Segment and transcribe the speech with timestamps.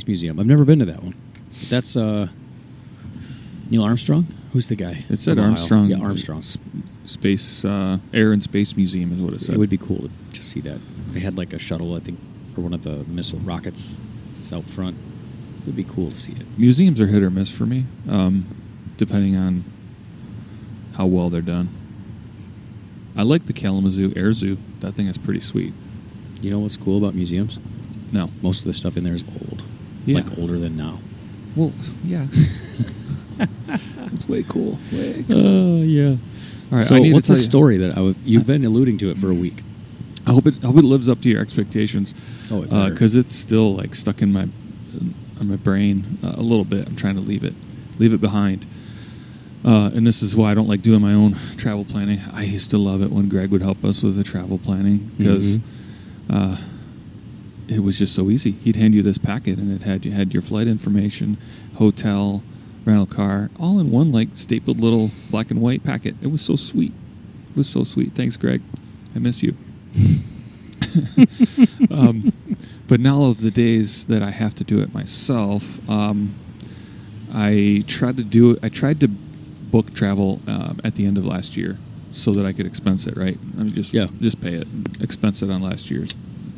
[0.00, 0.40] Space Museum.
[0.40, 1.14] I've never been to that one.
[1.68, 2.28] That's uh,
[3.70, 4.26] Neil Armstrong.
[4.52, 5.04] Who's the guy?
[5.08, 5.50] It said From Ohio.
[5.50, 5.86] Armstrong.
[5.86, 6.42] Yeah, Armstrong.
[7.04, 9.54] Space uh, Air and Space Museum is what it said.
[9.54, 10.78] It would be cool to just see that.
[11.12, 12.18] They had like a shuttle, I think,
[12.56, 14.00] or one of the missile rockets
[14.54, 14.96] out front.
[15.60, 16.44] It would be cool to see it.
[16.56, 18.46] Museums are hit or miss for me, um,
[18.96, 19.64] depending on
[20.94, 21.68] how well they're done.
[23.16, 24.56] I like the Kalamazoo Air Zoo.
[24.80, 25.74] That thing is pretty sweet.
[26.40, 27.60] You know what's cool about museums?
[28.12, 29.62] No, Most of the stuff in there is old.
[30.06, 30.16] Yeah.
[30.20, 30.98] Like older than now.
[31.56, 31.72] well,
[32.04, 32.26] yeah,
[34.12, 34.78] it's way cool.
[34.92, 35.36] Way cool.
[35.46, 36.08] Oh yeah.
[36.72, 39.18] All right, so I need what's the story that I you've been alluding to it
[39.18, 39.62] for a week?
[40.26, 42.14] I hope it I hope it lives up to your expectations.
[42.50, 42.90] Oh, it better.
[42.92, 44.42] because it's still like stuck in my
[45.40, 46.86] on my brain uh, a little bit.
[46.88, 47.54] I'm trying to leave it
[47.98, 48.66] leave it behind.
[49.64, 52.18] Uh, and this is why I don't like doing my own travel planning.
[52.32, 55.58] I used to love it when Greg would help us with the travel planning because
[55.58, 56.79] Mm-hmm.
[57.70, 58.50] It was just so easy.
[58.52, 61.38] He'd hand you this packet and it had you had your flight information,
[61.76, 62.42] hotel,
[62.84, 66.16] rental car, all in one like stapled little black and white packet.
[66.20, 66.92] It was so sweet.
[67.50, 68.12] It was so sweet.
[68.12, 68.60] Thanks, Greg.
[69.14, 69.56] I miss you.
[71.90, 72.32] um,
[72.88, 76.34] but now of the days that I have to do it myself, um,
[77.32, 78.58] I tried to do it.
[78.64, 81.78] I tried to book travel um, at the end of last year
[82.10, 83.16] so that I could expense it.
[83.16, 83.38] Right?
[83.58, 84.08] I mean, just Yeah.
[84.20, 84.66] just pay it,
[85.00, 86.14] expense it on last year's,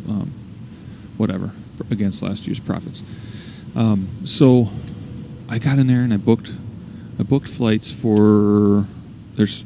[0.08, 0.32] um,
[1.16, 1.52] whatever
[1.90, 3.02] against last year's profits.
[3.74, 4.68] Um, so
[5.48, 6.52] I got in there and I booked.
[7.18, 8.86] I booked flights for.
[9.34, 9.64] There's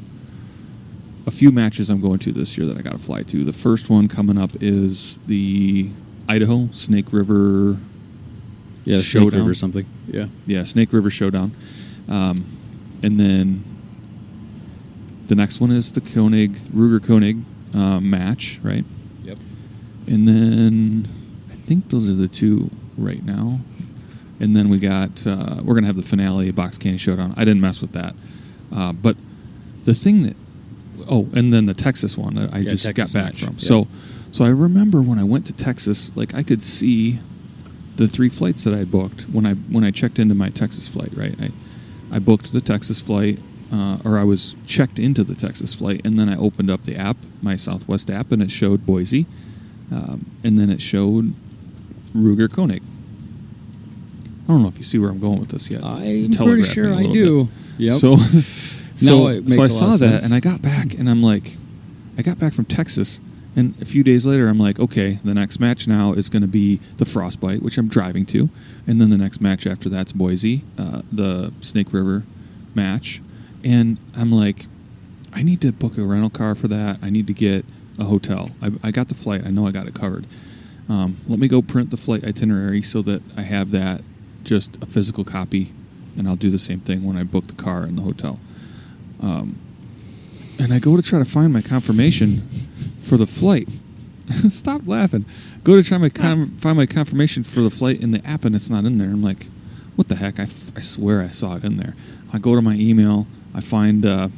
[1.25, 3.43] a few matches I'm going to this year that I got to fly to.
[3.43, 5.89] The first one coming up is the
[6.29, 7.77] Idaho Snake River,
[8.85, 9.39] Yeah, Snake Showdown.
[9.41, 9.85] River or something.
[10.07, 10.27] Yeah.
[10.45, 11.51] yeah, Snake River Showdown,
[12.07, 12.45] um,
[13.03, 13.63] and then
[15.27, 17.39] the next one is the Koenig Ruger Koenig
[17.73, 18.85] uh, match, right?
[19.25, 19.37] Yep.
[20.07, 21.07] And then
[21.67, 23.59] think those are the two right now.
[24.39, 27.33] And then we got uh, we're gonna have the finale Box Candy Showdown.
[27.35, 28.15] I didn't mess with that,
[28.71, 29.17] uh, but
[29.83, 30.35] the thing that
[31.09, 33.53] oh, and then the Texas one that I Yeah, just Texas got back match, from.
[33.55, 33.59] yeah.
[33.59, 33.87] So
[34.31, 37.19] so I remember when I went to Texas, like I could see
[37.95, 41.11] the three flights that I booked when I when I checked into my Texas flight.
[41.15, 41.51] Right, I
[42.11, 43.39] I booked the Texas flight.
[43.69, 46.95] Uh, or I was checked into the Texas flight, and then I opened up the
[46.95, 49.25] app, my Southwest app, and it showed Boise,
[49.91, 51.33] um, and then it showed
[52.15, 52.83] Ruger Koenig.
[52.83, 55.83] I don't know if you see where I'm going with this yet.
[55.83, 57.49] I'm pretty sure I do.
[57.77, 57.93] Yeah.
[57.93, 58.15] So,
[58.95, 61.57] so, makes so I saw that, and I got back, and I'm like,
[62.17, 63.19] I got back from Texas,
[63.55, 66.47] and a few days later, I'm like, okay, the next match now is going to
[66.47, 68.49] be the Frostbite, which I'm driving to,
[68.85, 72.23] and then the next match after that's Boise, uh, the Snake River
[72.73, 73.21] match,
[73.63, 74.65] and I'm like,
[75.33, 76.99] I need to book a rental car for that.
[77.03, 77.65] I need to get
[77.99, 78.49] a hotel.
[78.61, 79.45] I, I got the flight.
[79.45, 80.25] I know I got it covered.
[80.89, 84.01] Um, let me go print the flight itinerary so that I have that
[84.43, 85.73] just a physical copy,
[86.17, 88.39] and I'll do the same thing when I book the car and the hotel.
[89.21, 89.57] Um,
[90.59, 92.37] and I go to try to find my confirmation
[92.99, 93.69] for the flight.
[94.49, 95.25] Stop laughing.
[95.63, 98.55] Go to try my con- find my confirmation for the flight in the app, and
[98.55, 99.07] it's not in there.
[99.09, 99.47] I'm like,
[99.95, 100.39] what the heck?
[100.39, 101.95] I, f- I swear I saw it in there.
[102.31, 103.27] I go to my email.
[103.53, 104.29] I find uh,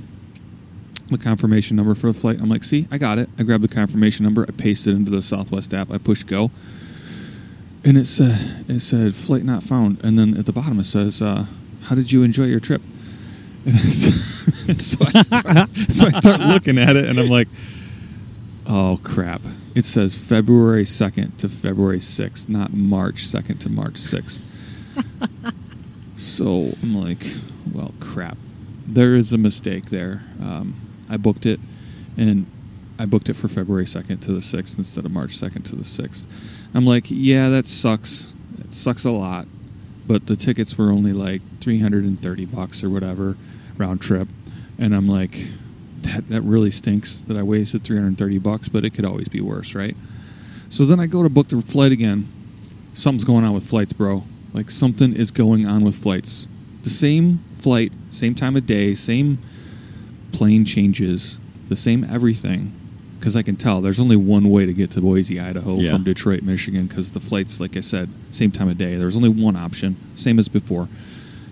[1.18, 2.40] the confirmation number for the flight.
[2.42, 3.30] I'm like, see, I got it.
[3.38, 4.46] I grab the confirmation number.
[4.47, 5.92] I paste it into the Southwest app.
[5.92, 6.52] I push go,
[7.84, 10.03] and it said it said flight not found.
[10.03, 11.46] And then at the bottom it says, uh,
[11.84, 12.81] how did you enjoy your trip?
[14.78, 17.47] So I start, so I start looking at it, and I'm like,
[18.68, 19.41] oh crap!
[19.74, 24.46] It says February second to February sixth, not March second to March sixth.
[26.16, 27.26] So I'm like,
[27.72, 28.38] well, crap.
[28.85, 30.22] There is a mistake there.
[30.41, 30.76] Um,
[31.09, 31.59] I booked it,
[32.17, 32.46] and
[33.00, 35.84] I booked it for February 2nd to the 6th instead of March 2nd to the
[35.84, 36.28] 6th.
[36.73, 38.34] I'm like, yeah, that sucks.
[38.59, 39.47] It sucks a lot.
[40.06, 43.38] But the tickets were only like 330 bucks or whatever
[43.78, 44.28] round trip.
[44.78, 45.47] And I'm like,
[46.02, 49.76] that, that really stinks that I wasted 330 bucks, but it could always be worse,
[49.76, 49.96] right?
[50.67, 52.28] So then I go to book the flight again.
[52.94, 54.23] Something's going on with flights, bro.
[54.53, 56.47] Like something is going on with flights.
[56.84, 59.40] The same flight, same time of day, same
[60.31, 62.73] plane changes, the same everything.
[63.20, 65.91] Because I can tell there's only one way to get to Boise, Idaho Yeah.
[65.91, 66.87] from Detroit, Michigan.
[66.87, 68.96] Because the flights, like I said, same time of day.
[68.96, 70.87] There's only one option, same as before.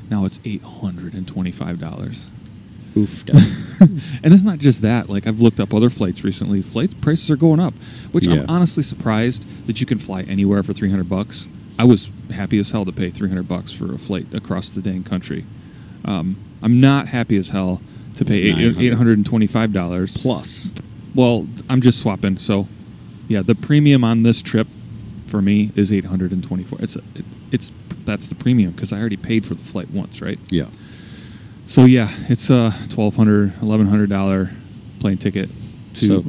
[0.09, 2.29] Now it's eight hundred and twenty-five dollars.
[2.95, 3.25] Oof.
[3.79, 5.07] And it's not just that.
[5.09, 6.61] Like I've looked up other flights recently.
[6.63, 7.75] Flight prices are going up,
[8.11, 8.35] which Yeah.
[8.41, 11.47] I'm honestly surprised that you can fly anywhere for 300 bucks.
[11.77, 15.03] I was happy as hell to pay 300 bucks for a flight across the dang
[15.03, 15.45] country.
[16.05, 17.81] Um, I'm not happy as hell
[18.17, 20.17] to pay eight- 825 dollars.
[20.17, 20.73] Plus.
[21.15, 22.37] Well, I'm just swapping.
[22.37, 22.67] So,
[23.27, 24.67] yeah, the premium on this trip
[25.25, 26.79] for me is 824.
[26.81, 27.03] It's it,
[27.51, 27.71] it's
[28.05, 30.39] that's the premium because I already paid for the flight once, right?
[30.49, 30.67] Yeah.
[31.65, 34.51] So yeah, it's a 1200 1100 dollar
[34.99, 35.49] plane ticket
[35.95, 36.23] to So-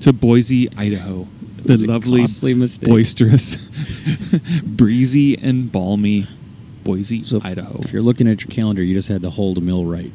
[0.00, 1.28] to Boise, Idaho.
[1.62, 3.58] The lovely, boisterous,
[4.64, 6.26] breezy and balmy
[6.84, 7.78] Boise, So if, Idaho.
[7.82, 10.10] if you're looking at your calendar, you just had to hold a mil right.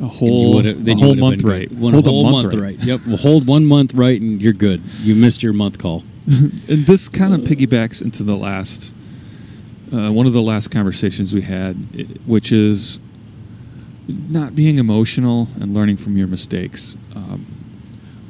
[0.00, 1.70] A whole, a whole month right.
[1.70, 2.62] One hold whole a month, right.
[2.62, 2.84] right.
[2.84, 3.00] Yep.
[3.06, 4.80] Well, hold one month right, and you're good.
[5.02, 6.04] You missed your month call.
[6.68, 8.94] And this kind of piggybacks into the last,
[9.92, 11.74] uh, one of the last conversations we had,
[12.24, 13.00] which is
[14.06, 16.96] not being emotional and learning from your mistakes.
[17.16, 17.46] Um,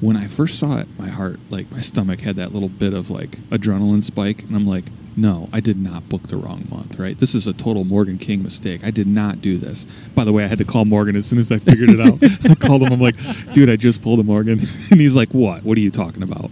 [0.00, 3.10] when I first saw it, my heart, like my stomach, had that little bit of
[3.10, 4.86] like adrenaline spike, and I'm like,
[5.16, 7.18] no, I did not book the wrong month, right?
[7.18, 8.84] This is a total Morgan King mistake.
[8.84, 9.84] I did not do this.
[10.14, 12.18] By the way, I had to call Morgan as soon as I figured it out.
[12.50, 12.92] I called him.
[12.92, 13.16] I'm like,
[13.52, 14.52] dude, I just pulled a Morgan,
[14.90, 15.64] and he's like, what?
[15.64, 16.50] What are you talking about?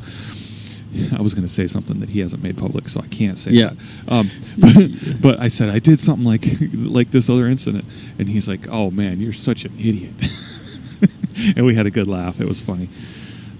[1.16, 3.52] I was going to say something that he hasn't made public, so I can't say
[3.52, 3.72] Yeah.
[4.08, 4.74] Um, but,
[5.22, 7.84] but I said I did something like like this other incident,
[8.18, 10.14] and he's like, "Oh man, you're such an idiot,"
[11.56, 12.40] and we had a good laugh.
[12.40, 12.88] It was funny.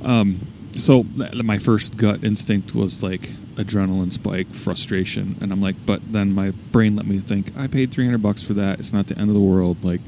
[0.02, 0.40] Um,
[0.72, 1.04] so
[1.34, 6.52] my first gut instinct was like adrenaline spike, frustration, and I'm like, but then my
[6.72, 8.78] brain let me think, I paid 300 bucks for that.
[8.78, 9.84] It's not the end of the world.
[9.84, 10.00] Like,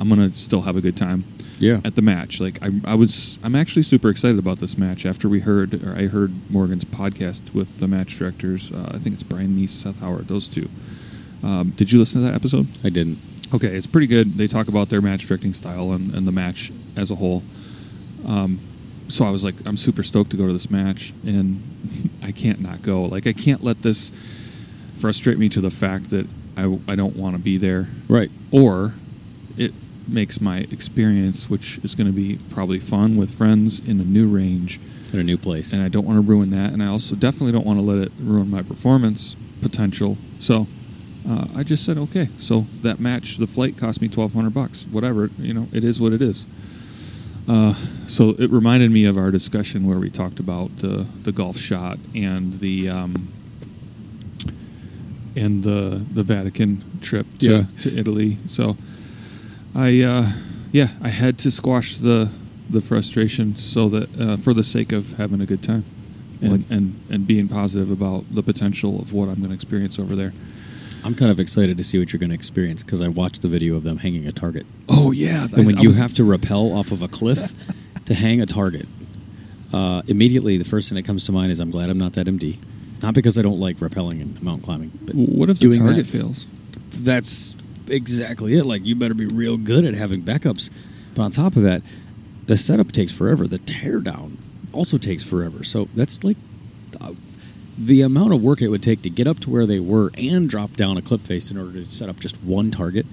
[0.00, 1.24] I'm gonna still have a good time
[1.60, 1.80] Yeah.
[1.84, 2.40] at the match.
[2.40, 5.06] Like I, I was, I'm actually super excited about this match.
[5.06, 8.72] After we heard, or I heard Morgan's podcast with the match directors.
[8.72, 10.68] Uh, I think it's Brian Neese, Seth Howard, those two.
[11.42, 12.66] Um, did you listen to that episode?
[12.82, 13.18] I didn't.
[13.54, 14.36] Okay, it's pretty good.
[14.38, 17.42] They talk about their match directing style and, and the match as a whole.
[18.26, 18.58] Um,
[19.08, 21.62] so I was like, I'm super stoked to go to this match, and
[22.22, 23.02] I can't not go.
[23.02, 24.10] Like, I can't let this
[24.94, 28.30] frustrate me to the fact that I, I don't want to be there Right.
[28.52, 28.94] or
[29.56, 29.72] it
[30.06, 34.28] makes my experience, which is going to be probably fun with friends in a new
[34.28, 34.78] range,
[35.12, 35.72] In a new place.
[35.72, 36.72] and I don't want to ruin that.
[36.72, 40.16] And I also definitely don't want to let it ruin my performance potential.
[40.38, 40.66] So
[41.28, 42.28] uh, I just said, okay.
[42.38, 44.86] So that match, the flight cost me twelve hundred bucks.
[44.90, 46.46] Whatever, you know, it is what it is.
[47.46, 47.74] Uh,
[48.06, 51.98] so it reminded me of our discussion where we talked about the the golf shot
[52.14, 53.28] and the um,
[55.36, 57.64] and the the Vatican trip to, Yeah.
[57.80, 58.38] to Italy.
[58.46, 58.76] So
[59.74, 60.30] I uh,
[60.72, 62.30] yeah I had to squash the
[62.70, 65.84] the frustration so that uh, for the sake of having a good time
[66.40, 69.98] and, Well, and and being positive about the potential of what I'm going to experience
[69.98, 70.32] over there.
[71.04, 73.48] I'm kind of excited to see what you're going to experience because I watched the
[73.48, 74.66] video of them hanging a target.
[74.88, 77.52] Oh yeah, And when you have to rappel off of a cliff
[78.06, 78.86] to hang a target,
[79.72, 82.26] uh, immediately the first thing that comes to mind is I'm glad I'm not that
[82.26, 82.58] MD.
[83.02, 86.06] Not because I don't like rappelling and mountain climbing, but What if the doing target
[86.06, 86.46] that- fails?
[86.90, 87.54] That's
[87.88, 88.64] exactly it.
[88.64, 90.70] Like you better be real good at having backups.
[91.14, 91.82] But on top of that,
[92.46, 93.46] the setup takes forever.
[93.46, 94.36] The teardown
[94.72, 95.64] also takes forever.
[95.64, 96.36] So that's like
[97.76, 100.48] the amount of work it would take to get up to where they were and
[100.48, 103.06] drop down a clip face in order to set up just one target.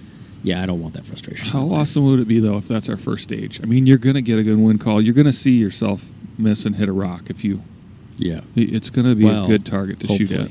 [0.43, 1.49] Yeah, I don't want that frustration.
[1.49, 3.61] How awesome would it be though if that's our first stage?
[3.61, 5.01] I mean, you're going to get a good wind call.
[5.01, 7.63] You're going to see yourself miss and hit a rock if you.
[8.18, 8.41] Yeah.
[8.56, 10.49] It's going to be Well, a good target to shoot at.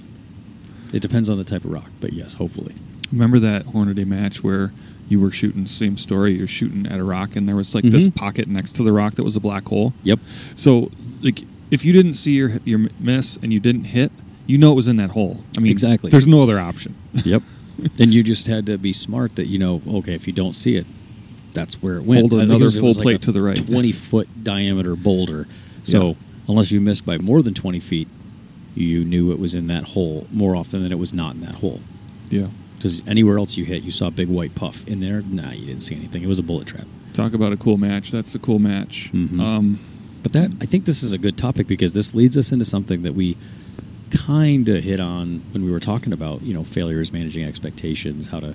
[0.92, 2.74] It depends on the type of rock, but yes, hopefully.
[3.12, 4.72] Remember that Hornady match where
[5.08, 6.32] you were shooting same story?
[6.32, 8.14] You're shooting at a rock, and there was like this Mhm.
[8.14, 9.92] pocket next to the rock that was a black hole.
[10.04, 10.20] Yep.
[10.54, 10.90] So,
[11.22, 14.12] like, if you didn't see your your miss and you didn't hit,
[14.46, 15.44] you know it was in that hole.
[15.56, 16.10] I mean, Exactly.
[16.10, 16.94] There's no other option.
[17.24, 17.42] Yep.
[17.98, 20.76] and you just had to be smart that you know, okay, if you don't see
[20.76, 20.86] it,
[21.52, 22.20] that's where it went.
[22.20, 23.56] Hold another it was- it full like plate a to the right.
[23.66, 25.46] Twenty foot diameter boulder.
[25.82, 26.14] So Yeah.
[26.48, 28.08] unless you missed by more than twenty feet,
[28.74, 31.56] you knew it was in that hole more often than it was not in that
[31.56, 31.80] hole.
[32.28, 32.48] Yeah.
[32.76, 34.86] Because anywhere else you hit, you saw a big white puff.
[34.86, 36.22] In there, nah, you didn't see anything.
[36.22, 36.86] It was a bullet trap.
[37.12, 38.10] Talk about a cool match.
[38.10, 39.10] That's a cool match.
[39.12, 39.40] Mhm.
[39.40, 39.78] Um,
[40.22, 43.02] But that I think this is a good topic because this leads us into something
[43.02, 43.36] that we
[44.26, 48.40] kind of hit on when we were talking about you know failures, managing expectations, how
[48.40, 48.54] to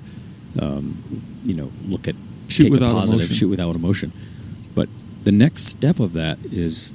[0.59, 2.15] um, you know look at
[2.47, 3.35] Shoot without positive, emotion.
[3.35, 4.11] shoot without emotion.
[4.75, 4.89] But
[5.23, 6.93] the next step of that is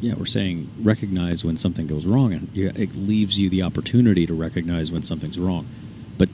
[0.00, 4.34] yeah, we're saying recognize when something goes wrong, and it leaves you the opportunity to
[4.34, 5.66] recognize when something's wrong.
[6.18, 6.28] But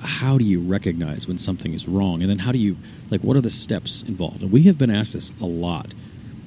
[0.00, 2.76] how do you recognize when something is wrong, and then how do you
[3.10, 4.42] like what are the steps involved?
[4.42, 5.94] And we have been asked this a lot.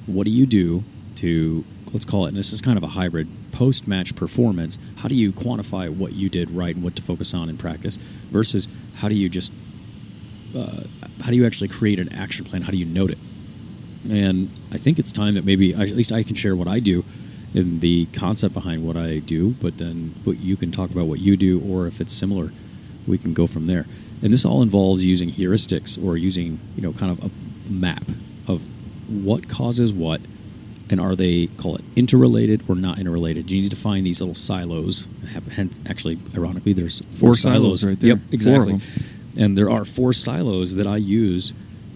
[0.08, 0.84] What do you do
[1.16, 4.78] to let's call it, and this is kind of a hybrid post match performance?
[4.96, 7.96] How do you quantify what you did right and what to focus on in practice
[8.30, 9.52] versus how do you just
[10.56, 10.84] uh,
[11.22, 12.62] how do you actually create an action plan?
[12.62, 13.18] How do you note it?
[14.10, 17.04] And I think it's time that maybe at least I can share what I do
[17.54, 21.18] in the concept behind what I do, but then what you can talk about what
[21.18, 22.52] you do, or if it's similar,
[23.06, 23.86] we can go from there.
[24.22, 28.04] And this all involves using heuristics or using you know kind of a map
[28.46, 28.68] of
[29.08, 30.20] what causes what
[30.90, 33.50] and are they call it interrelated or not interrelated?
[33.50, 35.08] You need to find these little silos.
[35.52, 38.10] Hence, actually, ironically, there's Four silos right there.
[38.10, 38.80] Yep, exactly.
[39.36, 41.54] And there are four silos that I use,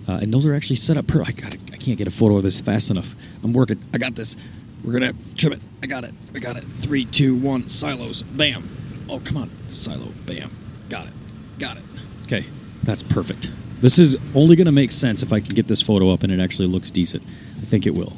[0.09, 1.23] uh, and those are actually set up per.
[1.23, 1.55] I got.
[1.73, 3.15] I can't get a photo of this fast enough.
[3.43, 3.83] I'm working.
[3.93, 4.37] I got this.
[4.85, 5.61] We're gonna trim it.
[5.83, 6.13] I got it.
[6.35, 6.65] I got it.
[6.65, 7.69] Three, two, one.
[7.69, 8.23] Silos.
[8.23, 8.69] Bam.
[9.09, 9.51] Oh, come on.
[9.69, 10.09] Silo.
[10.27, 10.55] Bam.
[10.89, 11.13] Got it.
[11.59, 11.83] Got it.
[12.25, 12.47] Okay,
[12.83, 13.53] that's perfect.
[13.83, 16.33] This is only going to make sense if I can get this photo up and
[16.33, 17.23] it actually looks decent.
[17.61, 18.15] I think it will.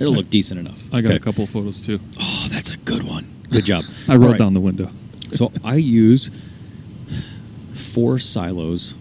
[0.00, 0.82] It'll look decent enough.
[0.92, 1.16] I got Okay.
[1.16, 2.00] a couple photos too.
[2.20, 3.24] Oh, that's a good one.
[3.50, 3.84] Good job.
[4.08, 4.38] I rolled right.
[4.38, 4.90] down the window.
[5.30, 6.30] So I use
[7.72, 8.96] four silos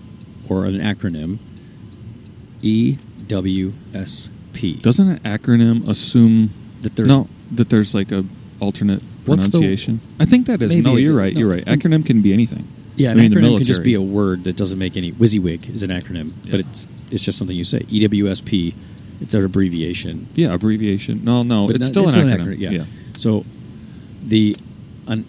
[0.48, 1.40] or an acronym
[2.62, 2.98] E
[3.28, 4.82] EWSP.
[4.82, 8.24] Doesn't an acronym assume That there's- no that there's like a
[8.60, 10.00] alternate What's the- pronunciation?
[10.20, 10.70] I think that is.
[10.70, 11.34] Maybe no, you're right.
[11.34, 11.40] no.
[11.40, 11.66] You're right.
[11.66, 12.68] Acronym can be anything.
[12.96, 15.12] Yeah, I an mean, the acronym can just be a word that doesn't make any.
[15.14, 17.80] WYSIWYG is an acronym, but it's it's just something you say.
[17.80, 18.74] EWSP,
[19.22, 20.28] it's an abbreviation.
[20.36, 21.24] Yeah, abbreviation.
[21.24, 22.60] No, no, But it's not- still an acronym.
[22.60, 22.70] Yeah.
[22.72, 22.84] yeah.
[23.18, 23.44] So
[24.22, 24.56] the
[25.08, 25.26] an,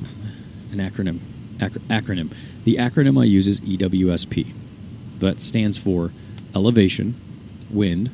[0.70, 1.18] an acronym
[1.60, 2.32] ac- acronym
[2.64, 4.52] the acronym I use is EWSP.
[5.18, 6.12] That stands for
[6.54, 7.14] elevation,
[7.70, 8.10] wind,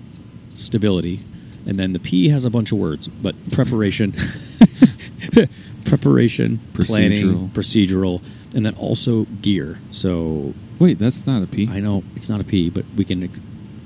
[0.54, 1.20] stability,
[1.66, 4.12] and then the P has a bunch of words, but preparation,
[5.84, 8.20] preparation, planning, Procedural.
[8.54, 9.78] And then also gear.
[9.90, 11.68] So Wait, that's not a P.
[11.70, 13.40] I know it's not a P, but we can ex-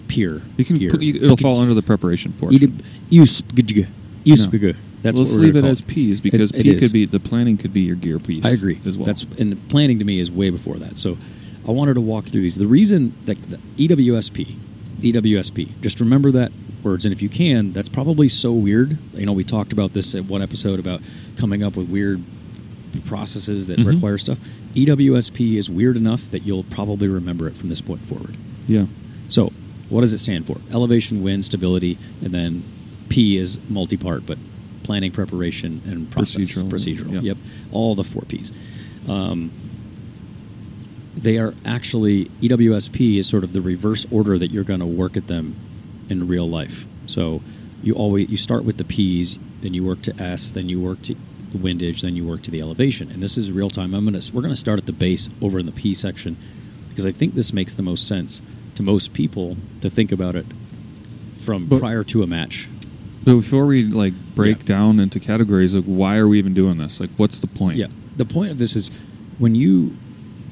[0.09, 0.43] peer.
[0.57, 0.77] You can.
[0.77, 0.91] gear.
[0.91, 2.79] Put, you, it'll fall under the preparation portion.
[3.11, 3.89] USPG.
[4.25, 4.77] USPG.
[5.03, 7.81] That's Let's leave it as P's because It- P could be the planning could be
[7.81, 8.45] your gear piece.
[8.45, 9.07] I agree as well.
[9.07, 10.97] That's and planning to me is way before that.
[10.97, 11.19] So
[11.67, 12.57] I wanted to walk through these.
[12.57, 14.59] The reason that the EWSP,
[15.01, 16.53] EWSP, just remember that
[16.83, 18.99] words, and if you can, that's probably so weird.
[19.15, 21.01] You know, we talked about this at one episode about
[21.37, 22.23] coming up with weird
[23.01, 23.87] processes that Mhm.
[23.87, 24.39] require stuff.
[24.75, 28.37] EWSP is weird enough that you'll probably remember it from this point forward.
[28.69, 28.87] yeah.
[29.29, 29.53] So,
[29.89, 30.59] what does it stand for?
[30.73, 32.63] Elevation, wind, stability, and then
[33.09, 34.39] P is multi-part, but
[34.83, 36.63] planning, preparation, and process.
[36.63, 37.13] Procedural, Procedural.
[37.15, 37.23] yep.
[37.25, 37.37] Yep.
[37.73, 38.51] All the four Ps.
[39.09, 39.51] Um,
[41.17, 45.17] they are actually EWSP is sort of the reverse order that you're going to work
[45.17, 45.55] at them
[46.09, 46.87] in real life.
[47.07, 47.43] So
[47.83, 51.03] you always you start with the P's, then you work to S, then you work
[51.03, 51.15] to
[51.53, 53.11] the windage, then you work to the elevation.
[53.11, 53.95] And this is real time.
[53.95, 56.37] I'm gonna we're gonna start at the base over in the P section
[56.89, 58.43] because I think this makes the most sense
[58.75, 60.47] to most people to think about it
[61.37, 62.69] from But- prior to a match.
[63.25, 64.65] But before we like break Yeah.
[64.65, 66.99] down into categories, like why are we even doing this?
[66.99, 67.77] Like, what's the point?
[67.79, 67.87] Yeah.
[68.17, 68.91] The point of this is
[69.39, 69.97] when you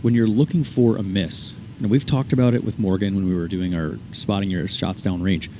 [0.02, 3.34] when you're looking for a miss, and we've talked about it with Morgan when we
[3.34, 5.50] were doing our spotting your shots down range.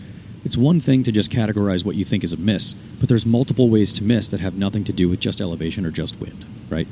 [0.44, 3.68] It's one thing to just categorize what you think is a miss, but there's multiple
[3.68, 6.88] ways to miss that have nothing to do with just elevation or just wind, right?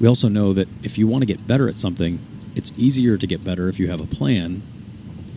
[0.00, 2.18] We also know that if you want to get better at something,
[2.54, 4.62] it's easier to get better if you have a plan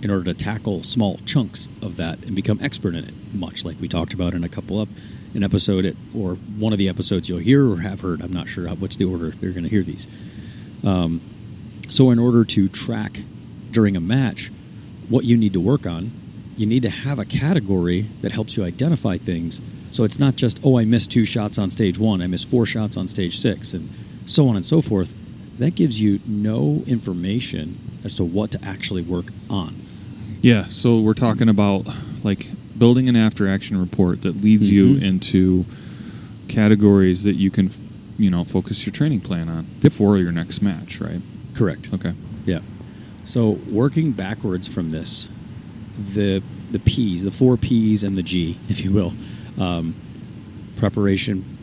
[0.02, 3.80] in order to tackle small chunks of that and become expert in it, much like
[3.82, 4.88] we talked about in a couple of
[5.34, 8.22] an episode it, or one of the episodes you'll hear or have heard.
[8.22, 10.08] I'm not sure how, what's the order you're going to hear these.
[10.84, 11.22] Um,
[11.90, 13.20] so, in order to track
[13.72, 14.50] during a match
[15.10, 16.12] what you need to work on,
[16.60, 19.62] you need to have a category that helps you identify things.
[19.92, 22.66] So it's not just, oh, I missed two shots on stage one, I missed four
[22.66, 23.90] shots on stage six, and
[24.26, 25.14] so on and so forth.
[25.58, 29.74] That gives you no information as to what to actually work on.
[30.42, 31.88] Yeah, so we're talking about
[32.24, 35.02] like building an after action report that leads you Mhm.
[35.02, 35.66] into
[36.50, 37.70] categories that you can,
[38.18, 41.22] you know, focus your training plan on before your next match, right?
[41.54, 41.90] Correct.
[41.94, 42.14] Okay.
[42.46, 42.60] Yeah.
[43.24, 45.30] So working backwards from this,
[46.00, 49.14] the the P's, the four P's and the G, if you will,
[49.60, 49.96] um,
[50.76, 51.58] preparation.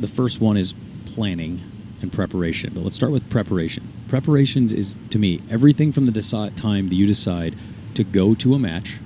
[0.00, 0.74] The first one is
[1.06, 1.60] planning
[2.00, 2.72] and preparation.
[2.74, 3.92] But let's start with preparation.
[4.06, 7.56] Preparations is to me everything from the decide, time that you decide
[7.94, 8.98] to go to a match,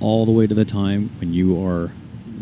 [0.00, 1.92] all the way to the time when you are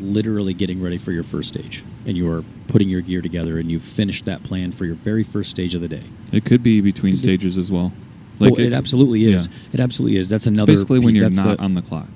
[0.01, 3.71] literally getting ready for your first stage and you are putting your gear together and
[3.71, 6.05] you've finished that plan for your very first stage of the day.
[6.33, 7.93] It could be between stages as well.
[8.41, 9.49] Like it, absolutely is.
[9.49, 9.71] yeah.
[9.75, 10.29] It absolutely is.
[10.29, 10.73] That's another.
[10.73, 12.11] Basically, when you're not the- on the clock.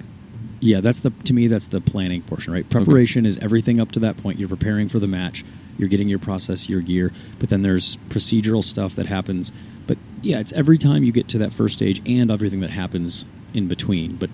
[0.60, 2.68] yeah, that's the to me that's the planning portion, right?
[2.68, 4.38] Preparation is everything up to that point.
[4.38, 5.44] You're preparing for the match.
[5.78, 9.52] You're getting your process, your gear, but then there's procedural stuff that happens.
[9.86, 13.26] But yeah, it's every time you get to that first stage and everything that happens
[13.54, 14.16] in between.
[14.16, 14.30] But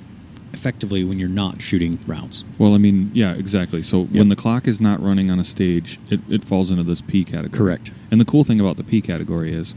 [0.53, 3.83] effectively, when you're not shooting rounds, Well, I mean, yeah, exactly.
[3.83, 7.01] So when the clock is not running on a stage, it, it falls into this
[7.01, 7.51] P category.
[7.57, 7.93] Correct.
[8.11, 9.75] And the cool thing about the P category is,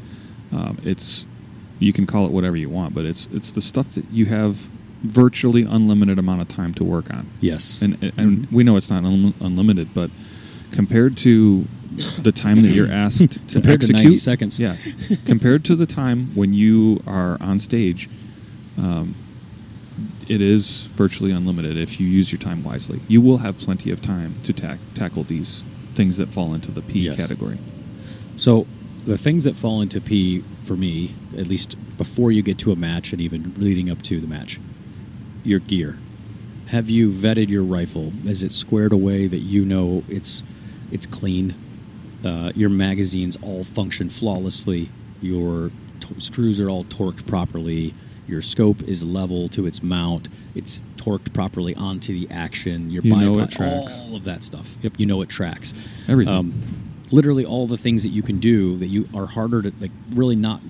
[0.52, 1.26] um, it's
[1.82, 4.70] you can call it whatever you want, but it's it's the stuff that you have
[5.04, 7.28] virtually unlimited amount of time to work on.
[7.42, 10.12] yes, And and we know it's not un- unlimited, but
[10.72, 11.66] compared to
[12.22, 14.60] the time that you're asked to Compared to execute, 90 seconds.
[14.60, 14.76] yeah,
[15.26, 18.10] compared to the time when you are on stage,
[18.78, 19.16] um,
[20.28, 23.02] it is virtually unlimited if you use your time wisely.
[23.10, 26.82] You will have plenty of time to tack tackle these things that fall into the
[26.82, 27.18] P Yes.
[27.20, 27.58] category.
[28.38, 28.66] So
[29.06, 32.76] the things that fall into P for me, at least before you get to a
[32.76, 34.60] match and even leading up to the match,
[35.44, 35.98] your gear.
[36.68, 38.14] Have you vetted your rifle?
[38.26, 40.44] Is it squared away that you know it's
[40.92, 41.56] it's clean?
[42.24, 44.90] Uh, your magazines all function flawlessly.
[45.22, 47.94] Your t- screws are all torqued properly.
[48.28, 50.30] Your scope is level to its mount.
[50.56, 52.92] It's torqued properly onto the action.
[52.92, 54.00] Your You know bipod- it tracks.
[54.02, 54.78] all of that stuff.
[54.84, 55.74] Yep, you know it tracks
[56.08, 56.34] Everything.
[56.34, 56.54] um,
[57.12, 60.36] literally all the things that you can do that you are harder to like really
[60.36, 60.62] not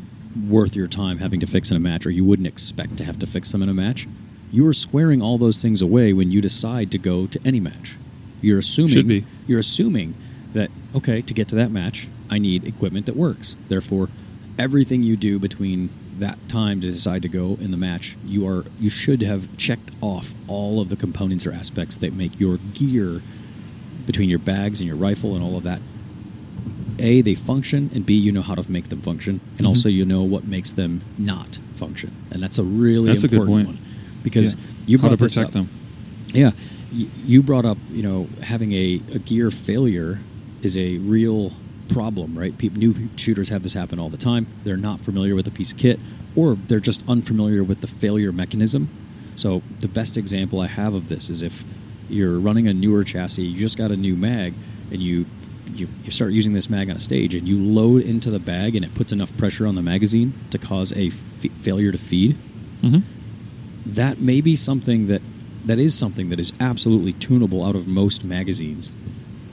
[0.48, 3.20] worth your time having to fix in a match or you wouldn't expect to have
[3.20, 4.08] to fix them in a match.
[4.52, 7.98] You are squaring all those things away when you decide to go to any match.
[8.42, 10.16] You're assuming you're assuming
[10.54, 13.58] that okay to get to that match i need equipment that works.
[13.68, 14.10] Therefore
[14.58, 18.66] everything you do between that time to decide to go in the match you are
[18.80, 23.22] you should have checked off all of the components or aspects that make your gear
[24.06, 25.82] between your bags and your rifle and all of that
[27.02, 29.58] a they function and b you know how to make them function Mm-hmm.
[29.58, 33.28] and also you know what makes them not function and that's a really That's a
[33.28, 33.80] good important point.
[33.80, 33.86] one
[34.24, 34.62] because Yeah.
[34.88, 35.52] you how to protect up.
[35.54, 35.70] them.
[36.34, 36.52] yeah
[36.92, 40.20] you brought up you know having a, a gear failure
[40.62, 41.54] is a real
[41.88, 45.48] problem right People, new shooters have this happen all the time they're not familiar with
[45.48, 46.00] a piece of kit
[46.36, 48.90] or they're just unfamiliar with the failure mechanism
[49.36, 51.64] so the best example i have of this is if
[52.10, 54.54] you're running a newer chassis you just got a new mag
[54.92, 55.26] and you
[55.76, 58.76] you, you start using this mag on a stage and you load into the bag
[58.76, 61.14] and it puts enough pressure on the magazine to cause a f-
[61.58, 62.36] failure to feed
[62.82, 63.00] hmm
[63.86, 65.22] that may be something that
[65.66, 68.92] that is something that is absolutely tunable out of most magazines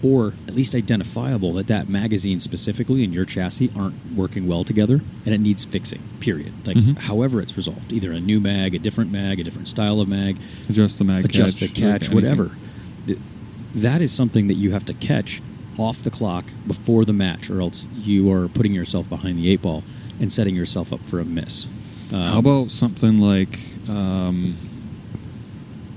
[0.03, 5.01] or at least identifiable that that magazine specifically and your chassis aren't working well together
[5.25, 6.99] and it needs fixing period like Mhm.
[6.99, 10.39] however it's resolved either a new mag a different mag a different style of mag
[10.69, 12.15] Adjust the mag adjust catch, the catch anything.
[12.15, 12.57] whatever
[13.07, 13.19] Th-
[13.75, 15.41] that is something that you have to catch
[15.79, 19.63] off the clock before the match or else you are putting yourself behind the eight
[19.63, 19.83] ball
[20.21, 21.69] and setting yourself up for a miss
[22.13, 24.57] um, How about something like um,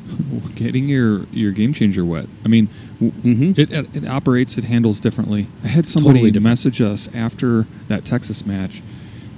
[0.56, 2.28] getting your, your game changer wet?
[2.46, 2.67] I mean,
[3.02, 3.58] Mhm.
[3.58, 5.48] it, it operates, it handles differently.
[5.63, 8.84] I had somebody Totally message us after that Texas match,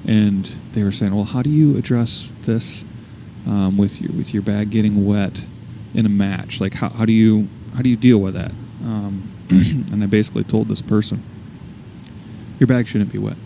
[0.05, 2.83] and they were saying, "Well, how do you address this
[3.47, 5.45] um, with your with your bag getting wet
[5.93, 6.59] in a match?
[6.59, 8.51] Like, how, how do you how do you deal with that?"
[8.83, 11.23] Um, and I basically told this person,
[12.59, 13.37] "Your bag shouldn't be wet."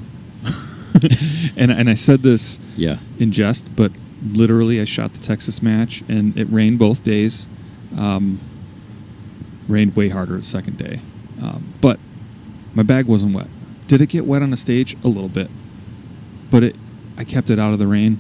[1.58, 3.92] and and I said this yeah in jest, but
[4.24, 7.48] literally, I shot the Texas match, and it rained both days.
[7.98, 8.40] Um,
[9.68, 11.02] rained way harder the second day,
[11.42, 12.00] um, but
[12.74, 13.48] my bag wasn't wet.
[13.88, 14.96] Did it get wet on the stage?
[15.04, 15.50] A little bit,
[16.52, 16.76] but it.
[17.18, 18.20] I kept it out of the rain.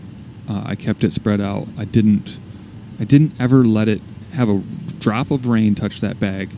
[0.50, 1.68] Uh, I kept it spread out.
[1.78, 2.40] I didn't.
[3.00, 4.02] I didn't ever let it
[4.34, 4.63] have a
[5.00, 6.50] drop of rain touch that bag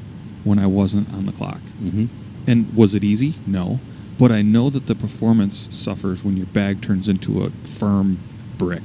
[0.50, 1.62] when I wasn't on the clock.
[1.82, 2.06] mm-hmm.
[2.48, 3.36] And was it easy?
[3.46, 3.80] No.
[4.18, 8.18] But I know that the performance suffers when your bag turns into a firm
[8.58, 8.84] brick.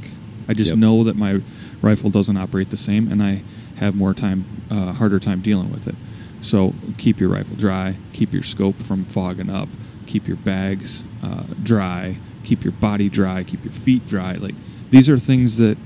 [0.48, 0.78] I just Yep.
[0.78, 1.40] know that my
[1.80, 3.42] rifle doesn't operate the same, and I
[3.76, 5.96] have more time, uh, harder time dealing with it.
[6.42, 9.68] So keep your rifle dry, keep your scope from fogging up,
[10.06, 14.34] keep your bags uh, dry, keep your body dry, keep your feet dry.
[14.34, 14.54] Like
[14.90, 15.78] these are things that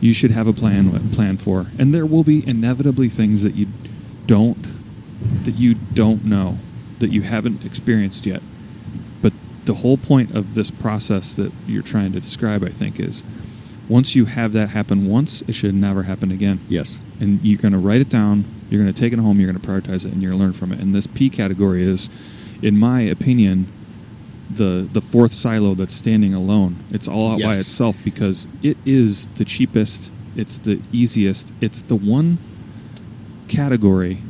[0.00, 3.66] you should have a plan plan for, and there will be inevitably things that you
[4.26, 4.56] don't
[5.44, 6.58] that you don't know
[6.98, 8.42] that you haven't experienced yet.
[9.22, 9.32] But
[9.64, 13.24] the whole point of this process that you're trying to describe, I think, is
[13.88, 16.60] once you have that happen once, it should never happen again.
[16.68, 19.50] yes And you're going to write it down, you're going to take it home, you're
[19.50, 20.80] going to prioritize it, and you're going to learn from it.
[20.80, 22.10] And this P category is,
[22.62, 23.72] in my opinion,
[24.50, 26.84] the the fourth silo that's standing alone.
[26.90, 31.96] It's all out by itself because it is the cheapest, it's the easiest, it's the
[31.96, 32.38] one
[33.48, 34.22] category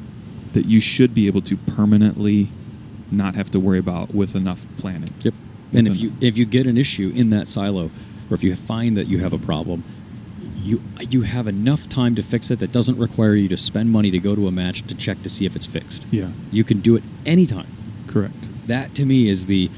[0.57, 2.49] that you should be able to permanently
[3.11, 5.13] not have to worry about with enough planning.
[5.21, 5.35] Yep.
[5.75, 7.85] And if you if you get an issue in that silo,
[8.31, 9.85] or if you find that you have a problem,
[10.63, 14.11] you you have enough time to fix it that doesn't require you to spend money
[14.11, 16.07] to go to a match to check to see if it's fixed.
[16.11, 17.69] Yeah, You can do it anytime.
[18.07, 18.49] correct.
[18.67, 19.71] That to me is the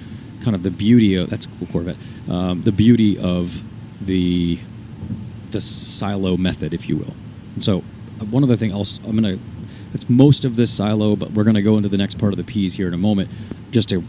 [0.43, 1.97] kind of the beauty of that's a cool Corvette.
[2.31, 3.63] Um, the beauty of
[4.01, 4.59] the
[5.51, 7.15] the silo method, if you will.
[7.55, 7.79] And so
[8.21, 9.39] uh, one other thing else, I'm gonna
[9.93, 12.45] that's most of this silo, but we're gonna go into the next part of the
[12.45, 13.31] P's here in a moment,
[13.71, 14.05] just to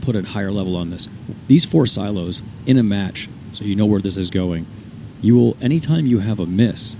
[0.00, 1.08] put a higher level on this.
[1.46, 4.66] These four silos in a match, so you know where this is going.
[5.20, 6.98] You will anytime you have a miss,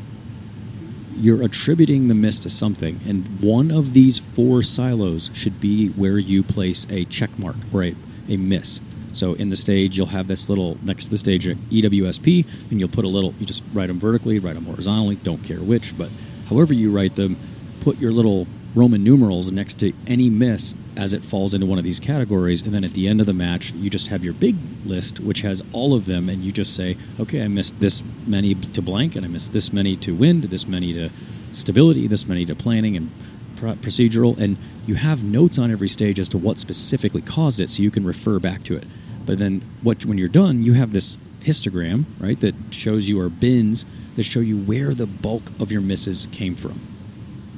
[1.17, 6.19] you're attributing the miss to something, and one of these four silos should be where
[6.19, 7.95] you place a check mark or a,
[8.29, 8.81] a miss.
[9.13, 12.89] So in the stage, you'll have this little next to the stage EWSP, and you'll
[12.89, 13.35] put a little.
[13.39, 15.17] You just write them vertically, write them horizontally.
[15.17, 16.11] Don't care which, but
[16.49, 17.37] however you write them,
[17.83, 21.85] put your little Roman numerals next to any miss as it falls into one of
[21.85, 24.57] these categories, and then at the end of the match, you just have your big
[24.85, 28.55] list, which has all of them, and you just say, okay, I missed this many
[28.55, 31.11] to blank, and I missed this many to wind, this many to
[31.51, 33.11] stability, this many to planning and
[33.57, 37.69] pro- procedural, and you have notes on every stage as to what specifically caused it,
[37.69, 38.85] so you can refer back to it.
[39.27, 43.29] But then, what when you're done, you have this histogram, right, that shows you or
[43.29, 46.92] bins that show you where the bulk of your misses came from.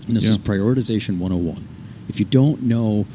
[0.07, 0.31] And this Yeah.
[0.33, 1.65] is prioritization 101.
[2.09, 3.07] If you don't know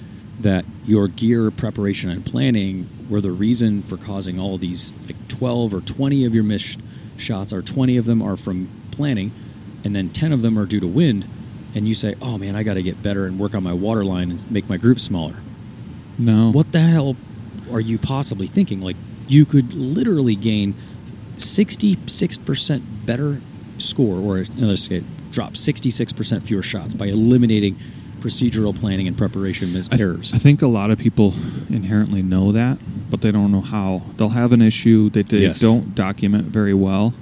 [0.41, 5.73] that your gear preparation and planning were the reason for causing all these, like 12
[5.73, 6.79] or 20 of your missed
[7.17, 9.31] shots, or 20 of them are from planning,
[9.83, 11.25] and then 10 of them are due to wind,
[11.75, 14.03] and you say, oh man, I got to get better and work on my water
[14.05, 15.35] line and make my group smaller.
[16.17, 16.51] No.
[16.51, 17.15] What the hell
[17.71, 18.79] are you possibly thinking?
[18.79, 18.95] Like,
[19.27, 20.73] you could literally gain
[21.37, 23.41] 66% better
[23.77, 24.75] score, or another
[25.31, 27.75] drop 66% fewer shots by eliminating
[28.19, 30.33] procedural planning and preparation mis- I, th- errors.
[30.33, 31.33] I think a lot of people
[31.69, 32.77] inherently know that,
[33.09, 34.01] but they don't know how.
[34.17, 35.61] They'll have an issue that they Yes.
[35.61, 37.13] don't document very well,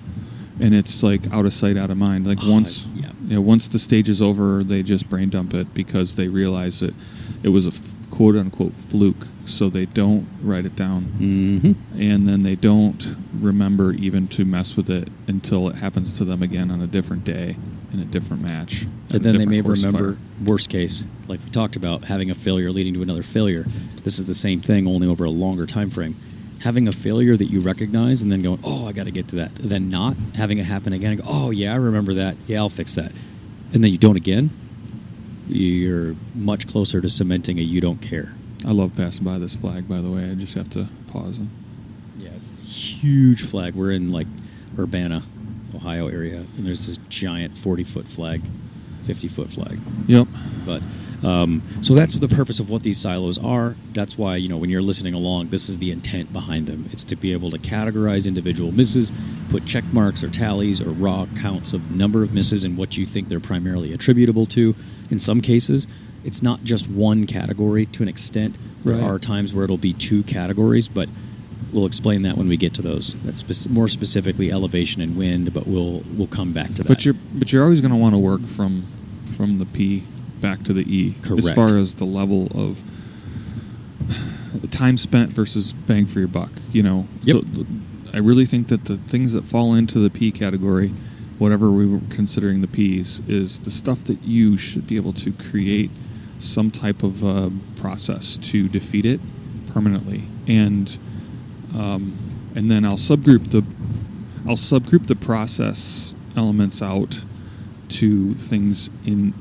[0.59, 2.25] and it's like out of sight, out of mind.
[2.25, 3.11] Like Oh, once, yeah.
[3.27, 6.79] you know, once the stage is over, they just brain dump it because they realize
[6.79, 6.95] that
[7.43, 9.27] it was a f- quote unquote fluke.
[9.45, 14.75] So they don't write it down, hmm and then they don't remember even to mess
[14.75, 17.55] with it until it happens to them again on a different day
[17.93, 18.83] in a different match.
[19.13, 22.93] And then they may remember, worst case, like we talked about, having a failure leading
[22.95, 23.65] to another failure.
[24.03, 26.15] This is the same thing, only over a longer time frame.
[26.61, 29.37] Having a failure that you recognize and then going, oh, I got to get to
[29.37, 29.55] that.
[29.55, 32.35] Then not having it happen again and go, oh, yeah, I remember that.
[32.47, 33.11] Yeah, I'll fix that.
[33.73, 34.51] And then you don't again.
[35.47, 38.35] You're much closer to cementing a you don't care.
[38.65, 39.87] I love passing by this flag.
[39.87, 41.49] By the way, I just have to pause and.
[42.17, 43.75] Yeah, it's a huge flag.
[43.75, 44.25] We're in like
[44.77, 45.21] Urbana,
[45.75, 48.41] Ohio area, and there's this giant 40 foot flag,
[49.03, 49.79] 50 foot flag.
[50.07, 50.27] Yep.
[50.65, 50.81] But
[51.23, 53.75] um, so that's the purpose of what these silos are.
[53.93, 56.89] That's why you know when you're listening along, this is the intent behind them.
[56.91, 59.11] It's to be able to categorize individual misses,
[59.49, 63.05] put check marks or tallies or raw counts of number of misses and what you
[63.05, 64.75] think they're primarily attributable to.
[65.09, 65.87] In some cases,
[66.23, 67.85] it's not just one category.
[67.87, 69.03] To an extent, there Right.
[69.03, 71.09] are times where it'll be two categories, but
[71.71, 73.15] we'll explain that when we get to those.
[73.23, 76.87] That's spec- more specifically elevation and wind, but we'll we'll come back to that.
[76.87, 78.85] But you're but you're always going to want to work from
[79.35, 80.03] from the P
[80.41, 81.39] back to the E Correct.
[81.39, 82.83] as far as the level of
[84.61, 86.51] the time spent versus bang for your buck.
[86.71, 87.41] You know, Yep.
[87.53, 87.65] The- the-
[88.13, 90.93] I really think that the things that fall into the P category,
[91.37, 95.31] whatever we were considering the P's, is the stuff that you should be able to
[95.33, 95.91] create
[96.39, 99.19] some type of uh, process to defeat it
[99.67, 100.97] permanently, and
[101.75, 102.17] um,
[102.55, 103.63] and then I'll subgroup the
[104.47, 107.23] I'll subgroup the process elements out
[107.89, 109.33] to things in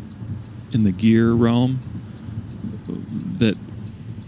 [0.73, 1.79] in the gear realm
[3.39, 3.57] that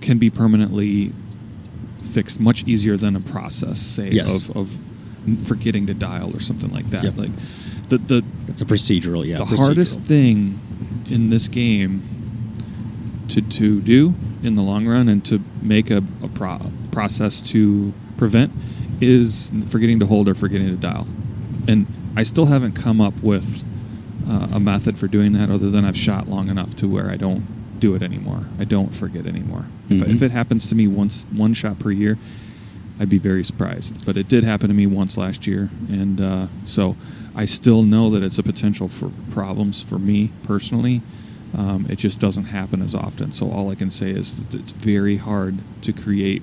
[0.00, 1.12] can be permanently
[2.02, 4.48] fixed much easier than a process, say Yes.
[4.50, 4.78] of, of
[5.46, 7.04] forgetting to dial or something like that.
[7.04, 7.16] Yep.
[7.16, 7.30] Like
[7.88, 9.38] the the it's a procedural, yeah.
[9.38, 9.58] the procedural.
[9.66, 10.61] hardest thing
[11.11, 12.02] in this game
[13.28, 17.94] to to do in the long run and to make a, a pro- process to
[18.16, 18.50] prevent
[19.00, 21.06] is forgetting to hold or forgetting to dial.
[21.68, 23.62] And I still haven't come up with
[24.28, 27.16] uh, a method for doing that other than I've shot long enough to where I
[27.16, 28.46] don't do it anymore.
[28.58, 29.66] I don't forget anymore.
[29.88, 30.08] If, Mhm.
[30.12, 32.18] if it happens to me once one shot per year,
[32.98, 34.04] I'd be very surprised.
[34.04, 36.96] But it did happen to me once last year, and uh, so
[37.37, 41.02] I still know that it's a potential for problems for me personally.
[41.56, 43.32] Um, it just doesn't happen as often.
[43.32, 46.42] So all I can say is that it's very hard to create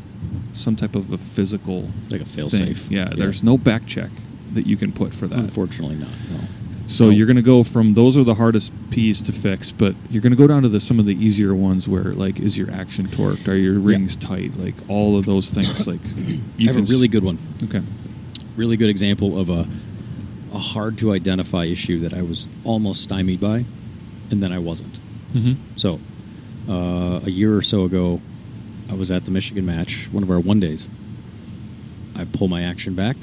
[0.53, 2.65] some type of a physical Like a fail thing.
[2.73, 2.89] safe.
[2.91, 3.15] Yeah, Yeah.
[3.15, 4.09] there's no back check
[4.53, 5.37] that you can put for that.
[5.37, 6.09] Unfortunately, not.
[6.31, 6.39] No.
[6.87, 7.09] So No.
[7.11, 10.31] you're going to go from those are the hardest P's to fix, but you're going
[10.31, 13.05] to go down to the some of the easier ones where like is your action
[13.07, 15.87] torqued, are your rings tight, like all of those things.
[15.87, 17.37] Like I you have can a really good one.
[17.63, 17.81] okay.
[18.55, 19.67] Really good example of a
[20.53, 23.65] a hard to identify issue that I was almost stymied by,
[24.31, 24.99] and then I wasn't.
[25.33, 25.77] Mm-hmm.
[25.77, 25.99] So,
[26.69, 28.21] uh, a year or so ago,
[28.89, 30.87] I was at the Michigan match, one of our one days.
[32.15, 33.17] I pull my action back.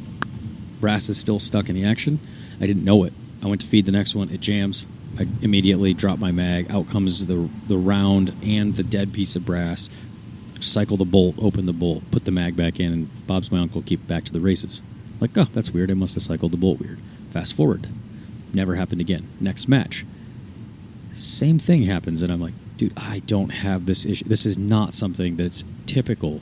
[0.81, 2.21] Brass is still stuck in the action.
[2.61, 3.13] I didn't know it.
[3.43, 4.31] I went to feed the next one.
[4.31, 4.87] It jams.
[5.19, 6.71] I immediately drop my mag.
[6.71, 9.89] Out comes the the round and the dead piece of brass.
[10.61, 13.83] Cycle the bolt, open the bolt, put the mag back in, and Bob's my uncle.
[13.83, 14.83] Keep back to the races.
[15.21, 15.91] Like, oh, that's weird.
[15.91, 17.01] I must have cycled the bolt weird.
[17.31, 17.89] Fast forward.
[18.55, 19.29] Never happened again.
[19.41, 20.05] Next match
[21.13, 24.95] same thing happens and i'm like dude i don't have this issue this is not
[24.95, 26.41] something that's typical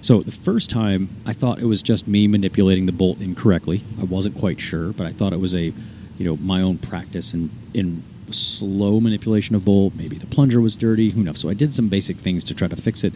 [0.00, 3.82] So the first time, I thought it was just me manipulating the bolt incorrectly.
[4.00, 5.72] I wasn't quite sure, but I thought it was a,
[6.18, 9.94] you know, my own practice in in slow manipulation of bolt.
[9.96, 11.10] Maybe the plunger was dirty.
[11.10, 11.40] Who knows?
[11.40, 13.14] So I did some basic things to try to fix it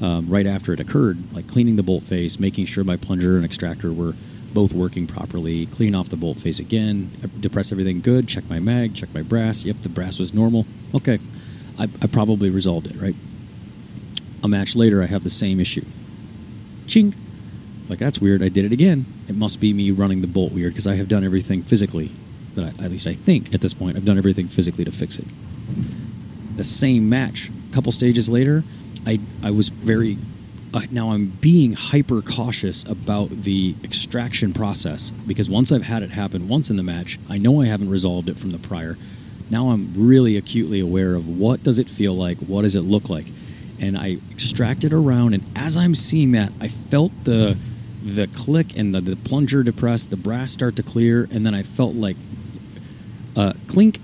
[0.00, 3.44] um, right after it occurred, like cleaning the bolt face, making sure my plunger and
[3.44, 4.14] extractor were
[4.52, 7.10] both working properly, clean off the bolt face again,
[7.40, 9.64] depress everything good, check my mag, check my brass.
[9.64, 10.66] Yep, the brass was normal.
[10.94, 11.18] Okay,
[11.78, 13.14] I, I probably resolved it, right?
[14.42, 15.84] A match later, I have the same issue.
[16.86, 17.14] Ching!
[17.88, 18.42] Like, that's weird.
[18.42, 19.04] I did it again.
[19.28, 22.12] It must be me running the bolt weird because I have done everything physically
[22.54, 25.18] that I, at least I think at this point, I've done everything physically to fix
[25.18, 25.26] it.
[26.56, 28.64] The same match, a couple stages later,
[29.06, 30.18] I, I was very
[30.72, 36.10] uh, now I'm being hyper cautious about the extraction process because once I've had it
[36.10, 38.96] happen once in the match, I know I haven't resolved it from the prior.
[39.50, 43.10] Now I'm really acutely aware of what does it feel like, what does it look
[43.10, 43.26] like,
[43.80, 45.34] and I extracted around.
[45.34, 47.56] And as I'm seeing that, I felt the
[48.02, 51.62] the click and the, the plunger depress, the brass start to clear, and then I
[51.62, 52.16] felt like
[53.36, 53.98] uh, clink,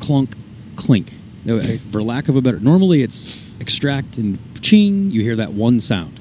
[0.00, 0.34] clunk,
[0.76, 1.12] clink.
[1.92, 6.18] For lack of a better, normally it's extract and ching, you hear that one sound.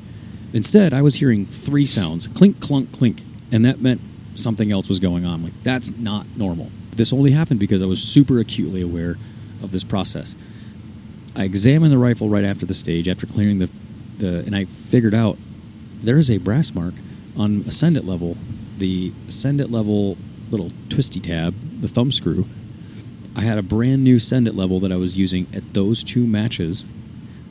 [0.54, 3.24] Instead, I was hearing three sounds clink, clunk, clink.
[3.52, 4.02] And that meant
[4.36, 5.44] something else was going on.
[5.44, 6.70] Like, that's not normal.
[6.96, 9.16] This only happened because I was super acutely aware
[9.64, 10.36] of this process.
[11.36, 13.70] I examined the rifle right after the stage, after clearing the,
[14.20, 15.38] the and I figured out
[16.02, 16.94] there is a brass mark
[17.36, 18.38] on a send it level,
[18.78, 20.18] the send it level
[20.52, 22.46] little twisty tab, the thumb screw.
[23.36, 26.26] I had a brand new send it level that I was using at those two
[26.26, 26.86] matches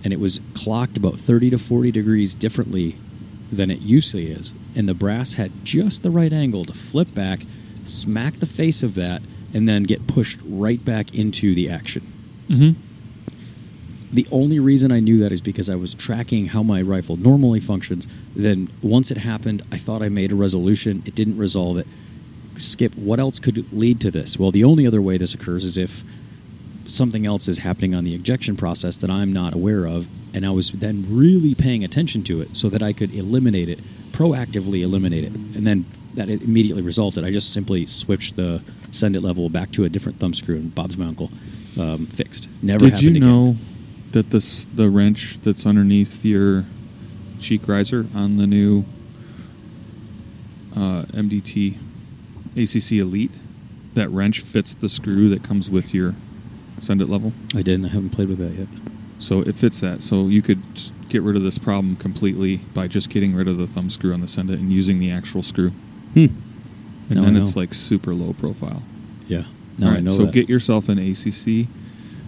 [0.04, 2.96] and it was clocked about 30 to 40 degrees differently
[3.50, 4.52] than it usually is.
[4.76, 7.40] And the brass had just the right angle to flip back,
[7.84, 9.22] smack the face of that,
[9.54, 12.12] and then get pushed right back into the action.
[12.48, 12.80] Mm-hmm.
[14.12, 17.60] The only reason I knew that is because I was tracking how my rifle normally
[17.60, 18.06] functions.
[18.36, 21.02] Then once it happened, I thought I made a resolution.
[21.06, 21.86] It didn't resolve it.
[22.56, 24.38] Skip, what else could lead to this?
[24.38, 26.04] Well, the only other way this occurs is if
[26.86, 30.08] something else is happening on the ejection process that I'm not aware of.
[30.32, 33.80] And I was then really paying attention to it so that I could eliminate it,
[34.12, 35.32] proactively eliminate it.
[35.32, 37.24] And then that immediately resulted.
[37.24, 40.74] I just simply switched the send it level back to a different thumb screw, and
[40.74, 41.30] Bob's my uncle
[41.78, 42.48] um, fixed.
[42.62, 43.22] Never Did you again.
[43.22, 43.56] know
[44.12, 46.64] that this the wrench that's underneath your
[47.40, 48.84] cheek riser on the new
[50.76, 51.76] uh, MDT
[52.56, 53.32] ACC Elite,
[53.94, 56.14] that wrench fits the screw that comes with your
[56.84, 57.32] send it level.
[57.54, 57.86] I didn't.
[57.86, 58.68] I haven't played with that yet.
[59.18, 60.02] So it fits that.
[60.02, 60.60] So you could
[61.08, 64.20] get rid of this problem completely by just getting rid of the thumb screw on
[64.20, 65.70] the send it and using the actual screw.
[66.14, 66.26] Hmm.
[67.10, 68.82] And then it's like super low profile.
[69.26, 69.44] Yeah.
[69.78, 70.34] Now All I know so that.
[70.34, 71.68] get yourself an ACC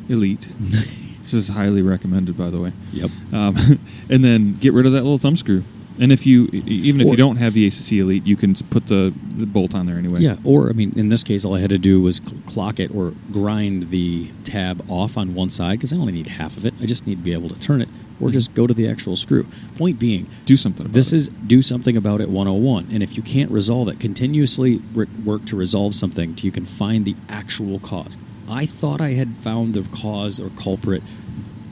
[0.08, 0.48] Elite.
[0.58, 2.72] this is highly recommended, by the way.
[2.92, 3.10] Yep.
[3.32, 3.54] Um,
[4.10, 5.64] and then get rid of that little thumb screw.
[5.98, 8.86] And if you, even if Or- you don't have the ACC Elite, you can put
[8.86, 10.20] the, the bolt on there anyway.
[10.20, 12.94] Yeah, or I mean, in this case, all I had to do was clock it
[12.94, 16.74] or grind the tab off on one side because I only need half of it.
[16.80, 17.88] I just need to be able to turn it,
[18.20, 19.46] or just go to the actual screw.
[19.76, 21.16] Point being, Do something about this it.
[21.16, 22.88] is do something about it 101.
[22.92, 24.78] And if you can't resolve it, continuously
[25.24, 28.18] work to resolve something till you can find the actual cause.
[28.48, 31.02] I thought I had found the cause or culprit,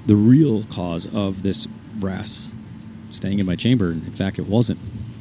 [0.07, 2.54] the real cause of this brass
[3.15, 3.91] staying in my chamber.
[3.93, 4.81] In fact, it wasn't.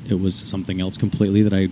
[0.10, 1.69] It was something else completely that I.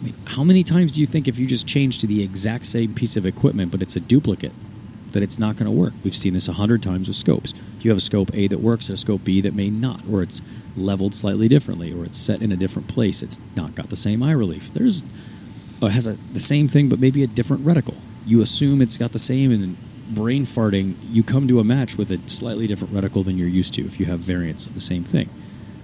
[0.00, 2.64] I mean, how many times do you think if you just change to the exact
[2.66, 4.52] same piece of equipment, but it's a duplicate,
[5.12, 5.92] that it's not going to work?
[6.02, 7.52] We've seen this a hundred times with scopes.
[7.80, 10.22] You have a scope A that works and a scope B that may not, or
[10.22, 10.40] it's
[10.74, 13.22] leveled slightly differently, or it's set in a different place.
[13.22, 14.72] It's not got the same eye relief.
[14.72, 15.02] There's,
[15.82, 17.96] or it has a, the same thing, but maybe a different reticle.
[18.24, 19.76] You assume it's got the same, and
[20.14, 23.74] brain farting, you come to a match with a slightly different reticle than you're used
[23.74, 25.28] to if you have variants of the same thing.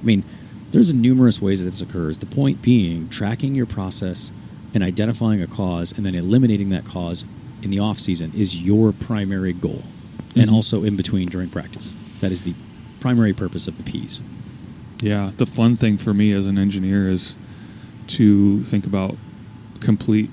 [0.01, 0.25] I mean,
[0.73, 2.19] there's a numerous ways that this occurs.
[2.19, 4.33] The point being, tracking your process
[4.75, 7.25] and identifying a cause and then eliminating that cause
[7.62, 9.83] in the off season is your primary goal,
[10.35, 10.55] and Mhm.
[10.55, 11.97] also in between during practice.
[12.21, 12.55] That is the
[13.01, 14.23] primary purpose of the P's.
[15.03, 17.37] Yeah, the fun thing for me as an engineer is
[18.09, 19.17] to think about
[19.81, 20.31] complete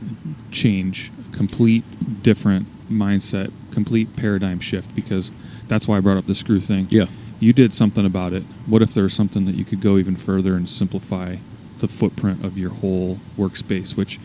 [0.52, 1.84] change, complete
[2.24, 5.32] different mindset, complete paradigm shift because
[5.68, 6.88] that's why I brought up the screw thing.
[6.90, 7.06] Yeah.
[7.40, 8.44] You did something about it.
[8.66, 11.38] What if there's something that you could go even further and simplify
[11.80, 14.18] the footprint of your whole workspace, which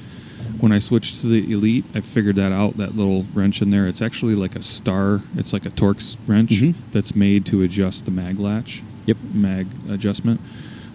[0.61, 2.77] when I switched to the Elite, I figured that out.
[2.77, 5.23] That little wrench in there, it's actually like a star.
[5.37, 6.75] It's like a Torx wrench Mhm.
[6.93, 9.17] that's made to adjust the mag latch Yep.
[9.35, 10.41] mag adjustment.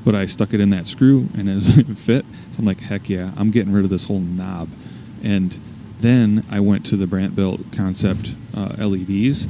[0.06, 2.26] But I stuck it in that screw and it doesn't fit.
[2.52, 4.70] So I'm like, heck yeah, I'm getting rid of this whole knob.
[5.22, 5.58] And
[6.04, 9.48] then I went to the Brant Built Concept uh, LEDs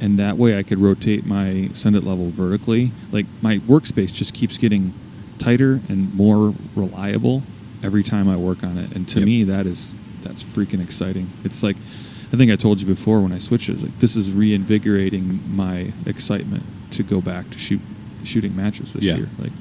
[0.00, 2.90] and that way I could rotate my send it level vertically.
[3.12, 4.94] Like my workspace just keeps getting
[5.38, 7.42] tighter and more reliable
[7.82, 8.96] every time I work on it.
[8.96, 9.26] And to Yep.
[9.26, 11.30] me, that is that's freaking exciting.
[11.44, 11.76] It's like
[12.32, 13.72] I think I told you before when I switched it.
[13.74, 17.80] It's like this is reinvigorating my excitement to go back to shoot
[18.24, 19.16] shooting matches this Yeah.
[19.16, 19.28] year.
[19.38, 19.52] Like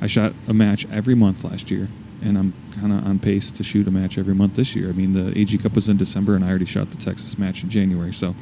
[0.00, 1.88] I shot a match every month last year,
[2.22, 4.88] and I'm kind of on pace to shoot a match every month this year.
[4.88, 7.62] I mean, the AG Cup was in December, and I already shot the Texas match
[7.62, 8.12] in January.
[8.12, 8.34] So,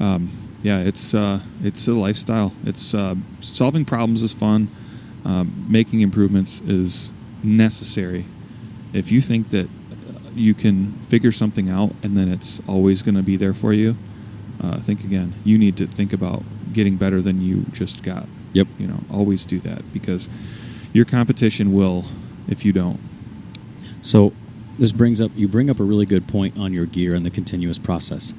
[0.00, 0.30] um,
[0.62, 2.52] yeah, it's uh, it's a lifestyle.
[2.64, 4.68] It's uh, solving problems is fun.
[5.24, 8.26] Um, making improvements is necessary.
[8.92, 13.16] If you think that uh, you can figure something out and then it's always going
[13.16, 13.96] to be there for you,
[14.62, 15.34] uh, think again.
[15.44, 18.26] You need to think about getting better than you just got.
[18.52, 18.68] Yep.
[18.78, 20.28] You know, always do that because
[20.92, 22.04] your competition will
[22.48, 23.00] if you don't.
[24.00, 24.32] So
[24.78, 27.30] this brings up you bring up a really good point on your gear and the
[27.30, 28.32] continuous process.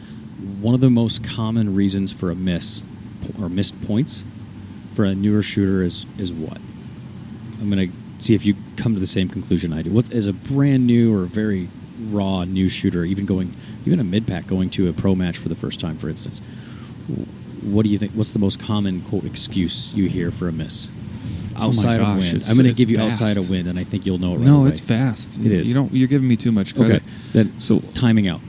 [0.61, 2.83] One of the most common reasons for a miss
[3.39, 4.25] or missed points
[4.93, 6.59] for a newer shooter is is what?
[7.59, 9.91] I'm going to see if you come to the same conclusion I do.
[9.91, 14.27] What is a brand new or very raw new shooter, even going even a mid
[14.27, 16.41] pack going to a pro match for the first time, for instance.
[17.61, 18.13] What do you think?
[18.13, 20.91] What's the most common quote excuse you hear for a miss?
[21.59, 23.21] Oh Outside gosh, of wind, I'm going to give you vast.
[23.21, 24.69] outside of wind, and I think you'll know it right no, away.
[24.69, 25.39] it's fast.
[25.39, 25.69] It is.
[25.69, 25.91] You don't.
[25.93, 26.97] You're giving me too much credit.
[26.97, 28.41] Okay, then So timing out.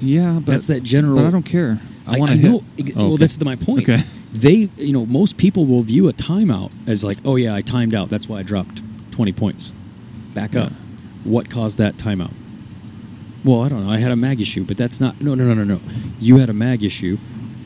[0.00, 1.78] yeah, but That's that general- But I don't care.
[2.06, 2.62] I, want to know.
[2.76, 2.92] hit.
[2.96, 3.20] Oh, Well, okay.
[3.20, 3.88] that's my point.
[3.88, 4.02] Okay.
[4.32, 7.94] They, you know, most people will view a timeout as like, oh yeah, I timed
[7.94, 8.08] out.
[8.10, 9.72] That's why I dropped twenty points.
[10.34, 10.72] Back up.
[11.22, 12.32] What caused that timeout?
[13.44, 13.90] Well, I don't know.
[13.90, 15.20] I had a mag issue, but that's not.
[15.20, 15.80] No, no, no, no, no.
[16.18, 17.16] You had a mag issue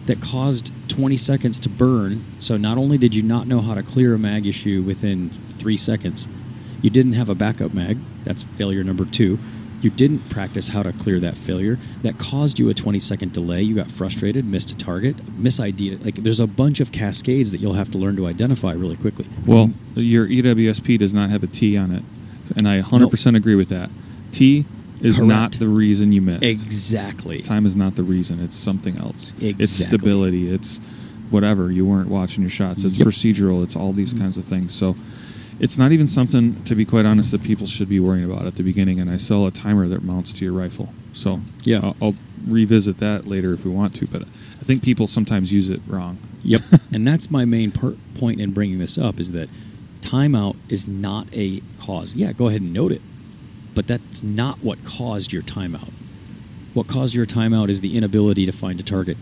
[0.06, 2.24] that caused 20 seconds to burn.
[2.40, 5.76] So not only did you not know how to clear a mag issue within three
[5.76, 6.28] seconds,
[6.82, 7.98] you didn't have a backup mag.
[8.24, 9.38] That's failure number two.
[9.80, 11.78] You didn't practice how to clear that failure.
[12.02, 13.62] That caused you a 20 second delay.
[13.62, 16.04] You got frustrated, missed a target, misidentified.
[16.04, 19.26] Like there's a bunch of cascades that you'll have to learn to identify really quickly.
[19.46, 22.02] Well, your EWSP does not have a T on it,
[22.56, 23.88] and I 100% agree with that.
[24.32, 24.66] T
[25.02, 25.28] is Correct.
[25.28, 26.44] not the reason you missed.
[26.44, 27.40] exactly.
[27.42, 28.40] Time is not the reason.
[28.40, 29.32] It's something else.
[29.40, 30.50] It's stability.
[30.50, 30.78] It's
[31.30, 31.70] whatever.
[31.70, 32.84] You weren't watching your shots.
[32.84, 33.08] It's Yep.
[33.08, 33.62] procedural.
[33.62, 34.72] It's all these kinds of things.
[34.74, 34.96] So
[35.60, 38.54] it's not even something, to be quite honest, that people should be worrying about at
[38.56, 38.98] the beginning.
[39.00, 40.88] And I sell a timer that mounts to your rifle.
[41.12, 41.80] So Yeah.
[41.82, 42.14] I'll, I'll
[42.46, 44.06] revisit that later if we want to.
[44.06, 46.18] But I think people sometimes use it wrong.
[46.44, 46.62] Yep.
[46.92, 49.48] and that's my main per- point in bringing this up is that
[50.00, 52.14] timeout is not a cause.
[52.14, 53.02] Yeah, go ahead and note it,
[53.78, 55.92] but that's not what caused your timeout.
[56.74, 59.16] What caused your timeout is the inability to find a target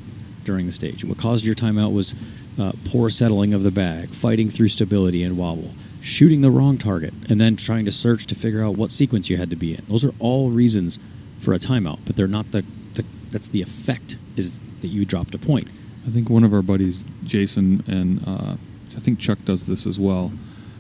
[0.45, 1.05] during the stage.
[1.05, 2.15] What caused your timeout was
[2.59, 7.13] uh, poor settling of the bag, fighting through stability and wobble, shooting the wrong target,
[7.29, 9.85] and then trying to search to figure out what sequence you had to be in.
[9.89, 10.99] Those are all reasons
[11.39, 12.65] for a timeout, but they're not the,
[12.95, 15.69] the that's the effect is that you dropped a point.
[16.07, 18.57] I think one of our buddies, Jason, and uh,
[18.97, 20.33] I think Chuck does this as well,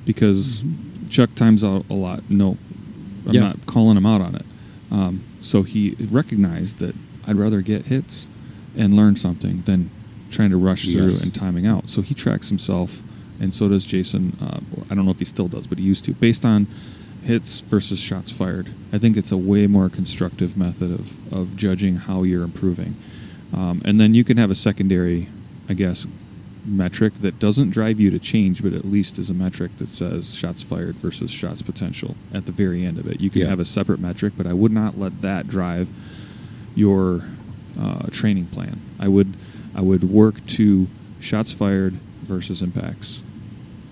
[0.07, 0.65] because
[1.11, 2.23] Chuck times out a lot.
[2.31, 2.57] No,
[3.27, 3.41] I'm Yeah.
[3.41, 4.45] not calling him out on it.
[4.91, 6.95] Um, so he recognized that
[7.27, 8.29] I'd rather get hits
[8.77, 9.91] and learn something than
[10.31, 11.89] trying to rush through and timing out.
[11.89, 13.03] So he tracks himself,
[13.41, 14.37] and so does Jason.
[14.41, 14.61] Uh,
[14.91, 16.67] I don't know if he still does, but he used to, based on
[17.23, 18.69] hits versus shots fired.
[18.93, 22.95] I think it's a way more constructive method of, of judging how you're improving.
[23.53, 25.29] Um, and then you can have a secondary,
[25.69, 26.07] I guess,
[26.66, 30.35] metric that doesn't drive you to change, but at least is a metric that says
[30.35, 33.20] shots fired versus shots potential at the very end of it.
[33.20, 33.48] You can Yeah.
[33.48, 35.88] have a separate metric, but I would not let that drive
[36.74, 37.22] your
[37.79, 38.81] uh, training plan.
[38.98, 39.35] I would
[39.74, 40.88] I would work to
[41.20, 43.22] shots fired versus impacts,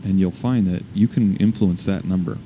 [0.02, 2.38] and you'll find that you can influence that number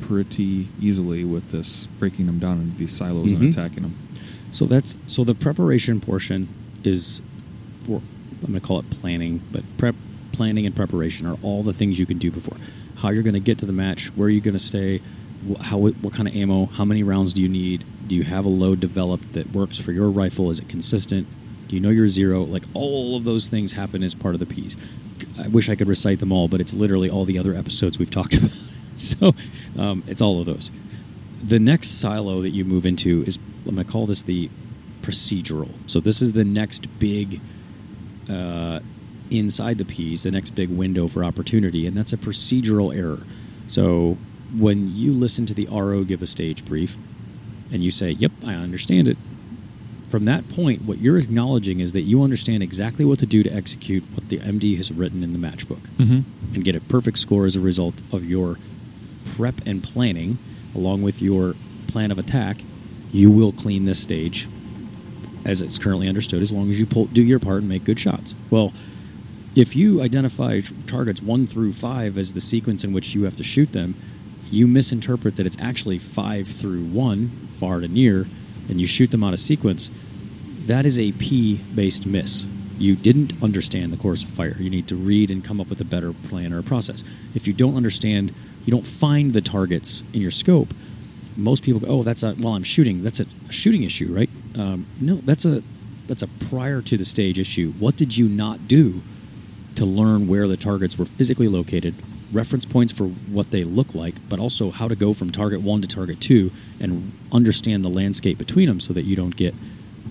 [0.00, 3.36] pretty easily with this breaking them down into these silos Mhm.
[3.36, 3.94] and attacking them.
[4.50, 6.48] So that's so the preparation portion
[6.82, 7.22] is,
[8.42, 9.94] I'm going to call it planning, but prep,
[10.32, 12.56] planning, and preparation are all the things you can do before.
[12.96, 15.00] How you're going to get to the match, where are you going to stay,
[15.62, 17.84] how what kind of ammo, how many rounds do you need?
[18.06, 20.50] Do you have a load developed that works for your rifle?
[20.50, 21.26] Is it consistent?
[21.68, 22.42] Do you know your zero?
[22.42, 24.76] Like all of those things happen as part of the piece.
[25.38, 28.10] I wish I could recite them all, but it's literally all the other episodes we've
[28.18, 28.50] talked about.
[28.96, 29.34] so
[29.78, 30.70] um, it's all of those
[31.42, 34.50] the next silo that you move into is I'm going to call this the
[35.02, 35.70] procedural.
[35.86, 37.40] So this is the next big
[38.30, 38.80] uh,
[39.30, 43.20] inside the P's, the next big window for opportunity, and that's a procedural error.
[43.66, 44.16] So
[44.56, 46.96] when you listen to the RO give a stage brief,
[47.72, 49.16] and you say, "Yep, I understand it,"
[50.08, 53.50] from that point, what you're acknowledging is that you understand exactly what to do to
[53.54, 56.54] execute what the MD has written in the matchbook Mm-hmm.
[56.54, 58.58] and get a perfect score as a result of your
[59.24, 60.38] prep and planning,
[60.74, 61.54] along with your
[61.86, 62.62] plan of attack,
[63.12, 64.48] you will clean this stage
[65.44, 67.98] as it's currently understood, as long as you pull, do your part and make good
[67.98, 68.36] shots.
[68.50, 68.72] Well,
[69.56, 73.42] if you identify targets one through five as the sequence in which you have to
[73.42, 73.94] shoot them,
[74.50, 78.26] you misinterpret that it's actually five through one, far to near,
[78.68, 79.90] and you shoot them out of sequence.
[80.66, 82.48] That is a P based miss.
[82.78, 84.56] You didn't understand the course of fire.
[84.58, 87.04] You need to read and come up with a better plan or a process.
[87.34, 88.32] If you don't understand,
[88.64, 90.72] you don't find the targets in your scope.
[91.36, 93.02] Most people go, "Oh, that's a well, I'm shooting.
[93.02, 94.30] That's a, a shooting issue, right?"
[94.60, 95.62] Um, no, that's a
[96.06, 97.72] that's a prior to the stage issue.
[97.78, 99.02] What did you not do
[99.76, 101.94] to learn where the targets were physically located,
[102.32, 105.80] reference points for what they look like, but also how to go from target one
[105.82, 106.50] to target two
[106.80, 109.54] and understand the landscape between them so that you don't get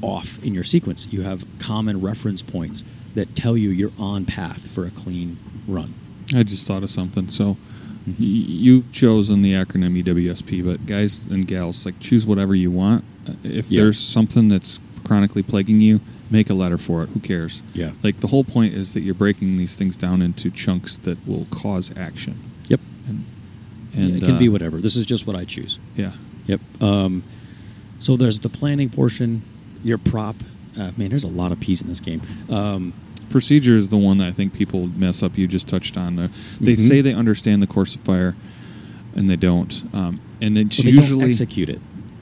[0.02, 1.08] off in your sequence.
[1.12, 2.86] You have common reference points
[3.16, 5.38] that tell you you're on path for a clean
[5.68, 5.94] run.
[6.34, 7.28] I just thought of something.
[7.28, 7.58] So
[8.08, 13.04] y- you've chosen the acronym EWSP, but guys and gals, like choose whatever you want.
[13.44, 13.82] If Yeah.
[13.84, 17.10] there's something that's chronically plaguing you, make a letter for it.
[17.10, 17.64] Who cares?
[17.74, 17.92] Yeah.
[18.04, 21.46] Like the whole point is that you're breaking these things down into chunks that will
[21.50, 22.40] cause action.
[22.68, 22.80] Yep.
[23.08, 23.26] And,
[23.94, 24.80] Yeah, it can uh, be whatever.
[24.80, 25.80] This is just what I choose.
[25.96, 26.12] Yeah.
[26.46, 26.62] Yep.
[26.82, 27.24] Um,
[27.98, 29.42] so there's the planning portion,
[29.84, 30.36] your prop.
[30.78, 32.22] Uh, man, there's a lot of P's in this game.
[32.50, 32.94] Um,
[33.30, 35.38] Procedure is the one that I think people mess up.
[35.38, 36.18] You just touched on.
[36.18, 36.28] Uh,
[36.60, 36.78] They Mhm.
[36.80, 38.36] say they understand the course of fire,
[39.16, 39.84] and they don't.
[39.94, 41.80] Um, and it's they usually don't execute it.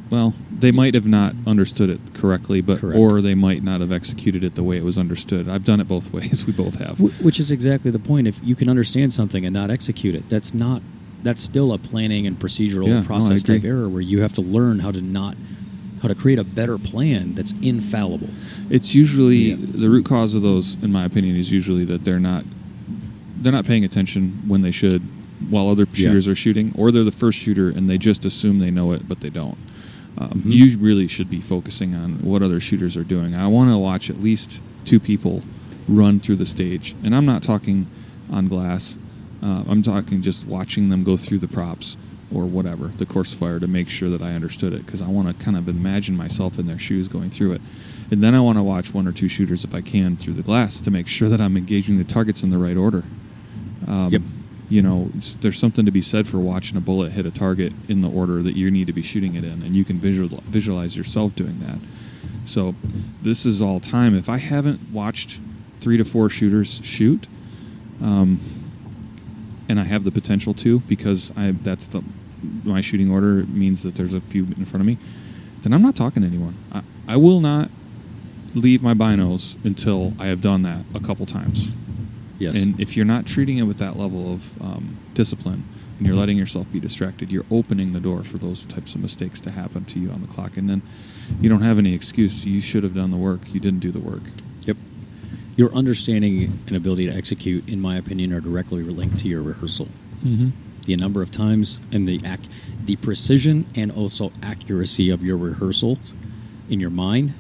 [0.10, 2.98] Well, they might have not understood it correctly, but Correct.
[3.00, 5.50] or they might not have executed it the way it was understood.
[5.50, 6.46] I've done it both ways.
[6.48, 7.00] We both have.
[7.24, 8.28] Which is exactly the point.
[8.28, 10.82] If you can understand something and not execute it, that's not
[11.24, 13.70] that's still a planning and procedural Yeah, no, process type agree.
[13.72, 15.36] error where you have to learn how to not
[16.02, 18.30] how to create a better plan that's infallible.
[18.70, 19.56] It's usually Yeah.
[19.60, 22.46] the root cause of those, in my opinion, is usually that they're not
[23.40, 25.02] they're not paying attention when they should,
[25.50, 26.06] while other Yeah.
[26.06, 29.08] shooters are shooting, or they're the first shooter and they just assume they know it,
[29.08, 29.58] but they don't.
[30.18, 30.52] Um, Mhm.
[30.54, 33.36] You really should be focusing on what other shooters are doing.
[33.36, 35.44] I want to watch at least two people
[35.88, 37.86] run through the stage, and I'm not talking
[38.32, 38.98] on glass.
[39.44, 41.96] Uh, I'm talking just watching them go through the props
[42.34, 45.28] or whatever the course fire to make sure that I understood it because I want
[45.30, 47.62] to kind of imagine myself in their shoes going through it,
[48.12, 50.42] and then I want to watch one or two shooters if I can through the
[50.42, 53.04] glass to make sure that I'm engaging the targets in the right order.
[53.88, 54.22] Um, Yep.
[54.70, 58.02] You know, there's something to be said for watching a bullet hit a target in
[58.02, 60.98] the order that you need to be shooting it in, and you can visual, visualize
[60.98, 61.80] yourself doing that.
[62.44, 62.76] So,
[63.22, 64.16] this is all time.
[64.16, 65.40] If I haven't watched
[65.80, 67.28] three to four shooters shoot,
[68.02, 68.40] um,
[69.70, 72.04] and I have the potential to because I that's the
[72.64, 74.98] my shooting order means that there's a few in front of me,
[75.62, 76.56] then I'm not talking to anyone.
[76.72, 77.70] I, I will not
[78.54, 81.74] leave my binos until I have done that a couple times.
[82.40, 82.64] Yes.
[82.64, 85.64] And if you're not treating it with that level of um, discipline
[85.98, 89.42] and you're letting yourself be distracted, you're opening the door for those types of mistakes
[89.42, 90.58] to happen to you on the clock.
[90.58, 90.82] And then
[91.42, 92.46] you don't have any excuse.
[92.46, 93.54] You should have done the work.
[93.54, 94.22] You didn't do the work.
[94.62, 94.78] Yep.
[95.56, 99.88] Your understanding and ability to execute, in my opinion, are directly linked to your rehearsal.
[100.24, 100.50] Mm-hmm.
[100.86, 102.50] The number of times and the ac-
[102.86, 106.16] the precision and also accuracy of your rehearsals
[106.70, 107.34] in your mind,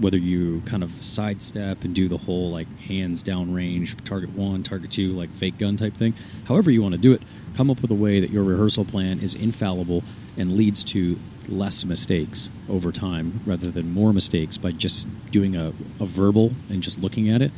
[0.00, 4.62] whether you kind of sidestep and do the whole like hands down range, target one,
[4.62, 6.14] target two, like fake gun type thing.
[6.46, 7.22] However you want to do it,
[7.54, 10.02] come up with a way that your rehearsal plan is infallible
[10.36, 11.18] and leads to
[11.48, 16.82] less mistakes over time rather than more mistakes by just doing a, a verbal and
[16.82, 17.50] just looking at it.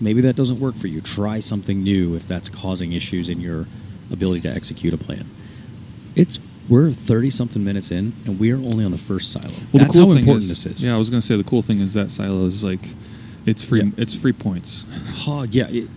[0.00, 1.00] Maybe that doesn't work for you.
[1.00, 3.66] Try something new if that's causing issues in your
[4.12, 5.28] ability to execute a plan.
[6.14, 6.38] It's
[6.68, 9.48] we're thirty something minutes in, and we are only on the first silo.
[9.72, 10.84] Well, That's cool how important is, this is.
[10.84, 12.94] Yeah, I was going to say the cool thing is that silo is like,
[13.46, 13.82] it's free.
[13.82, 13.90] Yeah.
[13.96, 14.84] It's free points.
[15.18, 15.66] Ha, yeah.
[15.68, 15.90] It,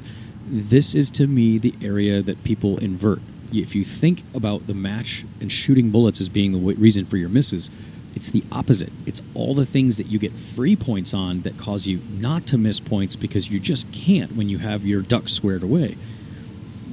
[0.48, 3.22] this is to me the area that people invert.
[3.54, 7.18] If you think about the match and shooting bullets as being the w- reason for
[7.18, 7.70] your misses,
[8.16, 8.92] it's the opposite.
[9.06, 12.58] It's all the things that you get free points on that cause you not to
[12.58, 15.98] miss points because you just can't when you have your duck squared away.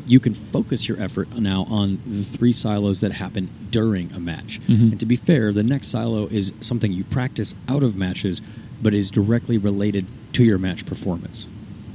[0.09, 4.59] You can focus your effort now on the three silos that happen during a match.
[4.67, 4.93] Mhm.
[4.93, 8.41] And to be fair, the next silo is something you practice out of matches,
[8.83, 11.49] but is directly related to your match performance.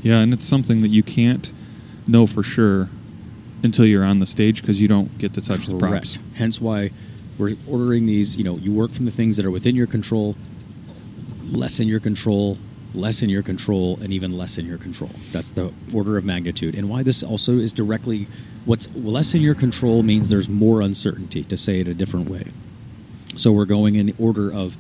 [0.04, 1.52] Yeah, and it's something that you can't
[2.08, 2.90] know for sure
[3.64, 6.20] until you're on the stage because you don't get to touch the props.
[6.34, 6.92] Hence why
[7.38, 8.38] we're ordering these.
[8.38, 10.36] You know, you work from the things that are within your control,
[11.52, 12.58] less in your control,
[12.94, 15.12] less in your control, and even less in your control.
[15.32, 16.76] That's the order of magnitude.
[16.78, 18.28] And why this also is directly
[18.66, 22.46] what's less in your control means there's more uncertainty, to say it a different way.
[23.36, 24.78] So we're going in order of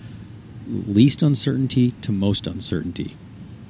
[0.67, 3.15] least uncertainty to most uncertainty.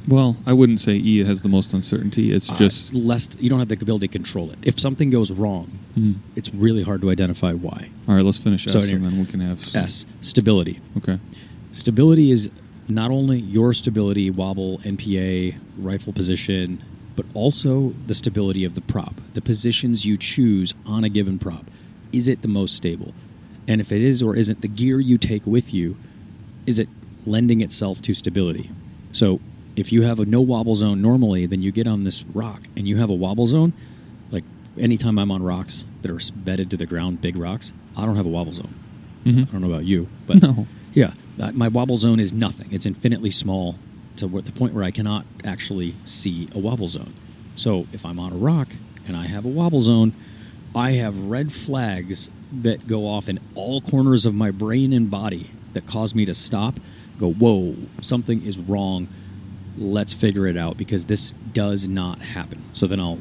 [0.09, 2.33] Well, I wouldn't say E has the most uncertainty.
[2.33, 3.29] It's just uh, less.
[3.39, 4.59] You don't have the ability to control it.
[4.61, 6.13] If something goes wrong, Hmm.
[6.35, 7.89] it's really hard to identify why.
[8.09, 8.25] all right.
[8.25, 10.79] Let's finish So S, and then we can have some- S stability.
[10.97, 11.19] Okay.
[11.71, 12.49] Stability is
[12.89, 16.83] not only your stability, wobble, NPA, rifle position,
[17.15, 21.65] but also the stability of the prop, the positions you choose on a given prop.
[22.11, 23.13] Is it the most stable?
[23.67, 25.95] And if it is or isn't, the gear you take with you,
[26.65, 26.89] is it
[27.25, 28.69] lending itself to stability?
[29.11, 29.39] So
[29.75, 32.87] if you have a no wobble zone normally, then you get on this rock and
[32.87, 33.73] you have a wobble zone.
[34.31, 34.43] Like
[34.77, 38.25] anytime I'm on rocks that are bedded to the ground, big rocks, I don't have
[38.25, 38.73] a wobble zone.
[39.25, 39.47] Mhm.
[39.47, 40.67] I don't know about you, but No.
[40.93, 42.67] Yeah, uh, my wobble zone is nothing.
[42.71, 43.75] It's infinitely small
[44.17, 47.13] to the point where I cannot actually see a wobble zone.
[47.55, 48.69] So if I'm on a rock
[49.07, 50.13] and I have a wobble zone,
[50.75, 52.29] I have red flags
[52.61, 56.33] that go off in all corners of my brain and body that cause me to
[56.33, 56.75] stop,
[57.17, 59.07] go, whoa, something is wrong.
[59.77, 62.61] Let's figure it out because this does not happen.
[62.73, 63.19] So then I'll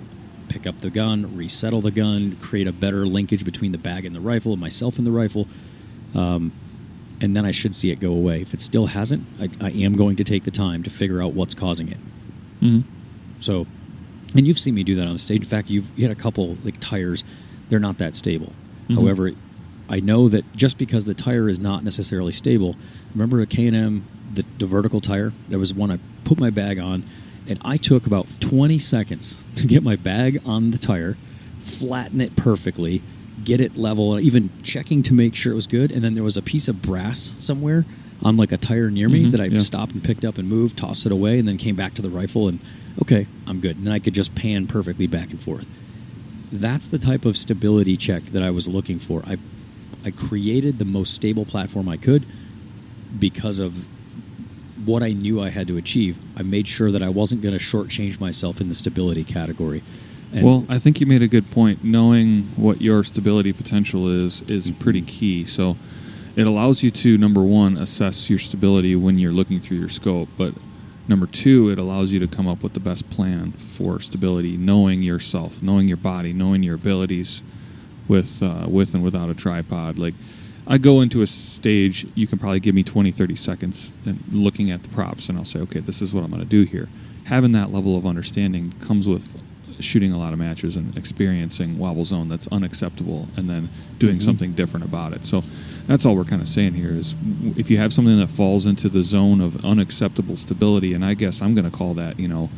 [0.48, 4.14] pick up the gun, resettle the gun, create a better linkage between the bag and
[4.14, 5.46] the rifle, and myself and the rifle
[7.22, 8.42] and then I should see it go away.
[8.42, 11.32] If it still hasn't, I, I am going to take the time to figure out
[11.32, 11.98] what's causing it.
[12.60, 12.84] Mhm.
[13.40, 13.66] So,
[14.34, 15.40] and you've seen me do that on the stage.
[15.40, 17.24] In fact, you've you had a couple like tires;
[17.68, 18.52] they're not that stable.
[18.88, 18.96] Mhm.
[18.96, 19.30] However,
[19.88, 22.76] I know that just because the tire is not necessarily stable.
[23.14, 24.04] Remember a K and M,
[24.34, 25.32] the, the vertical tire?
[25.48, 27.04] There was one I put my bag on,
[27.48, 31.16] and I took about twenty seconds to get my bag on the tire,
[31.58, 33.02] flatten it perfectly,
[33.44, 35.92] get it level, and even checking to make sure it was good.
[35.92, 37.84] And then there was a piece of brass somewhere
[38.22, 39.58] on like a tire near me Mhm, that I yeah.
[39.60, 42.10] stopped and picked up and moved, tossed it away, and then came back to the
[42.10, 42.60] rifle and
[43.00, 43.76] okay, I'm good.
[43.78, 45.68] And then I could just pan perfectly back and forth.
[46.52, 49.22] That's the type of stability check that I was looking for.
[49.26, 49.38] I
[50.04, 52.26] I created the most stable platform I could
[53.18, 53.86] because of
[54.84, 56.18] what I knew I had to achieve.
[56.36, 59.82] I made sure that I wasn't going to shortchange myself in the stability category.
[60.32, 61.84] And well, I think you made a good point.
[61.84, 65.44] Knowing what your stability potential is is pretty key.
[65.44, 65.76] So
[66.34, 70.30] it allows you to number one assess your stability when you're looking through your scope,
[70.38, 70.54] but
[71.06, 75.02] number two, it allows you to come up with the best plan for stability, knowing
[75.02, 77.42] yourself, knowing your body, knowing your abilities
[78.08, 79.98] with uh, with and without a tripod.
[79.98, 80.14] Like
[80.66, 84.70] I go into a stage, you can probably give me 20, 30 seconds and looking
[84.70, 86.88] at the props, and I'll say, okay, this is what I'm going to do here.
[87.24, 89.36] Having that level of understanding comes with
[89.84, 93.68] shooting a lot of matches and experiencing wobble zone that's unacceptable and then
[93.98, 94.22] doing Mhm.
[94.22, 95.24] something different about it.
[95.24, 95.42] So
[95.86, 97.14] that's all we're kind of saying here is
[97.56, 101.42] if you have something that falls into the zone of unacceptable stability, and I guess
[101.42, 102.50] I'm going to call that, you know,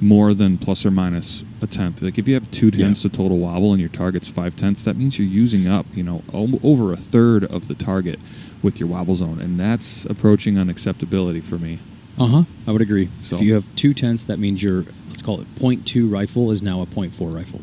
[0.00, 2.02] more than plus or minus a tenth.
[2.02, 4.96] Like if you have two tenths of total wobble and your target's five tenths, that
[4.96, 8.18] means you're using up, you know, over a third of the target
[8.60, 11.78] with your wobble zone, and that's approaching unacceptability for me.
[12.18, 12.44] Uh huh.
[12.66, 13.08] I would agree.
[13.20, 16.50] So- if you have two tenths, that means your let's call it point two rifle
[16.50, 17.62] is now a point .4 rifle.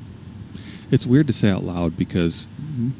[0.89, 2.49] It's weird to say out loud because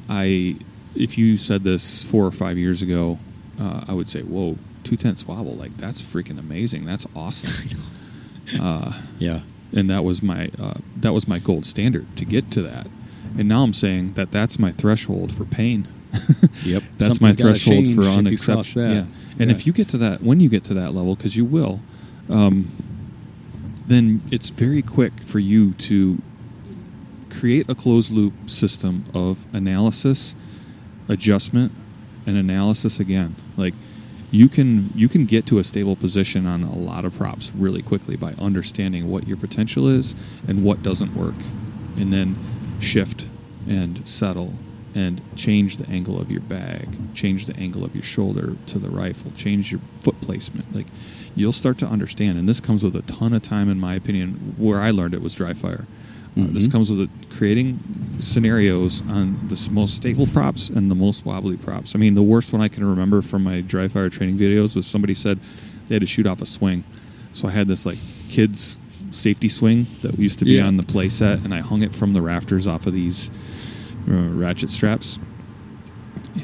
[0.10, 0.58] I,
[0.96, 3.20] if you said this four or five years ago,
[3.60, 5.54] uh, I would say, "Whoa, two tenths wobble!
[5.54, 6.86] Like that's freaking amazing!
[6.86, 7.70] That's awesome!"
[8.62, 9.42] uh, Yeah.
[9.74, 12.88] and that was my uh, that was my gold standard to get to that.
[13.38, 15.88] And now I'm saying that that's my threshold for pain.
[16.66, 16.84] Yep.
[16.98, 18.82] That's Something's my threshold for if you cross unacceptable.
[18.94, 19.06] Yeah.
[19.40, 19.56] And Yeah.
[19.56, 21.80] if you get to that, when you get to that level, because you will,
[22.30, 22.68] um,
[23.92, 26.22] then it's very quick for you to
[27.30, 30.36] create a closed loop system of analysis,
[31.08, 31.72] adjustment,
[32.26, 33.36] and analysis again.
[33.58, 33.74] Like
[34.32, 37.82] you can you can get to a stable position on a lot of props really
[37.82, 40.16] quickly by understanding what your potential is
[40.48, 41.36] and what doesn't work,
[41.98, 42.38] and then
[42.80, 43.28] shift
[43.68, 44.54] and settle
[44.94, 48.90] and change the angle of your bag, change the angle of your shoulder to the
[48.90, 50.74] rifle, change your foot placement.
[50.76, 50.88] Like
[51.36, 54.56] you'll start to understand, and this comes with a ton of time, in my opinion.
[54.58, 55.86] Where I learned it was dry fire.
[56.38, 56.72] Uh, this Mhm.
[56.72, 57.80] comes with it creating
[58.20, 61.94] scenarios on the most stable props and the most wobbly props.
[61.96, 64.86] I mean, the worst one I can remember from my dry fire training videos was
[64.88, 65.40] somebody said
[65.88, 66.84] they had to shoot off a swing.
[67.34, 67.98] So I had this like
[68.30, 68.78] kids
[69.12, 70.68] safety swing that used to be Yeah.
[70.68, 73.30] on the play set, and I hung it from the rafters off of these
[74.10, 75.20] uh, ratchet straps.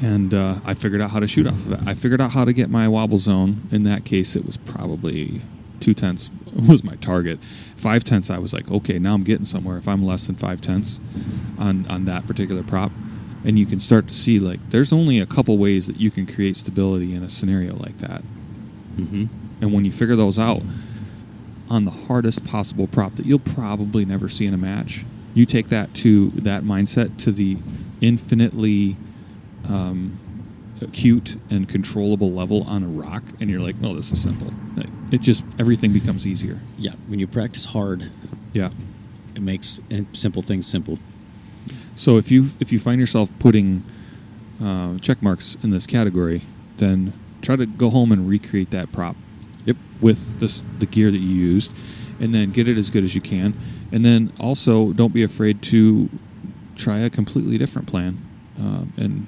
[0.02, 1.80] And uh, I figured out how to shoot off of it.
[1.86, 3.62] I figured out how to get my wobble zone.
[3.70, 5.40] In that case, it was probably
[5.80, 6.30] two tenths
[6.68, 7.42] was my target.
[7.76, 9.78] Five tenths, I was like, okay, now I'm getting somewhere.
[9.78, 11.00] If I'm less than five tenths
[11.58, 12.92] on on that particular prop,
[13.44, 16.26] and you can start to see like there's only a couple ways that you can
[16.26, 18.22] create stability in a scenario like that.
[18.96, 19.26] Mm-hmm.
[19.60, 20.62] And when you figure those out
[21.70, 25.68] on the hardest possible prop that you'll probably never see in a match, you take
[25.68, 27.58] that to that mindset to the
[28.00, 28.96] infinitely
[29.68, 30.18] um,
[30.80, 34.52] acute and controllable level on a rock, and you're like, "Oh, this is simple."
[35.10, 36.60] It just everything becomes easier.
[36.78, 36.92] Yeah.
[37.06, 38.10] When you practice hard,
[38.52, 38.70] Yeah.
[39.34, 40.98] it makes uh, simple things simple.
[41.96, 43.82] So if you if you find yourself putting
[44.62, 46.42] uh, check marks in this category,
[46.76, 47.12] then
[47.42, 49.16] try to go home and recreate that prop
[49.64, 49.76] Yep.
[50.00, 51.74] with this the gear that you used,
[52.20, 53.54] and then get it as good as you can.
[53.90, 56.10] And then also don't be afraid to
[56.76, 58.18] try a completely different plan
[58.58, 59.26] um, and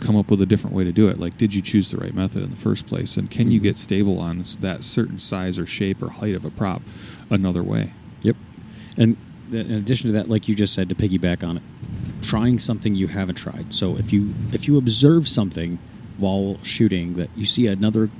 [0.00, 1.18] come up with a different way to do it.
[1.18, 3.16] Like, did you choose the right method in the first place?
[3.16, 3.64] And can you Mhm.
[3.64, 6.82] get stable on that certain size or shape or height of a prop
[7.30, 7.92] another way?
[8.22, 8.36] Yep.
[8.96, 9.16] And
[9.52, 11.62] in addition to that, like you just said, to piggyback on it,
[12.22, 13.66] trying something you haven't tried.
[13.74, 15.78] So if you if you observe something
[16.18, 18.10] while shooting that you see another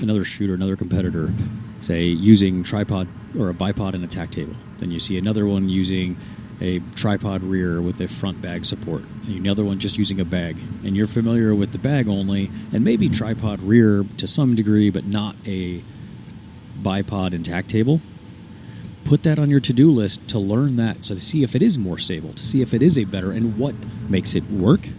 [0.00, 1.32] another shooter, another competitor,
[1.78, 5.68] say using tripod or a bipod and a tack table, then you see another one
[5.68, 6.16] using
[6.60, 10.56] a tripod rear with a front bag support, and another one just using a bag,
[10.84, 15.06] and you're familiar with the bag only, and maybe tripod rear to some degree, but
[15.06, 15.82] not a
[16.82, 18.00] bipod and tack table.
[19.04, 21.78] Put that on your to-do list to learn that so to see if it is
[21.78, 23.74] more stable to see if it is a better and what
[24.08, 24.90] makes it work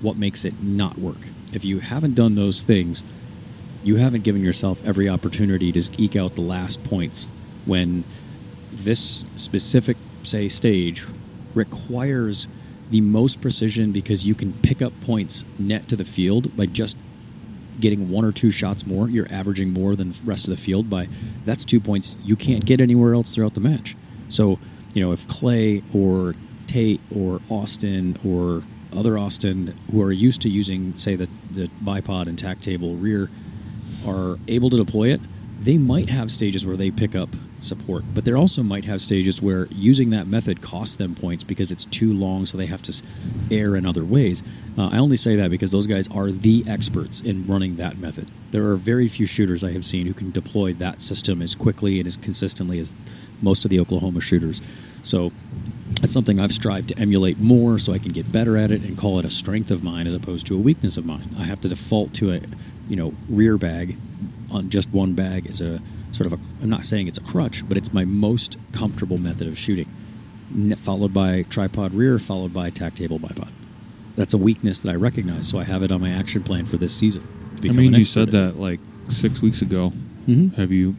[0.00, 1.28] what makes it not work.
[1.52, 3.04] If you haven't done those things
[3.82, 7.28] you haven't given yourself every opportunity to eke out the last points
[7.66, 8.04] when
[8.72, 11.06] this specific say stage
[11.54, 12.48] requires
[12.90, 16.98] the most precision because you can pick up points net to the field by just
[17.78, 20.90] getting one or two shots more, you're averaging more than the rest of the field
[20.90, 21.08] by
[21.44, 23.96] that's two points you can't get anywhere else throughout the match.
[24.28, 24.58] So,
[24.94, 26.34] you know, if Clay or
[26.66, 28.62] Tate or Austin or
[28.96, 33.30] other Austin who are used to using, say, the, the bipod and tack table rear
[34.06, 35.20] are able to deploy it,
[35.60, 39.42] they might have stages where they pick up support, but there also might have stages
[39.42, 43.02] where using that method costs them points because it's too long, so they have to
[43.50, 44.42] err in other ways.
[44.78, 48.30] Uh, I only say that because those guys are the experts in running that method.
[48.52, 51.98] There are very few shooters I have seen who can deploy that system as quickly
[51.98, 52.92] and as consistently as
[53.42, 54.62] most of the Oklahoma shooters.
[55.02, 55.30] So
[56.02, 58.96] it's something I've strived to emulate more so I can get better at it and
[58.96, 61.34] call it a strength of mine as opposed to a weakness of mine.
[61.38, 62.40] I have to default to a,
[62.88, 63.98] you know, rear bag
[64.50, 65.80] on just one bag is a
[66.12, 69.46] sort of a I'm not saying it's a crutch, but it's my most comfortable method
[69.48, 69.88] of shooting.
[70.76, 73.52] Followed by tripod rear, followed by tack table bipod.
[74.16, 76.76] That's a weakness that I recognize, so I have it on my action plan for
[76.76, 77.22] this season.
[77.62, 79.92] I mean, you said at that like six weeks ago.
[80.26, 80.54] Mhm.
[80.54, 80.96] Have you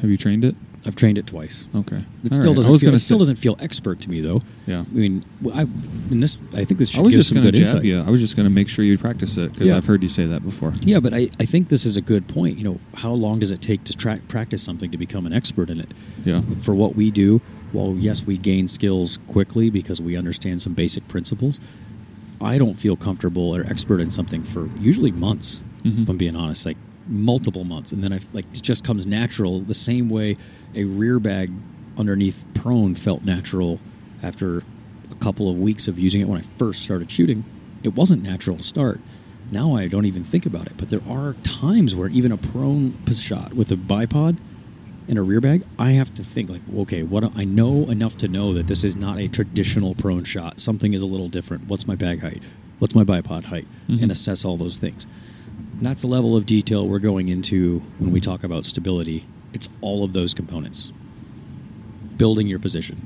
[0.00, 0.54] have you trained it?
[0.86, 1.66] I've trained it twice.
[1.74, 2.56] Okay, It All still right.
[2.56, 2.78] Doesn't.
[2.78, 4.42] Feel, it still doesn't feel expert to me, though.
[4.66, 4.80] Yeah.
[4.80, 5.24] I mean,
[5.54, 6.40] I, and this.
[6.54, 7.84] I think this should I was just some going to good jab insight.
[7.84, 8.00] you.
[8.00, 9.76] I was just going to make sure you practice it because Yeah.
[9.78, 10.72] I've heard you say that before.
[10.82, 12.58] Yeah, but I, I think this is a good point.
[12.58, 15.70] You know, how long does it take to tra- practice something to become an expert
[15.70, 15.94] in it?
[16.24, 16.42] Yeah.
[16.62, 17.40] For what we do,
[17.72, 21.60] well, yes, we gain skills quickly because we understand some basic principles,
[22.40, 25.62] I don't feel comfortable or expert in something for usually months.
[25.84, 26.02] Mhm.
[26.02, 26.76] If I'm being honest, like
[27.06, 29.60] multiple months, and then I like it just comes natural.
[29.60, 30.36] The same way
[30.76, 31.50] a rear bag
[31.96, 33.80] underneath prone felt natural
[34.22, 34.58] after
[35.10, 37.44] a couple of weeks of using it when I first started shooting.
[37.82, 39.00] It wasn't natural to start.
[39.50, 40.72] Now I don't even think about it.
[40.76, 44.38] But there are times where even a prone shot with a bipod
[45.06, 48.28] and a rear bag, I have to think like, okay, what I know enough to
[48.28, 50.58] know that this is not a traditional prone shot.
[50.58, 51.68] Something is a little different.
[51.68, 52.42] What's my bag height?
[52.78, 53.66] What's my bipod height?
[53.88, 54.02] Mhm.
[54.02, 55.06] And assess all those things.
[55.80, 59.26] That's the level of detail we're going into when we talk about stability.
[59.54, 60.92] It's all of those components.
[62.18, 62.98] Building your position,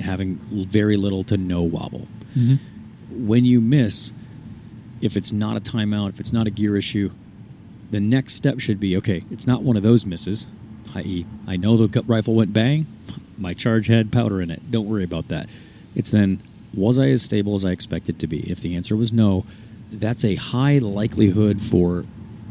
[0.00, 2.06] having very little to no wobble.
[2.36, 2.58] Mhm.
[3.10, 4.12] When you miss,
[5.00, 7.10] if it's not a timeout, if it's not a gear issue,
[7.90, 10.46] the next step should be okay, it's not one of those misses,
[10.94, 12.86] i.e., I know the gut rifle went bang,
[13.36, 14.70] my charge had powder in it.
[14.70, 15.48] Don't worry about that.
[15.94, 16.40] It's then,
[16.72, 18.40] was I as stable as I expected to be?
[18.50, 19.44] If the answer was no,
[19.92, 22.04] that's a high likelihood for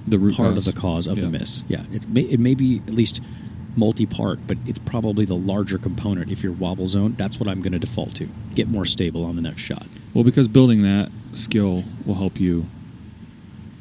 [0.05, 1.23] The root part of the cause of Yeah.
[1.25, 1.63] the miss.
[1.67, 3.21] Yeah, it may, it may be at least
[3.75, 6.31] multi-part, but it's probably the larger component.
[6.31, 8.29] If you're wobble zone, that's what I'm going to default to.
[8.53, 9.87] Get more stable on the next shot.
[10.13, 12.67] Well, because building that skill will help you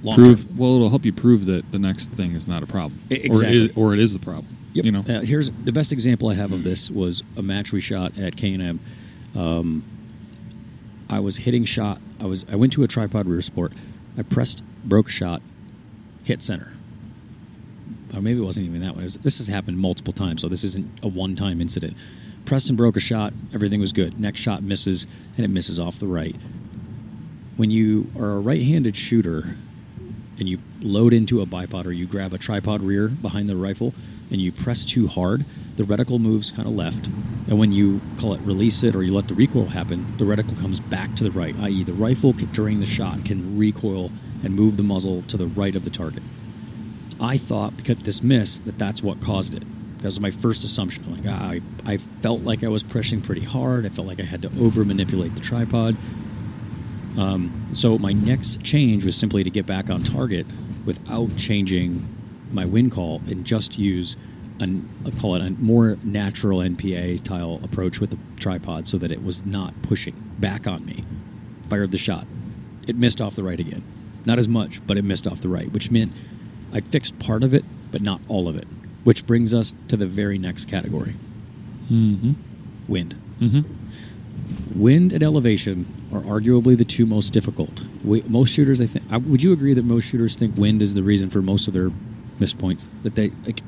[0.03, 0.59] Long prove.
[0.59, 3.19] Well, it'll help you prove that the next thing is not a problem, E- or,
[3.19, 3.73] it exactly.
[3.77, 4.57] or it is the problem.
[4.73, 4.85] Yep.
[4.87, 5.01] You know.
[5.01, 8.37] Uh, here's the best example I have of this was a match we shot at
[8.37, 8.81] K and M.
[9.37, 9.85] Um,
[11.11, 12.01] I was hitting shot.
[12.21, 13.75] I was I went to a tripod rear sport.
[14.17, 15.43] I pressed, broke shot,
[16.25, 16.73] hit center.
[18.15, 19.05] Or maybe it wasn't even that one.
[19.05, 21.97] Was, this has happened multiple times, so this isn't a one-time incident.
[22.45, 23.33] Preston broke a shot.
[23.55, 24.21] Everything was good.
[24.21, 25.07] Next shot misses,
[25.37, 26.37] and it misses off the right.
[27.57, 29.57] When you are a right-handed shooter,
[30.39, 33.95] and you load into a bipod or you grab a tripod rear behind the rifle
[34.31, 35.45] and you press too hard,
[35.77, 37.07] the reticle moves kind of left.
[37.49, 40.59] And when you call it release it or you let the recoil happen, the reticle
[40.59, 44.11] comes back to the right, i.e., the rifle during the shot can recoil
[44.43, 46.23] and move the muzzle to the right of the target.
[47.21, 49.65] I thought because this miss that that's what caused it.
[49.99, 51.05] That was my first assumption.
[51.15, 53.87] Like I, I felt like I was pressing pretty hard.
[53.87, 55.97] I felt like I had to over manipulate the tripod.
[57.17, 60.47] Um, so my next change was simply to get back on target
[60.85, 62.05] without changing
[62.51, 64.17] my wind call and just use
[64.61, 69.13] an I'll call it a more natural NPA tile approach with the tripod so that
[69.13, 71.05] it was not pushing back on me.
[71.69, 72.27] Fired the shot.
[72.87, 73.83] It missed off the right again.
[74.25, 76.13] Not as much, but it missed off the right, which meant
[76.73, 78.67] I fixed part of it, but not all of it.
[79.05, 81.15] Which brings us to the very next category
[81.91, 82.33] Mm-hmm.
[82.89, 83.17] wind.
[83.41, 84.81] Mm-hmm.
[84.81, 87.83] Wind and elevation are arguably the two most difficult.
[88.05, 90.95] We, most shooters, I think, I- would you agree that most shooters think wind is
[90.95, 91.91] the reason for most of their
[92.39, 92.91] missed points?
[93.03, 93.61] That they, like,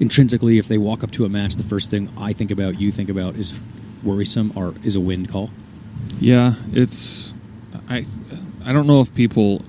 [0.00, 2.92] intrinsically, if they walk up to a match, the first thing I think about, you
[2.92, 3.58] think about, is
[4.02, 5.50] worrisome or is a wind call.
[6.20, 7.32] Yeah, it's
[7.88, 8.04] I
[8.64, 9.62] I don't know if people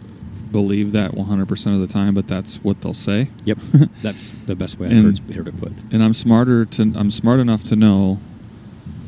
[0.56, 3.30] believe that 100% of the time, but that's what they'll say.
[3.44, 3.58] Yep,
[4.02, 5.74] that's the best way I've And- heard, heard it put.
[5.92, 8.20] And I'm smarter to I'm smart enough to know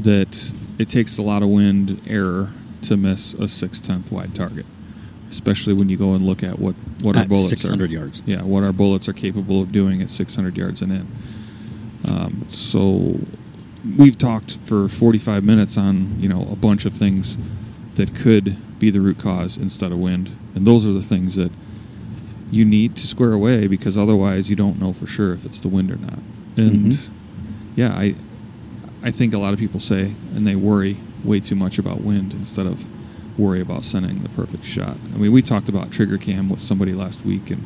[0.02, 4.66] that it takes a lot of wind error to miss a six tenth wide target,
[5.30, 7.94] especially when you go and look at what what our At bullets 600 are.
[7.94, 8.22] yards.
[8.26, 11.08] Yeah, what our bullets are capable of doing at 600 yards and in.
[12.06, 13.20] Um, so
[13.98, 17.38] we've talked for 45 minutes on you know a bunch of things
[17.96, 21.52] that could be the root cause instead of wind, and those are the things that
[22.52, 25.68] you need to square away because otherwise you don't know for sure if it's the
[25.68, 26.20] wind or not.
[26.56, 27.10] And Mhm.
[27.76, 28.16] yeah, I
[29.04, 32.34] I think a lot of people say and they worry way too much about wind
[32.34, 32.88] instead of
[33.38, 34.98] worry about sending the perfect shot.
[35.14, 37.64] I mean, we talked about trigger cam with somebody last week and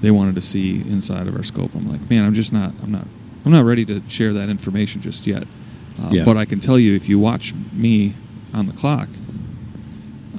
[0.00, 1.74] they wanted to see inside of our scope.
[1.74, 3.06] I'm like, man, I'm just not I'm not
[3.44, 5.44] I'm not ready to share that information just yet.
[6.00, 6.24] Uh, Yeah.
[6.24, 8.14] But I can tell you if you watch me
[8.52, 9.08] on the clock,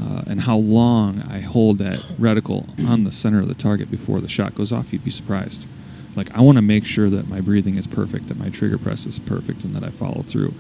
[0.02, 4.22] uh, and how long I hold that reticle on the center of the target before
[4.22, 5.68] the shot goes off, you'd be surprised.
[6.16, 9.06] Like I want to make sure that my breathing is perfect, that my trigger press
[9.06, 10.54] is perfect, and that I follow through.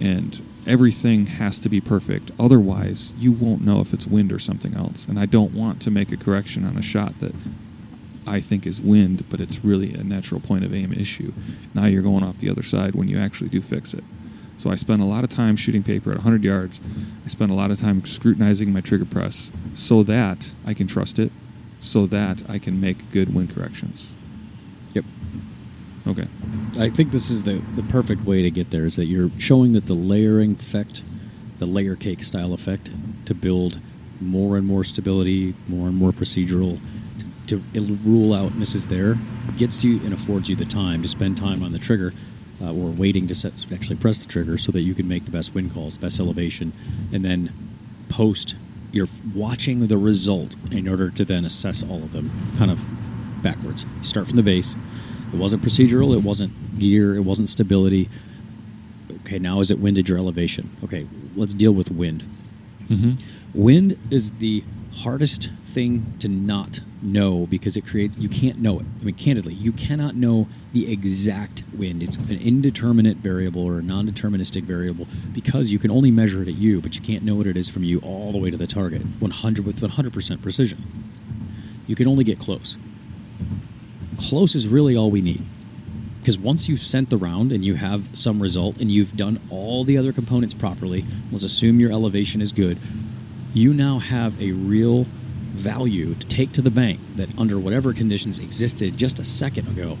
[0.00, 2.30] And everything has to be perfect.
[2.38, 5.06] Otherwise, you won't know if it's wind or something else.
[5.06, 7.34] And I don't want to make a correction on a shot that
[8.26, 11.32] I think is wind, but it's really a natural point of aim issue.
[11.74, 14.04] Now you're going off the other side when you actually do fix it.
[14.62, 16.80] So I spend a lot of time shooting paper at 100 yards.
[17.24, 21.18] I spend a lot of time scrutinizing my trigger press so that I can trust
[21.18, 21.32] it,
[21.80, 24.14] so that I can make good wind corrections.
[24.94, 25.04] Yep.
[26.06, 26.28] Okay.
[26.78, 29.72] I think this is the, the perfect way to get there is that you're showing
[29.72, 31.02] that the layering effect,
[31.58, 32.94] the layer cake style effect,
[33.24, 33.80] to build
[34.20, 36.78] more and more stability, more and more procedural,
[37.48, 39.18] to, to rule out misses there,
[39.56, 42.12] gets you and affords you the time to spend time on the trigger
[42.62, 45.30] uh, or waiting to set, actually press the trigger so that you can make the
[45.30, 46.72] best wind calls, best elevation,
[47.12, 47.52] and then
[48.08, 48.56] post.
[48.92, 52.86] You're watching the result in order to then assess all of them kind of
[53.42, 53.84] backwards.
[53.98, 54.76] You start from the base.
[55.32, 56.14] It wasn't procedural.
[56.14, 57.16] It wasn't gear.
[57.16, 58.08] It wasn't stability.
[59.20, 60.76] Okay, now is it windage or elevation?
[60.84, 61.06] Okay,
[61.36, 62.24] let's deal with wind.
[62.88, 63.12] Mm-hmm.
[63.54, 64.62] Wind is the
[64.96, 68.86] hardest thing to not know because it creates you can't know it.
[69.00, 72.02] I mean, candidly, you cannot know the exact wind.
[72.02, 76.54] It's an indeterminate variable or a non-deterministic variable because you can only measure it at
[76.54, 78.66] you, but you can't know what it is from you all the way to the
[78.66, 80.78] target, 100 with 100% precision.
[81.86, 82.78] You can only get close.
[84.16, 85.44] Close is really all we need.
[86.20, 89.82] Because once you've sent the round and you have some result and you've done all
[89.82, 92.78] the other components properly, let's assume your elevation is good,
[93.52, 95.06] you now have a real
[95.52, 99.98] value to take to the bank that under whatever conditions existed just a second ago,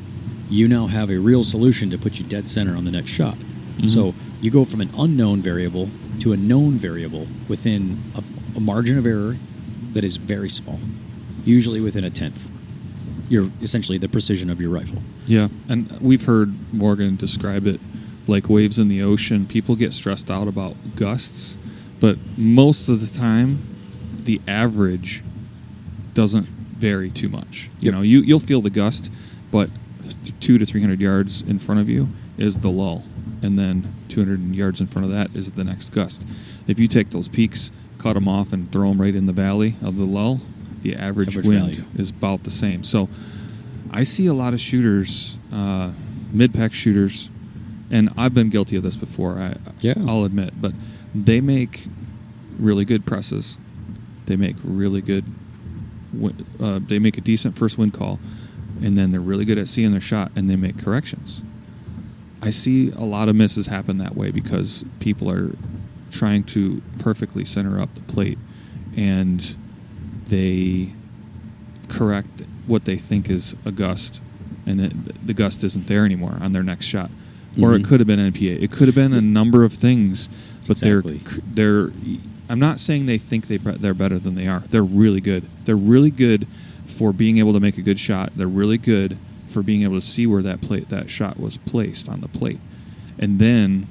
[0.48, 3.36] you now have a real solution to put you dead center on the next shot.
[3.36, 3.88] Mm-hmm.
[3.88, 5.88] So you go from an unknown variable
[6.20, 8.22] to a known variable within a,
[8.56, 9.36] a margin of error
[9.92, 10.78] that is very small,
[11.44, 12.50] usually within a tenth.
[13.28, 15.02] You're essentially the precision of your rifle.
[15.26, 17.80] Yeah, and we've heard Morgan describe it
[18.26, 19.46] like waves in the ocean.
[19.46, 21.56] People get stressed out about gusts,
[21.98, 23.68] but most of the time,
[24.24, 25.24] the average
[26.14, 27.70] doesn't vary too much.
[27.80, 27.94] You Yep.
[27.94, 29.10] know, you you'll feel the gust,
[29.50, 29.70] but
[30.40, 32.08] two to three hundred yards in front of you
[32.38, 33.04] is the lull,
[33.42, 36.26] and then two hundred yards in front of that is the next gust.
[36.66, 39.76] If you take those peaks, cut them off, and throw them right in the valley
[39.82, 40.40] of the lull,
[40.82, 41.84] the average, Average wind value.
[41.96, 42.82] is about the same.
[42.84, 43.08] So.
[43.94, 45.90] I see a lot of shooters, uh,
[46.32, 47.30] mid-pack shooters,
[47.90, 49.38] and I've been guilty of this before.
[49.38, 49.92] I, Yeah.
[50.08, 50.72] I'll admit, but
[51.14, 51.84] they make
[52.58, 53.58] really good presses.
[54.24, 55.24] They make really good.
[56.60, 58.18] Uh, they make a decent first wind call,
[58.82, 61.42] and then they're really good at seeing their shot, and they make corrections.
[62.42, 65.52] I see a lot of misses happen that way because people are
[66.10, 68.38] trying to perfectly center up the plate,
[68.96, 69.56] and
[70.26, 70.92] they
[71.88, 74.20] correct what they think is a gust,
[74.66, 77.10] and it, the gust isn't there anymore on their next shot.
[77.60, 77.84] Or it Mhm.
[77.84, 78.54] could have been NPA.
[78.62, 80.28] It could have been a number of things,
[80.66, 81.20] but Exactly.
[81.54, 81.92] they're they're.
[82.48, 84.60] I'm not saying they think they they're better than they are.
[84.60, 85.48] They're really good.
[85.64, 86.46] They're really good
[86.84, 88.32] for being able to make a good shot.
[88.36, 89.16] They're really good
[89.46, 92.60] for being able to see where that plate that shot was placed on the plate,
[93.18, 93.86] and then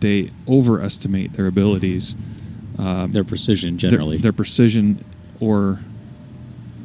[0.00, 2.16] they overestimate their abilities,
[2.78, 4.18] um, Their precision their- generally.
[4.18, 5.02] their, precision,
[5.40, 5.80] or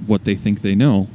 [0.07, 1.07] what they think they know,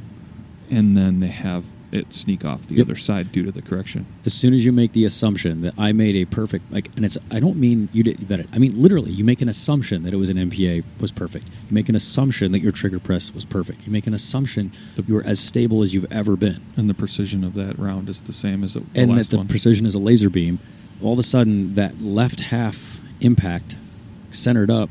[0.69, 2.85] and then they have it sneak off the Yep.
[2.87, 4.05] other side due to the correction.
[4.25, 7.17] as soon as you make the assumption that I made a perfect like, and it's
[7.31, 8.47] I don't mean you did vet it.
[8.51, 11.47] I mean literally, you make an assumption that it was an NPA was perfect.
[11.47, 13.85] You make an assumption that your trigger press was perfect.
[13.85, 16.93] You make an assumption that you were as stable as you've ever been, And the
[16.93, 19.47] precision of that round is the same as the and that the one.
[19.47, 20.59] precision is a laser beam.
[21.01, 23.77] All of a sudden, that left half impact
[24.31, 24.89] centered up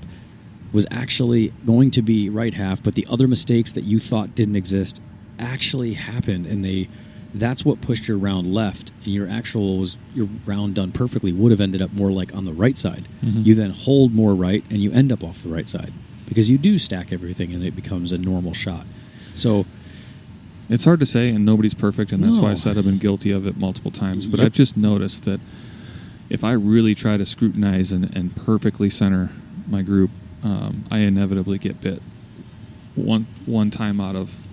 [0.73, 4.57] was actually going to be right half, but the other mistakes that you thought didn't
[4.57, 5.01] exist
[5.39, 6.89] actually happened, and they
[7.35, 11.51] that's what pushed your round left, and your actual was your round done perfectly would
[11.51, 13.09] have ended up more like on the right side.
[13.25, 13.45] Mhm.
[13.45, 15.93] You then hold more right, and you end up off the right side
[16.27, 18.87] because you do stack everything, and it becomes a normal shot.
[19.35, 19.67] So
[20.69, 23.31] It's hard to say, and nobody's perfect, and that's why I said I've been guilty
[23.31, 24.27] of it multiple times.
[24.27, 24.47] But Yep.
[24.47, 25.39] I've just noticed that
[26.29, 29.31] if I really try to scrutinize and, and perfectly center
[29.71, 30.11] my group,
[30.43, 32.03] um, I inevitably get bit
[32.97, 34.45] one one time out of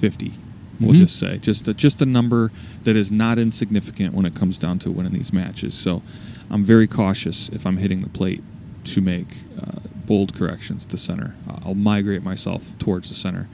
[0.00, 0.32] fifty.
[0.80, 0.98] We'll Mhm.
[0.98, 2.50] just say just a, just a number
[2.84, 5.74] that is not insignificant when it comes down to winning these matches.
[5.74, 6.02] So
[6.50, 8.42] I'm very cautious if I'm hitting the plate
[8.84, 9.72] to make uh,
[10.06, 11.34] bold corrections to center.
[11.64, 13.46] I'll migrate myself towards the center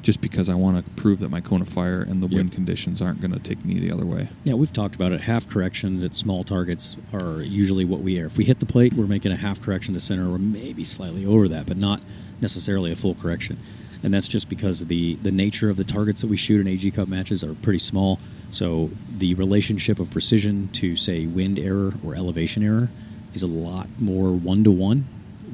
[0.00, 2.36] just because I want to prove that my cone of fire and the Yep.
[2.36, 4.28] wind conditions aren't going to take me the other way.
[4.42, 5.20] Yeah, we've talked about it.
[5.22, 8.26] Half corrections at small targets are usually what we air.
[8.26, 11.24] If we hit the plate, we're making a half correction to center, or maybe slightly
[11.26, 12.00] over that, but not
[12.40, 13.58] necessarily a full correction.
[14.04, 16.88] And that's just because the the nature of the targets that we shoot in AG
[16.90, 18.20] Cup matches are pretty small.
[18.50, 22.90] So the relationship of precision to say wind error or elevation error
[23.32, 25.06] is a lot more one to one.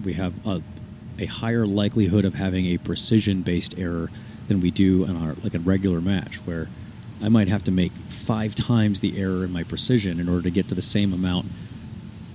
[0.05, 0.63] We have a
[1.21, 4.11] a higher likelihood of having a precision based error
[4.49, 6.69] than we do in our like a regular match where
[7.23, 10.51] I might have to make five times the error in my precision in order to
[10.51, 11.47] get to the same amount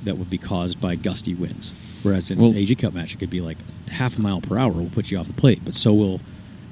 [0.03, 1.75] that would be caused by gusty winds.
[2.05, 3.57] Whereas in Well- an AG Cup match, it could be like
[3.89, 6.21] half a mile per hour will put you off the plate, but so will,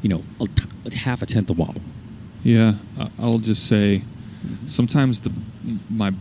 [0.04, 1.82] you know, a t- a half a tenth of wobble.
[2.44, 2.76] Yeah,
[3.18, 4.04] I'll just say
[4.68, 5.32] sometimes the
[5.90, 6.14] my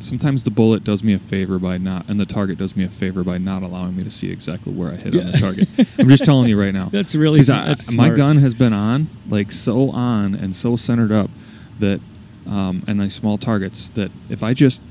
[0.00, 2.88] sometimes the bullet does me a favor by not and the target does me a
[2.88, 5.68] favor by not allowing me to see exactly where I hit on the target.
[6.00, 6.86] I'm just telling you right now.
[6.92, 7.78] That's really smart.
[7.94, 11.30] My gun has been on like so on and so centered up
[11.78, 12.00] that
[12.48, 14.82] um, and nice small targets that if I just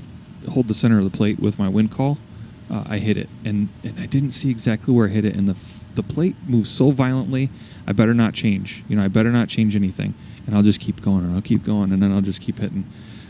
[0.48, 2.16] hold the center of the plate with my wind call,
[2.72, 5.46] uh, I hit it and and I didn't see exactly where I hit it and
[5.46, 7.50] the f- the plate moves so violently.
[7.86, 8.82] I better not change.
[8.88, 10.14] You know, I better not change anything,
[10.46, 12.86] and I'll just keep going and I'll keep going and then I'll just keep hitting.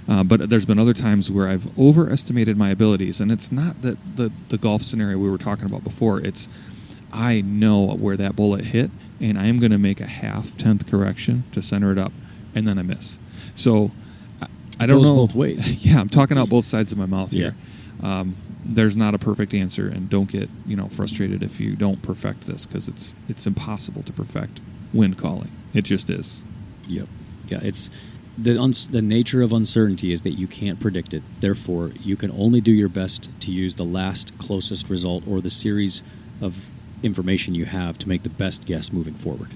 [0.08, 3.96] Uh, but there's been other times where I've overestimated my abilities, and it's not that
[4.16, 6.20] the the golf scenario we were talking about before.
[6.20, 6.48] It's
[7.12, 8.90] I know where that bullet hit,
[9.20, 12.12] and I am going to make a half tenth correction to center it up,
[12.54, 13.18] and then I miss.
[13.54, 13.90] So
[14.40, 14.46] I,
[14.80, 15.84] I don't Goes know both ways.
[15.86, 17.50] yeah, I'm talking out both sides of my mouth Yeah.
[17.50, 17.56] here.
[18.02, 22.02] Um, there's not a perfect answer, and don't get you know frustrated if you don't
[22.02, 25.50] perfect this because it's it's impossible to perfect wind calling.
[25.74, 26.44] It just is.
[26.88, 27.08] Yep.
[27.48, 27.90] Yeah, it's
[28.38, 31.22] the uns- the nature of uncertainty is that you can't predict it.
[31.40, 35.50] Therefore, you can only do your best to use the last closest result or the
[35.50, 36.02] series
[36.40, 36.70] of
[37.02, 39.48] information you have to make the best guess moving forward.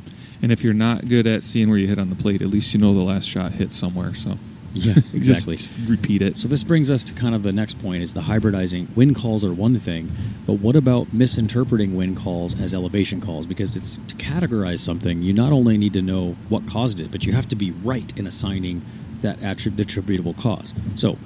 [0.43, 2.75] And if you're not good at seeing where you hit on the plate, at least
[2.75, 4.15] you know the last shot hit somewhere.
[4.15, 4.39] So
[4.77, 5.57] Yeah, exactly.
[5.57, 6.37] just repeat it.
[6.37, 8.95] So this brings us to kind of the next point is the hybridizing.
[8.95, 10.13] Wind calls are one thing,
[10.47, 13.47] but what about misinterpreting wind calls as elevation calls?
[13.47, 17.27] Because it's to categorize something, you not only need to know what caused it, but
[17.27, 18.85] you have to be right in assigning
[19.23, 20.75] that attrib- attributable cause.
[20.95, 21.17] So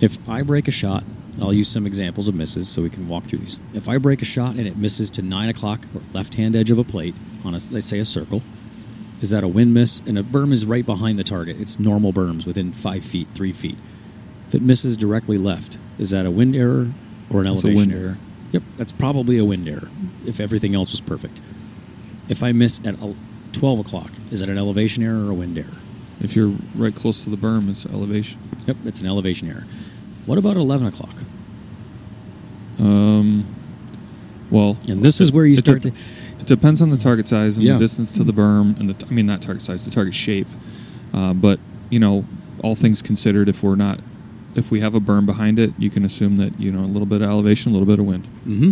[0.00, 1.04] if I break a shot,
[1.40, 3.60] I'll use some examples of misses so we can walk through these.
[3.74, 6.70] If I break a shot and it misses to nine o'clock or left hand edge
[6.70, 8.42] of a plate on a let's say a circle,
[9.20, 10.00] is that a wind miss?
[10.06, 11.60] And a berm is right behind the target.
[11.60, 13.78] It's normal berms within five feet, three feet.
[14.48, 16.92] If it misses directly left, is that a wind error
[17.30, 18.02] or an elevation wind error?
[18.04, 18.18] error.
[18.52, 19.88] Yep, that's probably a wind error
[20.24, 21.40] if everything else was perfect.
[22.28, 22.96] If I miss at
[23.52, 25.78] 12 o'clock, is it an elevation error or a wind error?
[26.20, 28.40] If you're right close to the berm, it's elevation.
[28.66, 29.66] Yep, it's an elevation error.
[30.26, 31.14] What about 11 o'clock?
[32.78, 33.44] Um,
[34.50, 35.92] well, And this is where you start to.
[36.46, 37.72] It depends on the target size and Yeah.
[37.72, 40.46] the distance to the berm, and the, I mean not target size, the target shape.
[41.12, 41.58] Uh, but
[41.90, 42.24] you know,
[42.62, 43.98] all things considered, if we're not,
[44.54, 47.06] if we have a berm behind it, you can assume that you know a little
[47.06, 48.26] bit of elevation, a little bit of wind.
[48.44, 48.70] hmm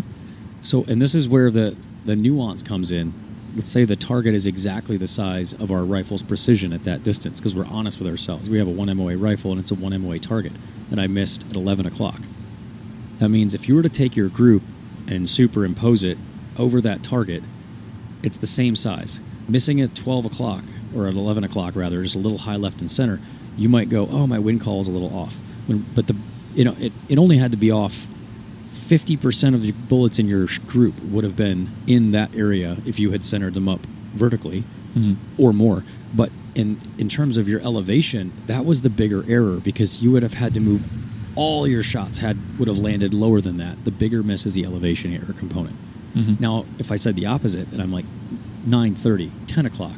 [0.62, 3.12] So, and this is where the the nuance comes in.
[3.56, 7.40] Let's say the target is exactly the size of our rifle's precision at that distance,
[7.40, 8.48] because we're honest with ourselves.
[8.48, 10.52] We have a one MOA rifle and it's a one MOA target,
[10.92, 12.20] and I missed at 11 o'clock.
[13.18, 14.62] That means if you were to take your group
[15.08, 16.18] and superimpose it
[16.56, 17.42] over that target,
[18.24, 19.20] it's the same size.
[19.46, 20.64] missing at 12 o'clock
[20.96, 23.20] or at 11 o'clock rather, just a little high left and center,
[23.56, 25.38] you might go, oh, my wind call is a little off.
[25.66, 26.16] When, but the
[26.54, 28.06] you know it, it only had to be off
[28.68, 33.10] 50% of the bullets in your group would have been in that area if you
[33.10, 34.64] had centered them up vertically
[34.94, 35.14] mm-hmm.
[35.38, 35.84] or more.
[36.14, 40.22] But in in terms of your elevation, that was the bigger error because you would
[40.22, 40.88] have had to move
[41.36, 43.84] all your shots had would have landed lower than that.
[43.84, 45.76] The bigger miss is the elevation error component.
[46.14, 46.34] Mm-hmm.
[46.42, 48.04] Now, if I said the opposite and I'm like
[48.66, 49.96] 9:30, 10 o'clock,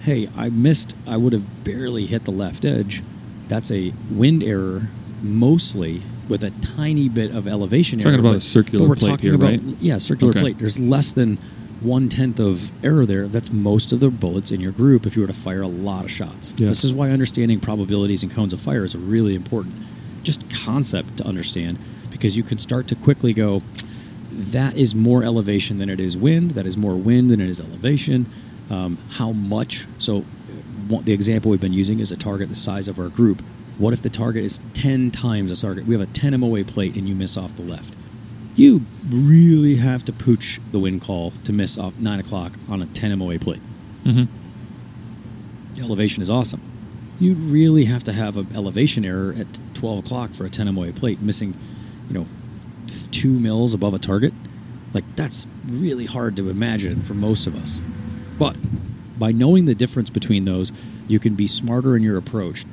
[0.00, 0.96] hey, I missed.
[1.06, 3.02] I would have barely hit the left edge.
[3.48, 4.88] That's a wind error,
[5.22, 8.04] mostly with a tiny bit of elevation error.
[8.12, 8.20] Talking error.
[8.20, 9.62] about a but- circular but we're plate talking here, about, right?
[9.80, 10.40] Yeah, circular Okay.
[10.40, 10.58] plate.
[10.58, 11.38] There's less than
[11.80, 13.28] one tenth of error there.
[13.28, 16.04] That's most of the bullets in your group if you were to fire a lot
[16.04, 16.54] of shots.
[16.58, 16.68] Yeah.
[16.68, 19.76] This is why understanding probabilities and cones of fire is really important.
[20.22, 21.78] Just concept to understand
[22.10, 23.62] because you can start to quickly go,
[24.38, 26.52] that is more elevation than it is wind.
[26.52, 28.26] That is more wind than it is elevation.
[28.70, 29.86] Um, how much?
[29.98, 30.22] So, uh,
[30.88, 33.42] one- the example we've been using is a target the size of our group.
[33.78, 35.86] What if the target is 10 times the target?
[35.86, 37.96] We have a 10 MOA plate and you miss off the left.
[38.56, 42.86] You really have to pooch the wind call to miss off 9 o'clock on a
[42.86, 43.60] 10 MOA plate.
[44.04, 44.24] Mm-hmm.
[45.82, 46.60] Elevation is awesome.
[47.20, 50.92] You really have to have an elevation error at 12 o'clock for a 10 MOA
[50.92, 51.54] plate, missing,
[52.08, 52.26] you know,
[53.10, 54.32] two mils above a target.
[54.94, 57.82] Like, that's really hard to imagine for most of us.
[58.38, 58.56] But
[59.18, 60.72] by knowing the difference between those,
[61.08, 62.64] you can be smarter in your approach.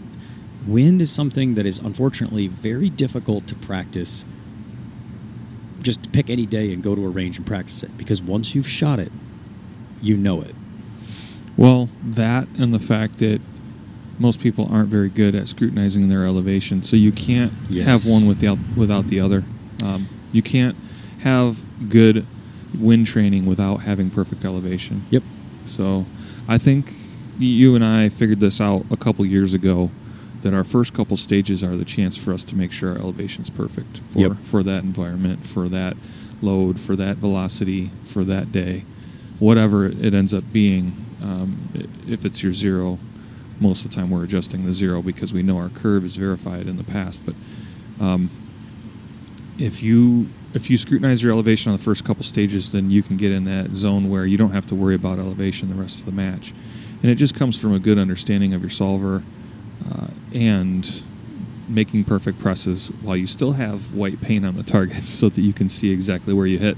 [0.67, 4.25] Wind is something that is unfortunately very difficult to practice.
[5.81, 8.67] Just pick any day and go to a range and practice it because once you've
[8.67, 9.11] shot it,
[10.01, 10.55] you know it.
[11.57, 13.41] Well, that and the fact that
[14.17, 17.85] most people aren't very good at scrutinizing their elevation, so you can't Yes.
[17.85, 19.43] have one without without the other.
[19.83, 20.75] Um, you can't
[21.19, 22.25] have good
[22.77, 25.05] wind training without having perfect elevation.
[25.09, 25.23] Yep.
[25.65, 26.05] So,
[26.47, 26.93] I think
[27.39, 29.91] you and I figured this out a couple years ago
[30.41, 33.49] that our first couple stages are the chance for us to make sure our elevation's
[33.49, 34.37] perfect for Yep.
[34.43, 35.97] for that environment, for that
[36.41, 38.85] load, for that velocity, for that day,
[39.39, 40.93] whatever it ends up being.
[41.23, 41.69] Um,
[42.07, 42.99] if it's your zero,
[43.59, 46.67] most of the time we're adjusting the zero because we know our curve is verified
[46.67, 47.23] in the past.
[47.25, 47.35] But
[47.99, 48.29] um,
[49.57, 53.17] if you if you scrutinize your elevation on the first couple stages, then you can
[53.17, 56.05] get in that zone where you don't have to worry about elevation the rest of
[56.05, 56.53] the match,
[57.01, 59.23] and it just comes from a good understanding of your solver
[59.91, 61.03] uh, and
[61.67, 65.53] making perfect presses while you still have white paint on the targets so that you
[65.53, 66.77] can see exactly where you hit.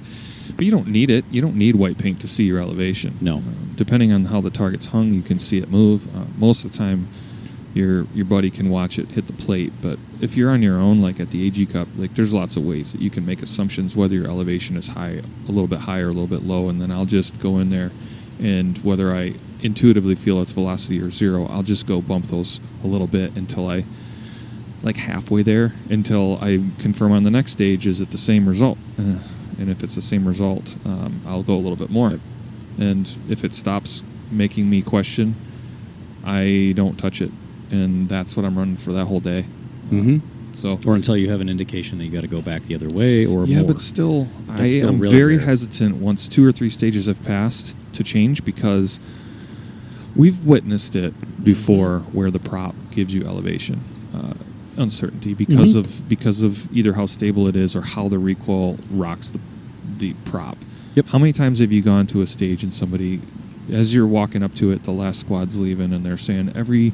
[0.56, 1.26] But you don't need it.
[1.30, 3.18] You don't need white paint to see your elevation.
[3.20, 3.38] No.
[3.38, 6.08] Um, depending on how the target's hung, you can see it move.
[6.16, 7.10] Uh, most of the time,
[7.78, 9.72] your your buddy can watch it hit the plate.
[9.82, 12.66] But if you're on your own, like at the AG Cup, like there's lots of
[12.66, 16.00] ways that you can make assumptions whether your elevation is high, a little bit high
[16.00, 17.92] or a little bit low, and then I'll just go in there,
[18.40, 22.88] and whether I intuitively feel it's velocity or zero, I'll just go bump those a
[22.88, 23.86] little bit until I
[24.84, 28.78] like halfway there until I confirm on the next stage is it the same result.
[28.98, 29.20] Uh,
[29.60, 32.20] and if it's the same result, um, I'll go a little bit more.
[32.78, 35.36] And if it stops making me question,
[36.24, 37.32] I don't touch it.
[37.72, 39.46] And that's what I'm running for that whole day.
[39.90, 40.20] Mm-hmm.
[40.54, 42.88] So Or until you have an indication that you got to go back the other
[42.90, 43.68] way or yeah, more.
[43.68, 47.76] but still, I still am really very hesitant once two or three stages have passed
[47.94, 49.00] to change because
[50.16, 51.14] we've witnessed it
[51.44, 53.82] before where the prop gives you elevation
[54.16, 54.34] uh,
[54.78, 55.80] uncertainty because Mhm.
[55.80, 59.40] of because of either how stable it is or how the recoil rocks the
[59.98, 60.58] the prop.
[60.96, 61.08] Yep.
[61.10, 63.20] How many times have you gone to a stage and somebody,
[63.72, 66.94] as you're walking up to it, the last squad's leaving and they're saying every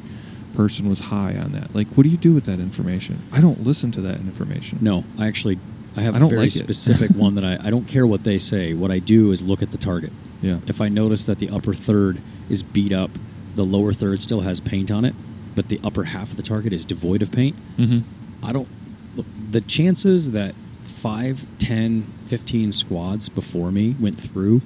[0.54, 1.74] person was high on that.
[1.74, 3.20] Like, what do you do with that information?
[3.32, 4.78] I don't listen to that information.
[4.80, 5.58] No, I actually
[5.96, 8.38] I have I a very like specific one that I, I don't care what they
[8.38, 8.74] say.
[8.74, 10.12] What I do is look at the target.
[10.40, 10.58] Yeah.
[10.66, 13.10] If I notice that the upper third is beat up,
[13.54, 15.14] the lower third still has paint on it,
[15.54, 18.00] but the upper half of the target is devoid of paint, Mm-hmm.
[18.44, 18.68] I don't
[19.14, 24.60] look the chances that 5, 10, 15 squads before me went through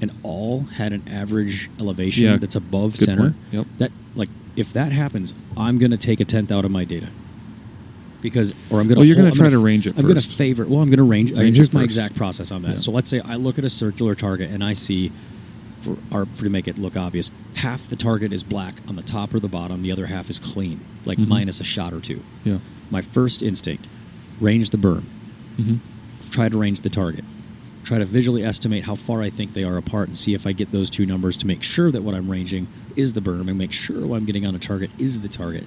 [0.00, 3.34] and all had an average elevation Yeah, that's above center.
[3.52, 3.66] Yep.
[3.78, 4.30] That like
[4.60, 7.08] if that happens, I'm going to take a tenth out of my data.
[8.20, 10.20] Because or I'm going to Well, you're gonna try to range it I'm going to
[10.22, 12.72] favor well, I'm going to range, Range here's my exact process on that.
[12.72, 12.76] Yeah.
[12.76, 15.10] So let's say I look at a circular target and I see
[15.80, 19.02] for, or for to make it look obvious, half the target is black on the
[19.02, 21.28] top or the bottom, the other half is clean, like Mhm.
[21.28, 22.22] minus a shot or two.
[22.44, 22.58] Yeah.
[22.90, 23.88] My first instinct,
[24.38, 25.04] range the berm.
[25.58, 25.76] Mm-hmm.
[26.30, 27.24] Try to range the target.
[27.82, 30.52] Try to visually estimate how far I think they are apart and see if I
[30.52, 33.56] get those two numbers to make sure that what I'm ranging is the berm and
[33.56, 35.64] make sure what I'm getting on a target is the target.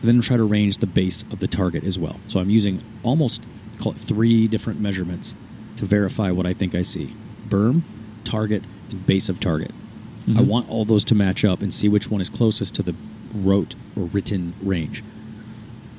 [0.00, 2.18] And then try to range the base of the target as well.
[2.24, 3.48] So I'm using almost
[3.78, 5.34] call it three different measurements
[5.76, 7.14] to verify what I think I see.
[7.48, 7.82] Berm,
[8.24, 9.70] target, and base of target.
[10.26, 10.46] I Mhm.
[10.46, 12.94] want all those to match up and see which one is closest to the
[13.34, 15.02] wrote or written range.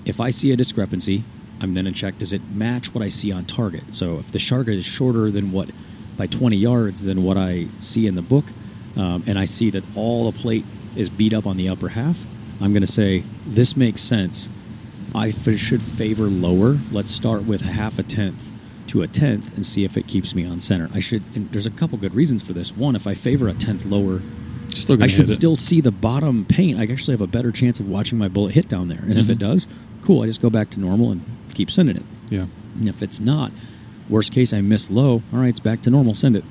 [0.05, 1.23] If I see a discrepancy,
[1.61, 3.93] I'm then to check does it match what I see on target.
[3.93, 5.69] So if the target is shorter than what
[6.17, 8.45] by 20 yards than what I see in the book,
[8.95, 12.25] um, and I see that all the plate is beat up on the upper half,
[12.61, 14.49] I'm going to say this makes sense.
[15.13, 16.79] I f- should favor lower.
[16.91, 18.51] Let's start with a half a tenth
[18.87, 20.89] to a tenth and see if it keeps me on center.
[20.93, 21.23] I should.
[21.35, 22.75] And there's a couple good reasons for this.
[22.75, 24.21] One, if I favor a tenth lower,
[24.69, 26.79] Still I should still see the bottom paint.
[26.79, 28.99] I actually have a better chance of watching my bullet hit down there.
[29.01, 29.67] And if it does,
[30.05, 30.23] cool.
[30.23, 31.21] I just go back to normal and
[31.53, 32.03] keep sending it.
[32.29, 32.45] Yeah.
[32.75, 33.51] And if it's not,
[34.09, 35.21] worst case, I miss low.
[35.33, 36.13] All right, it's back to normal.
[36.13, 36.43] Send it.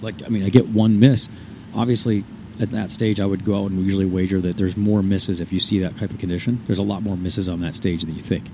[0.00, 1.28] Like I mean, I get one miss.
[1.74, 2.24] Obviously,
[2.60, 5.52] at that stage, I would go out and usually wager that there's more misses if
[5.52, 6.62] you see that type of condition.
[6.66, 8.44] There's a lot more misses on that stage than you think.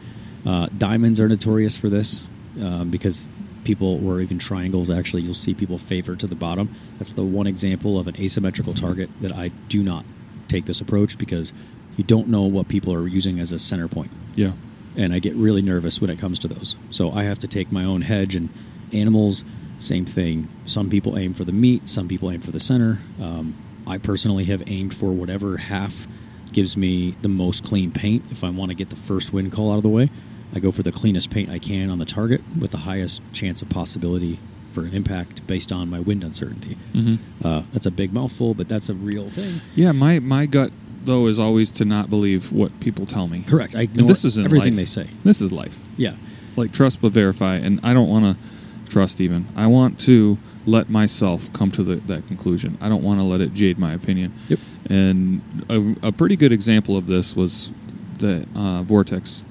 [0.46, 2.30] Uh, diamonds are notorious for this
[2.62, 3.28] um, because
[3.64, 6.70] people, or even triangles, actually, you'll see people favor to the bottom.
[6.98, 10.04] That's the one example of an asymmetrical target that I do not
[10.46, 11.52] take this approach because
[11.98, 14.52] you don't know what people are using as a center point Yeah.
[14.96, 16.78] and I get really nervous when it comes to those.
[16.90, 18.34] So I have to take my own hedge.
[18.34, 18.48] And
[18.92, 19.44] animals,
[19.78, 20.48] same thing.
[20.64, 23.00] Some people aim for the meat, some people aim for the center.
[23.20, 23.54] Um,
[23.86, 26.06] I personally have aimed for whatever half
[26.52, 28.24] gives me the most clean paint.
[28.30, 30.08] If I want to get the first wind call out of the way,
[30.54, 33.60] I go for the cleanest paint I can on the target with the highest chance
[33.60, 34.38] of possibility
[34.70, 36.76] for an impact based on my wind uncertainty.
[36.92, 39.60] hmm Uh, that's a big mouthful, but that's a real thing.
[39.76, 39.92] Yeah.
[39.92, 40.70] My my gut
[41.08, 43.42] though is always to not believe what people tell me.
[43.42, 43.74] Correct.
[43.74, 44.76] I ignore this isn't everything life.
[44.76, 45.08] they say.
[45.24, 45.88] This is life.
[45.96, 46.14] Yeah.
[46.56, 49.46] Like trust but verify, and I don't want to trust even.
[49.56, 52.78] I want to let myself come to the, that conclusion.
[52.80, 54.32] I don't want to let it jade my opinion.
[54.48, 54.58] Yep.
[54.90, 57.72] And a, a pretty good example of this was
[58.18, 59.44] the uh, Vortex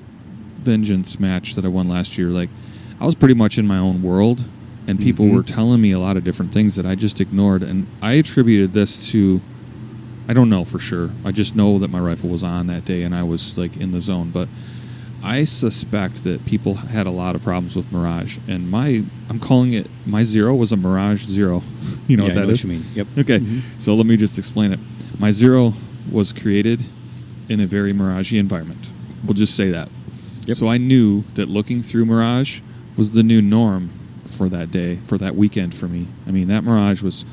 [0.58, 2.30] Vengeance match that I won last year.
[2.30, 2.49] Like,
[2.99, 4.47] I was pretty much in my own world,
[4.88, 5.34] and people Mhm.
[5.34, 7.64] were telling me a lot of different things that I just ignored.
[7.64, 9.41] And I attributed this to,
[10.28, 11.11] I don't know for sure.
[11.23, 13.91] I just know that my rifle was on that day and I was like in
[13.91, 14.32] the zone.
[14.32, 14.49] But
[15.23, 19.73] I suspect that people had a lot of problems with Mirage, and my I'm calling
[19.73, 21.61] it my zero was a Mirage zero.
[22.07, 22.65] you know yeah, what I that know is?
[22.65, 22.88] what you mean.
[22.93, 23.07] Yep.
[23.19, 23.61] Okay, Mhm.
[23.82, 24.80] so let me just explain it.
[25.17, 25.73] My zero
[26.11, 26.84] was created
[27.49, 28.91] in a very Miragey environment.
[29.23, 29.89] We'll just say that.
[30.45, 30.55] Yep.
[30.57, 32.61] So I knew that looking through Mirage
[32.95, 33.89] was the new norm
[34.25, 36.07] for that day, for that weekend for me.
[36.28, 37.25] I mean, that Mirage was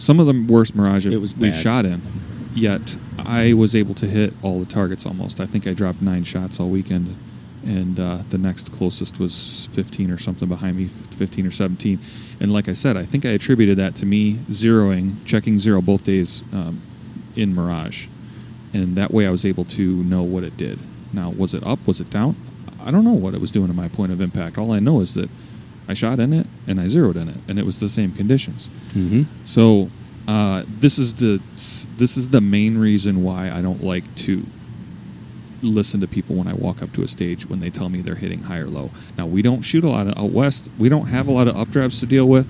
[0.00, 1.60] some of the worst Mirage It was we've bad.
[1.60, 2.00] shot in.
[2.54, 5.40] Yet I was able to hit all the targets almost.
[5.40, 7.16] I think I dropped nine shots all weekend,
[7.64, 12.00] and uh, the next closest was 15 or something behind me, 15 or 17.
[12.40, 16.02] And like I said, I think I attributed that to me zeroing, checking zero both
[16.02, 16.82] days um,
[17.36, 18.08] in Mirage,
[18.72, 20.80] and that way I was able to know what it did.
[21.12, 21.86] Now, was it up?
[21.86, 22.34] Was it down?
[22.82, 24.58] I don't know what it was doing to my point of impact.
[24.58, 25.28] All I know is that
[25.90, 28.70] I shot in it and I zeroed in it, and it was the same conditions.
[28.94, 29.22] Mm-hmm.
[29.44, 29.90] So
[30.28, 31.40] uh, this is the
[31.96, 34.46] this is the main reason why I don't like to
[35.62, 38.14] listen to people when I walk up to a stage when they tell me they're
[38.14, 38.90] hitting high or low.
[39.18, 40.70] Now we don't shoot a lot of out west.
[40.78, 42.48] We don't have a lot of updrafts to deal with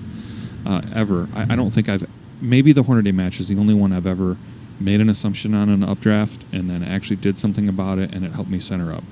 [0.65, 1.27] uh, ever.
[1.33, 2.07] I, I don't think I've
[2.39, 4.37] maybe the Hornady match is the only one I've ever
[4.79, 8.33] made an assumption on an updraft and then actually did something about it and it
[8.33, 9.03] helped me center up.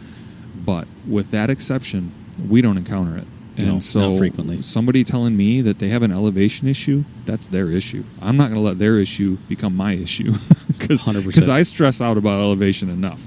[0.55, 2.11] But with that exception,
[2.47, 3.27] we don't encounter it.
[3.59, 4.61] And No, not so frequently.
[4.61, 8.03] somebody telling me that they have an elevation issue, that's their issue.
[8.21, 10.31] I'm not going to let their issue become my issue
[10.67, 11.49] because 100%.
[11.49, 13.25] I stress out about elevation enough.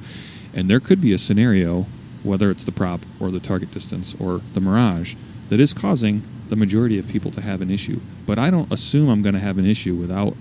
[0.55, 1.87] And there could be a scenario,
[2.23, 5.15] whether it's the prop or the target distance or the mirage,
[5.49, 8.01] that is causing the majority of people to have an issue.
[8.27, 10.37] But I don't assume I'm going to have an issue without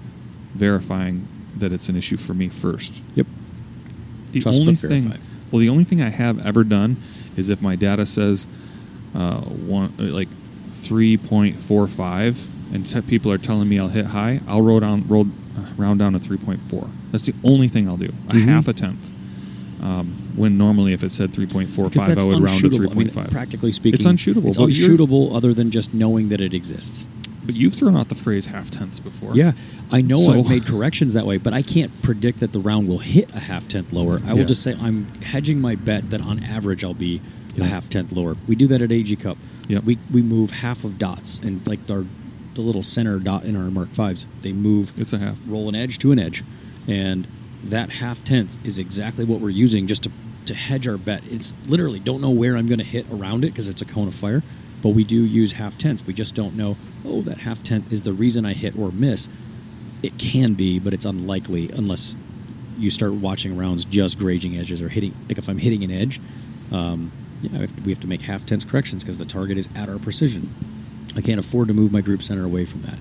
[0.53, 3.01] verifying that it's an issue for me first.
[3.15, 3.27] Yep.
[4.31, 5.13] The Trust only thing,
[5.51, 6.97] well, the only thing I have ever done
[7.35, 8.47] is if my data says
[9.13, 10.29] uh, one uh, like
[10.67, 14.79] three point four five, and set people are telling me I'll hit high, I'll roll
[14.79, 15.27] down, roll,
[15.57, 16.89] uh, round down to three point four.
[17.11, 18.13] That's the only thing I'll do.
[18.29, 18.45] A Mhm.
[18.45, 19.11] half a tenth.
[19.81, 22.59] Um, when normally, if it said three point four Because five, that's I would round
[22.61, 23.17] to 3.5.
[23.17, 27.07] I mean, practically speaking, It's unshootable, It's unshootable other than just knowing that it exists.
[27.43, 29.35] but you've thrown out the phrase half tenths before.
[29.35, 29.53] Yeah,
[29.91, 32.87] I know So- I've made corrections that way, but I can't predict that the round
[32.87, 34.21] will hit a half tenth lower.
[34.27, 34.45] I will Yeah.
[34.45, 37.19] just say I'm hedging my bet that on average I'll be
[37.55, 37.65] Yeah.
[37.65, 38.35] a half tenth lower.
[38.47, 39.37] We do that at AG Cup.
[39.67, 39.83] Yep.
[39.83, 42.05] We we move half of dots and like our
[42.53, 44.25] the little center dot in our Mark Fives.
[44.41, 45.39] They move It's a half.
[45.47, 46.43] roll an edge to an edge,
[46.87, 47.27] and
[47.63, 50.11] that half tenth is exactly what we're using just to
[50.45, 51.21] to hedge our bet.
[51.29, 54.07] It's literally don't know where I'm going to hit around it because it's a cone
[54.07, 54.41] of fire,
[54.81, 56.03] but we do use half tenths.
[56.05, 56.77] We just don't know.
[57.05, 59.29] Oh, that half tenth is the reason I hit or miss.
[60.03, 62.15] It can be, but it's unlikely unless
[62.77, 65.13] you start watching rounds just grazing edges or hitting.
[65.29, 66.19] Like if I'm hitting an edge,
[66.71, 67.11] um,
[67.41, 69.67] yeah, I have to- we have to make half tenths corrections because the target is
[69.75, 70.49] at our precision.
[71.15, 72.97] I can't afford to move my group center away from that.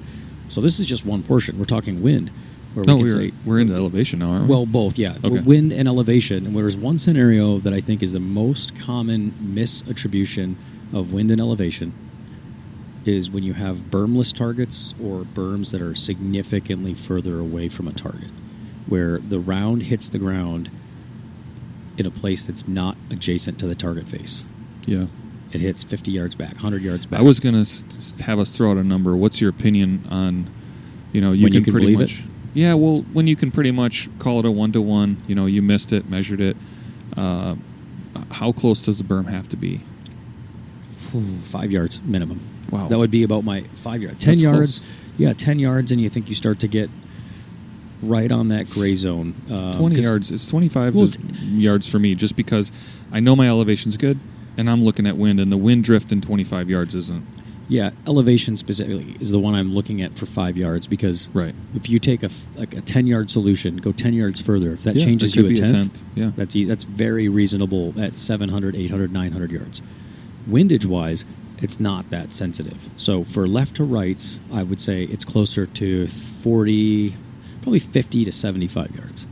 [0.48, 1.58] So this is just one portion.
[1.58, 2.30] We're talking wind.
[2.74, 4.50] where No, we oh, we're, say, we're into elevation now, aren't we?
[4.50, 5.16] well, both, yeah.
[5.24, 5.40] Okay.
[5.40, 6.46] Wind and elevation.
[6.46, 10.54] And there's one scenario that I think is the most common misattribution
[10.92, 11.92] of wind and elevation
[13.04, 17.92] is when you have bermless targets or berms that are significantly further away from a
[17.92, 18.30] target,
[18.86, 20.70] where the round hits the ground
[22.00, 24.44] in a place that's not adjacent to the target face.
[24.86, 25.06] yeah.
[25.52, 27.18] It hits 50 yards back, 100 yards back.
[27.18, 29.16] I was gonna s- s- have us throw out a number.
[29.16, 30.46] What's your opinion on,
[31.12, 32.02] you know, you When can, you can pretty believe it?
[32.02, 32.22] much,
[32.54, 32.74] yeah.
[32.74, 35.60] Well, when you can pretty much call it a one to one, you know, you
[35.60, 36.56] missed it, measured it.
[37.16, 37.56] Uh,
[38.30, 39.80] how close does the berm have to be?
[41.42, 42.40] five yards minimum.
[42.70, 42.86] Wow.
[42.88, 44.24] That would be about my five yards.
[44.24, 44.78] Ten That's yards.
[44.78, 44.90] close.
[45.18, 46.88] Yeah, ten yards, and you think you start to get
[48.02, 49.34] right on that gray zone.
[49.50, 50.30] Um, Twenty yards.
[50.30, 52.70] It's twenty-five Well, to- yards for me, just because
[53.12, 54.18] I know my elevation's good,
[54.56, 57.24] and I'm looking at wind, and the wind drift in twenty-five yards isn't
[57.68, 61.54] Yeah, elevation specifically is the one I'm looking at for five yards because right.
[61.74, 64.72] if you take a like a ten yard solution, go ten yards further.
[64.72, 66.30] If that Yeah, changes you a be a tenth, tenth, yeah.
[66.36, 69.82] that's that's very reasonable at 700, 800, 900 yards.
[70.48, 71.24] Windage wise,
[71.62, 72.88] it's not that sensitive.
[72.96, 77.14] So for left to rights, I would say it's closer to 40,
[77.62, 79.26] probably 50 to 75 yards.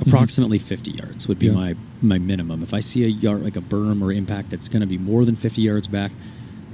[0.00, 1.58] Approximately 50 yards would be Mm-hmm.
[1.58, 1.74] Yeah.
[1.74, 2.62] my my minimum.
[2.62, 5.26] If I see a yard like a berm or impact that's going to be more
[5.26, 6.12] than 50 yards back,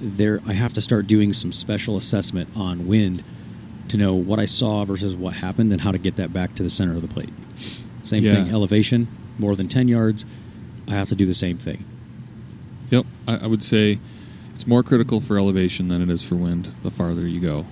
[0.00, 3.24] there I have to start doing some special assessment on wind
[3.88, 6.62] to know what I saw versus what happened and how to get that back to
[6.62, 7.30] the center of the plate.
[8.04, 8.34] Same Yeah.
[8.34, 9.08] thing, elevation,
[9.38, 10.24] more than 10 yards,
[10.86, 11.84] I have to do the same thing.
[12.90, 13.98] Yep, I, I would say
[14.50, 16.72] it's more critical for elevation than it is for wind.
[16.84, 17.66] The farther you go,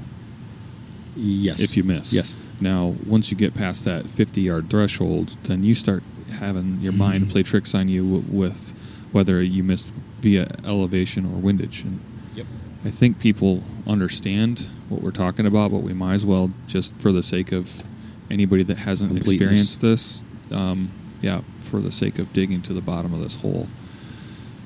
[1.16, 1.60] Yes.
[1.62, 2.12] if you miss.
[2.12, 2.36] Yes.
[2.60, 6.02] Now, once you get past that 50 yard threshold, then you start
[6.38, 8.72] having your mind play tricks on you w- with
[9.12, 11.82] whether you missed via elevation or windage.
[11.82, 12.00] And
[12.34, 12.46] Yep.
[12.84, 17.12] I think people understand what we're talking about, but we might as well, just for
[17.12, 17.82] the sake of
[18.30, 20.90] anybody that hasn't experienced this, um,
[21.22, 23.68] yeah, for the sake of digging to the bottom of this hole,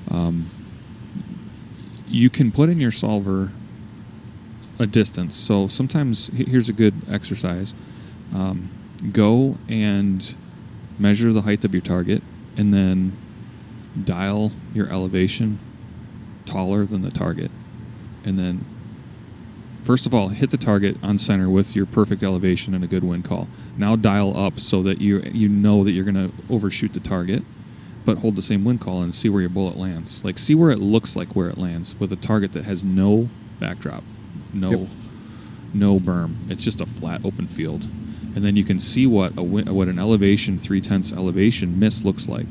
[0.09, 0.49] um,
[2.07, 3.51] you can put in your solver
[4.79, 5.35] a distance.
[5.35, 7.73] So sometimes here's a good exercise:
[8.33, 8.69] um,
[9.11, 10.35] go and
[10.97, 12.23] measure the height of your target,
[12.57, 13.17] and then
[14.03, 15.59] dial your elevation
[16.45, 17.51] taller than the target,
[18.23, 18.65] and then
[19.83, 23.03] first of all hit the target on center with your perfect elevation and a good
[23.03, 23.47] wind call.
[23.77, 27.43] Now dial up so that you you know that you're going to overshoot the target.
[28.05, 30.23] But hold the same wind call and see where your bullet lands.
[30.23, 33.29] Like see where it looks like where it lands with a target that has no
[33.59, 34.03] backdrop,
[34.53, 34.89] no Yep.
[35.73, 36.35] no berm.
[36.49, 37.87] It's just a flat open field,
[38.35, 42.27] and then you can see what a what an elevation three tenths elevation miss looks
[42.27, 42.47] like,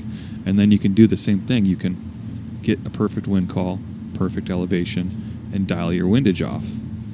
[0.47, 1.65] and then you can do the same thing.
[1.65, 3.81] You can get a perfect wind call,
[4.15, 6.67] perfect elevation, and dial your windage off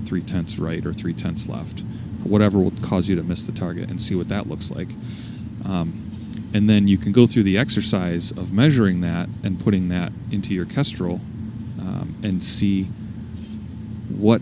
[0.04, 1.80] three tenths right or three tenths left,
[2.22, 4.88] whatever will cause you to miss the target, and see what that looks like.
[5.64, 6.00] Um,
[6.52, 10.54] and then you can go through the exercise of measuring that and putting that into
[10.54, 11.20] your kestrel
[11.80, 12.84] um, and see
[14.08, 14.40] what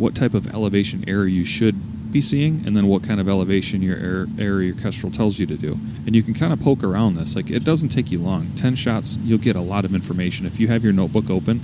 [0.00, 3.82] what type of elevation error you should be seeing, and then what kind of elevation
[3.82, 5.78] your error, error your kestrel tells you to do.
[6.06, 7.36] And you can kind of poke around this.
[7.36, 8.52] Like it doesn't take you long.
[8.54, 10.46] Ten shots, you'll get a lot of information.
[10.46, 11.60] If you have your notebook open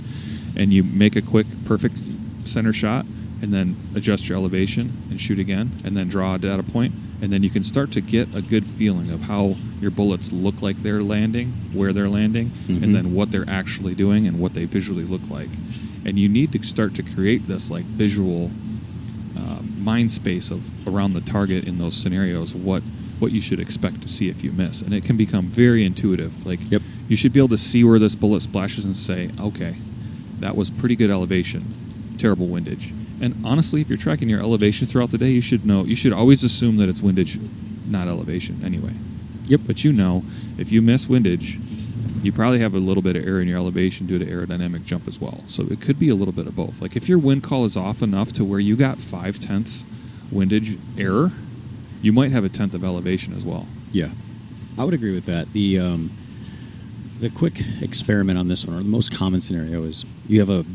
[0.55, 2.03] and you make a quick, perfect
[2.43, 3.05] center shot,
[3.41, 7.31] and then adjust your elevation and shoot again, and then draw a data point, and
[7.33, 10.77] then you can start to get a good feeling of how your bullets look like
[10.77, 12.83] they're landing, where they're landing, Mhm.
[12.83, 15.49] and then what they're actually doing and what they visually look like.
[16.05, 18.51] And you need to start to create this like visual
[19.37, 22.55] uh, mind space of around the target in those scenarios.
[22.55, 22.83] What
[23.19, 26.45] what you should expect to see if you miss, and it can become very intuitive.
[26.45, 26.81] Like Yep.
[27.07, 29.75] you should be able to see where this bullet splashes and say, okay,
[30.39, 32.93] that was pretty good elevation, terrible windage.
[33.19, 35.83] And honestly, if you're tracking your elevation throughout the day, you should know.
[35.83, 37.39] You should always assume that it's windage,
[37.87, 38.61] not elevation.
[38.63, 38.93] Anyway.
[39.45, 39.61] Yep.
[39.65, 40.23] But you know,
[40.57, 41.59] if you miss windage,
[42.23, 45.07] you probably have a little bit of error in your elevation due to aerodynamic jump
[45.07, 45.43] as well.
[45.47, 46.81] So it could be a little bit of both.
[46.81, 49.85] Like if your wind call is off enough to where you got five tenths
[50.31, 51.31] windage error,
[52.01, 53.67] you might have a tenth of elevation as well.
[53.91, 54.11] Yeah,
[54.77, 55.53] I would agree with that.
[55.53, 56.17] The um,
[57.19, 60.65] the quick experiment on this one, or the most common scenario, is you have a,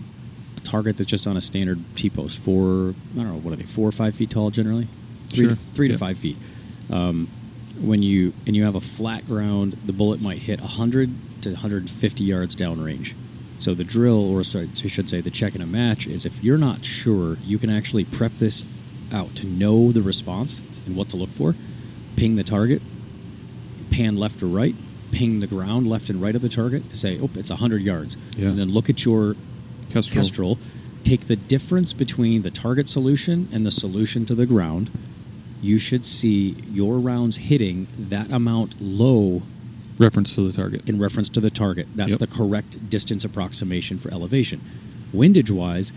[0.64, 3.64] target that's just on a standard T post, four I don't know what are they,
[3.64, 4.86] four or five feet tall generally,
[5.28, 5.56] three to, Sure.
[5.56, 6.36] three to five feet.
[6.90, 7.28] Um,
[7.81, 11.10] when you and you have a flat ground, the bullet might hit 100
[11.43, 13.14] to 150 yards downrange.
[13.59, 16.43] So the drill, or sorry, I should say, the check and a match is if
[16.43, 18.66] you're not sure, you can actually prep this
[19.12, 21.55] out to know the response and what to look for.
[22.16, 22.82] Ping the target,
[23.90, 24.74] pan left or right,
[25.12, 28.16] ping the ground left and right of the target to say, oh, it's 100 yards.
[28.36, 28.48] Yeah.
[28.48, 29.36] And then look at your
[29.90, 30.23] Kestrel.
[30.23, 30.59] Kestrel,
[31.05, 34.90] take the difference between the target solution and the solution to the ground,
[35.60, 39.43] you should see your rounds hitting that amount low
[39.98, 40.89] Reference to the target.
[40.89, 41.86] in reference to the target.
[41.94, 42.19] That's Yep.
[42.20, 44.60] the correct distance approximation for elevation.
[45.12, 45.93] Windage wise,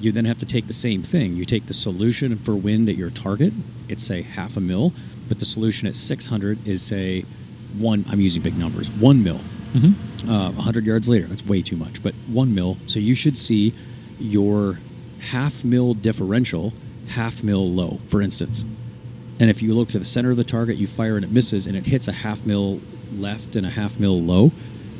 [0.00, 1.34] you then have to take the same thing.
[1.36, 3.52] You take the solution for wind at your target,
[3.88, 4.92] it's say half a mil,
[5.28, 7.24] but the solution at 600 is say
[7.76, 9.40] one, I'm using big numbers, one mil.
[9.74, 10.30] Mm-hmm.
[10.30, 12.78] Uh, 100 yards later, that's way too much, but one mil.
[12.86, 13.72] So you should see
[14.20, 14.78] your
[15.20, 16.72] half mil differential,
[17.08, 18.64] half mil low, for instance.
[19.40, 21.66] And if you look to the center of the target, you fire and it misses,
[21.66, 22.80] and it hits a half mil
[23.12, 24.52] left and a half mil low,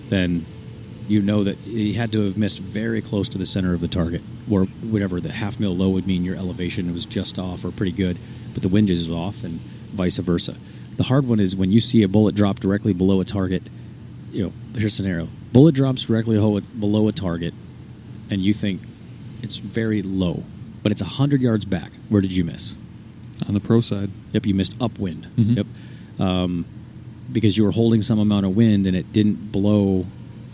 [0.08, 0.46] then
[1.08, 3.88] you know that he had to have missed very close to the center of the
[3.88, 6.24] target, or whatever the half mil low would mean.
[6.24, 8.18] Your elevation was just off or pretty good,
[8.54, 9.60] but the wind is off, and
[9.92, 10.56] vice versa.
[10.96, 13.62] The hard one is when you see a bullet drop directly below a target.
[14.32, 16.36] You know, here's a scenario: bullet drops directly
[16.78, 17.54] below a target,
[18.30, 18.82] and you think
[19.42, 20.42] it's very low,
[20.82, 21.92] but it's hundred yards back.
[22.10, 22.76] Where did you miss?
[23.46, 24.10] On the pro side.
[24.32, 25.28] Yep, you missed upwind.
[25.38, 25.56] Mhm.
[25.56, 25.66] Yep,
[26.18, 26.64] um,
[27.32, 30.06] because you were holding some amount of wind and it didn't blow.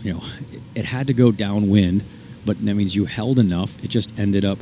[0.03, 0.21] You know,
[0.51, 2.03] it, it had to go downwind,
[2.45, 3.81] but that means you held enough.
[3.83, 4.59] It just ended up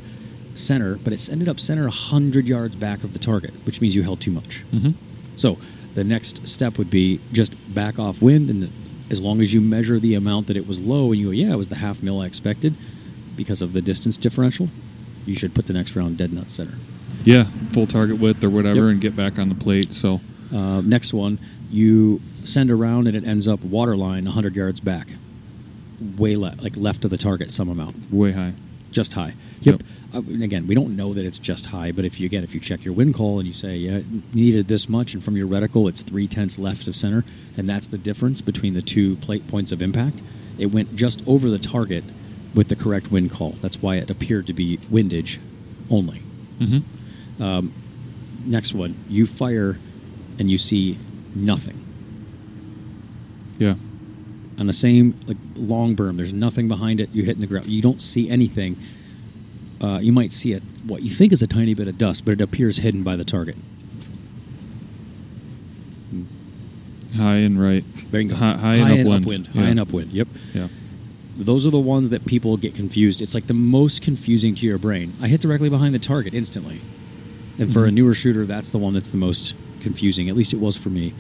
[0.56, 4.03] center, but it's ended up center hundred yards back of the target, which means you
[4.03, 4.64] held too much.
[4.72, 4.91] Mm-hmm.
[5.35, 5.57] So
[5.95, 8.72] the next step would be just back off wind, and
[9.11, 11.53] as long as you measure the amount that it was low, and you go, yeah,
[11.53, 12.77] it was the half mil I expected
[13.35, 14.69] because of the distance differential,
[15.26, 16.76] you should put the next round dead nut center.
[17.26, 18.91] Yeah, full target width or whatever, Yep.
[18.91, 19.91] and get back on the plate.
[19.94, 20.22] So,
[20.53, 21.40] Uh, next one,
[21.74, 25.08] you send around and it ends up waterline 100 yards back,
[26.18, 28.54] way left, like left of the target, some amount, way high.
[28.91, 29.34] just high.
[29.62, 29.82] Yep.
[29.82, 29.84] Yep.
[30.14, 32.60] Uh, again, we don't know that it's just high, but if you again, if you
[32.60, 35.48] check your wind call and you say, yeah, it needed this much, and from your
[35.48, 37.26] reticle it's three tenths left of center,
[37.58, 40.22] and that's the difference between the two plate points of impact.
[40.60, 42.04] It went just over the target
[42.54, 43.54] with the correct wind call.
[43.62, 45.40] That's why it appeared to be windage
[45.90, 46.22] only.
[46.60, 47.70] Mm-hmm.
[48.45, 49.80] Next one, you fire
[50.38, 51.00] and you see
[51.35, 51.77] nothing.
[53.60, 53.76] Yeah.
[54.60, 56.18] on the same like long berm.
[56.18, 57.10] There's nothing behind it.
[57.14, 57.68] You hit in the ground.
[57.68, 58.77] You don't see anything.
[59.81, 62.31] Uh, you might see a, what you think is a tiny bit of dust, but
[62.34, 63.55] it appears hidden by the target.
[67.15, 67.84] High and right.
[68.11, 68.35] Bingo.
[68.35, 69.47] High, high, and upwind.
[69.47, 69.68] High yeah.
[69.68, 70.11] and upwind.
[70.11, 70.27] Yep.
[70.53, 70.68] Yeah.
[71.38, 73.22] Those are the ones that people get confused.
[73.22, 75.14] It's like the most confusing to your brain.
[75.22, 76.81] I hit directly behind the target instantly.
[77.60, 77.93] And for a Mhm.
[77.95, 79.53] newer shooter, that's the one that's the most
[79.84, 80.30] confusing.
[80.30, 81.14] At least it was for me.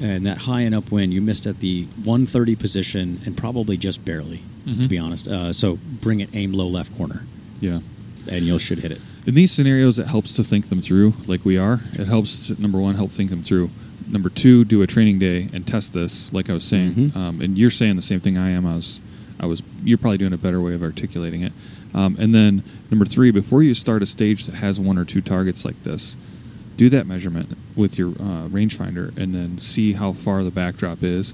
[0.00, 4.04] And that high and up upwind, you missed at the 130 position and probably just
[4.04, 4.88] barely, to Mhm.
[4.88, 5.28] be honest.
[5.28, 7.24] Uh, so bring it aim low left corner,
[7.60, 7.80] Yeah.
[8.28, 9.00] and you should hit it.
[9.26, 11.80] In these scenarios, it helps to think them through, like we are.
[11.94, 13.70] It helps to, number one, help think them through.
[14.10, 16.94] Number two, do a training day and test this, like I was saying.
[16.94, 17.16] Mhm.
[17.16, 18.66] Um, and you're saying the same thing I am.
[18.66, 19.00] I was,
[19.38, 19.62] I was.
[19.84, 21.52] You're probably doing a better way of articulating it.
[21.94, 25.20] Um, and then number three, before you start a stage that has one or two
[25.20, 26.16] targets like this,
[26.82, 31.32] do that measurement with your uh, rangefinder, and then see how far the backdrop is,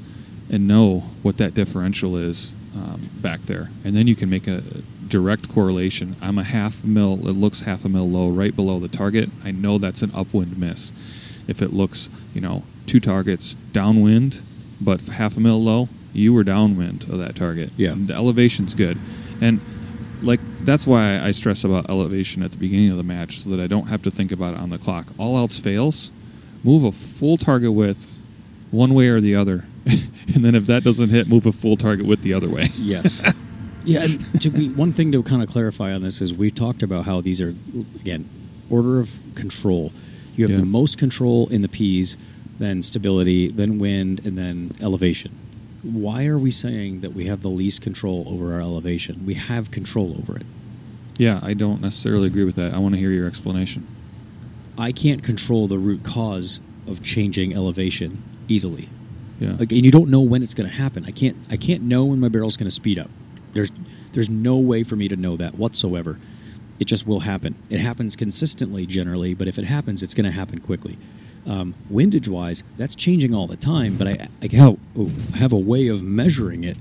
[0.50, 4.60] and know what that differential is um, back there, and then you can make a
[5.06, 6.14] direct correlation.
[6.20, 7.26] I'm a half mil.
[7.26, 9.30] It looks half a mil low, right below the target.
[9.42, 10.92] I know that's an upwind miss.
[11.48, 14.42] If it looks, you know, two targets downwind,
[14.82, 17.72] but half a mil low, you were downwind of that target.
[17.78, 17.92] Yeah.
[17.92, 18.98] And the elevation's good,
[19.40, 19.62] and
[20.23, 23.61] like that's why I stress about elevation at the beginning of the match, so that
[23.61, 25.07] I don't have to think about it on the clock.
[25.19, 26.11] All else fails,
[26.65, 28.19] move a full target width
[28.70, 32.07] one way or the other, and then if that doesn't hit, move a full target
[32.07, 32.66] width the other way.
[32.78, 33.23] Yes.
[33.85, 36.82] yeah, and to be one thing to kind of clarify on this is we talked
[36.82, 37.55] about how these are
[38.01, 38.28] again
[38.70, 39.93] order of control.
[40.36, 40.59] You have Yeah.
[40.61, 42.16] the most control in the P's,
[42.59, 45.35] then stability, then wind, and then elevation.
[45.82, 49.24] Why are we saying that we have the least control over our elevation?
[49.24, 50.46] We have control over it.
[51.16, 52.74] Yeah, I don't necessarily agree with that.
[52.74, 53.86] I want to hear your explanation.
[54.78, 58.88] I can't control the root cause of changing elevation easily.
[59.40, 59.52] Yeah.
[59.52, 61.05] Like, and you don't know when it's going to happen.
[61.05, 61.36] I can't.
[61.50, 63.10] I can't know when my barrel's going to speed up.
[63.52, 63.70] There's,
[64.12, 66.18] there's no way for me to know that whatsoever.
[66.80, 67.56] It just will happen.
[67.70, 70.96] It happens consistently, generally, but if it happens, it's going to happen quickly.
[71.48, 73.96] Um, windage wise, that's changing all the time.
[73.96, 76.78] But I, I have, oh, I have a way of measuring it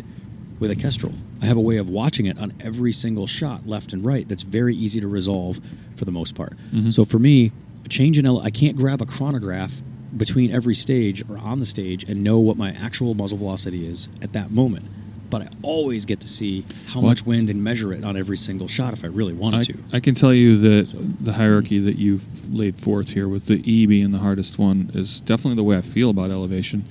[0.59, 1.13] with a Kestrel.
[1.41, 4.27] I have a way of watching it on every single shot, left and right.
[4.27, 5.59] That's very easy to resolve
[5.95, 6.53] for the most part.
[6.89, 7.51] So for me,
[7.85, 9.81] a change in I can't grab a chronograph
[10.15, 14.09] between every stage or on the stage and know what my actual muzzle velocity is
[14.21, 14.85] at that moment.
[15.29, 18.37] But I always get to see how Well, much wind and measure it on every
[18.37, 19.83] single shot if I really wanted I, to.
[19.93, 23.85] I can tell you that the hierarchy that you've laid forth here, with the E
[23.85, 26.85] being the hardest one, is definitely the way I feel about elevation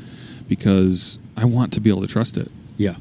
[0.49, 2.51] because I want to be able to trust it.
[2.77, 2.97] Yeah.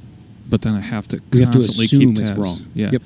[0.48, 2.60] But then I have to We have to constantly assume keep it's wrong.
[2.74, 2.91] Yeah.
[2.91, 3.02] Yep.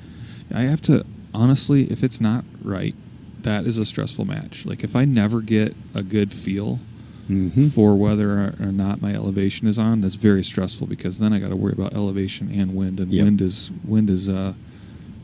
[0.52, 1.04] I have to,
[1.34, 2.94] honestly, if it's not right,
[3.42, 4.66] that is a stressful match.
[4.66, 6.80] Like if I never get a good feel
[7.28, 7.68] Mm-hmm.
[7.68, 11.50] for whether or not my elevation is on, that's very stressful because then I got
[11.50, 13.24] to worry about elevation and wind, and Yep.
[13.24, 14.54] wind is wind is uh,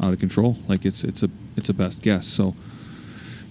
[0.01, 0.57] out of control.
[0.69, 2.27] Like it's it's a it's a best guess.
[2.29, 2.55] So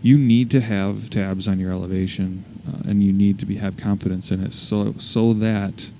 [0.02, 3.76] you need to have tabs on your elevation, uh, and you need to be have
[3.76, 5.92] confidence in it, so so that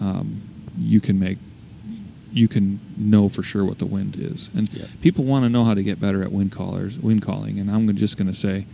[0.00, 0.42] um,
[0.78, 1.38] you can make
[2.32, 4.50] you can know for sure what the wind is.
[4.54, 4.88] And Yep.
[5.00, 7.94] people want to know how to get better at wind callers, wind calling, and I'm
[7.96, 8.66] just going to say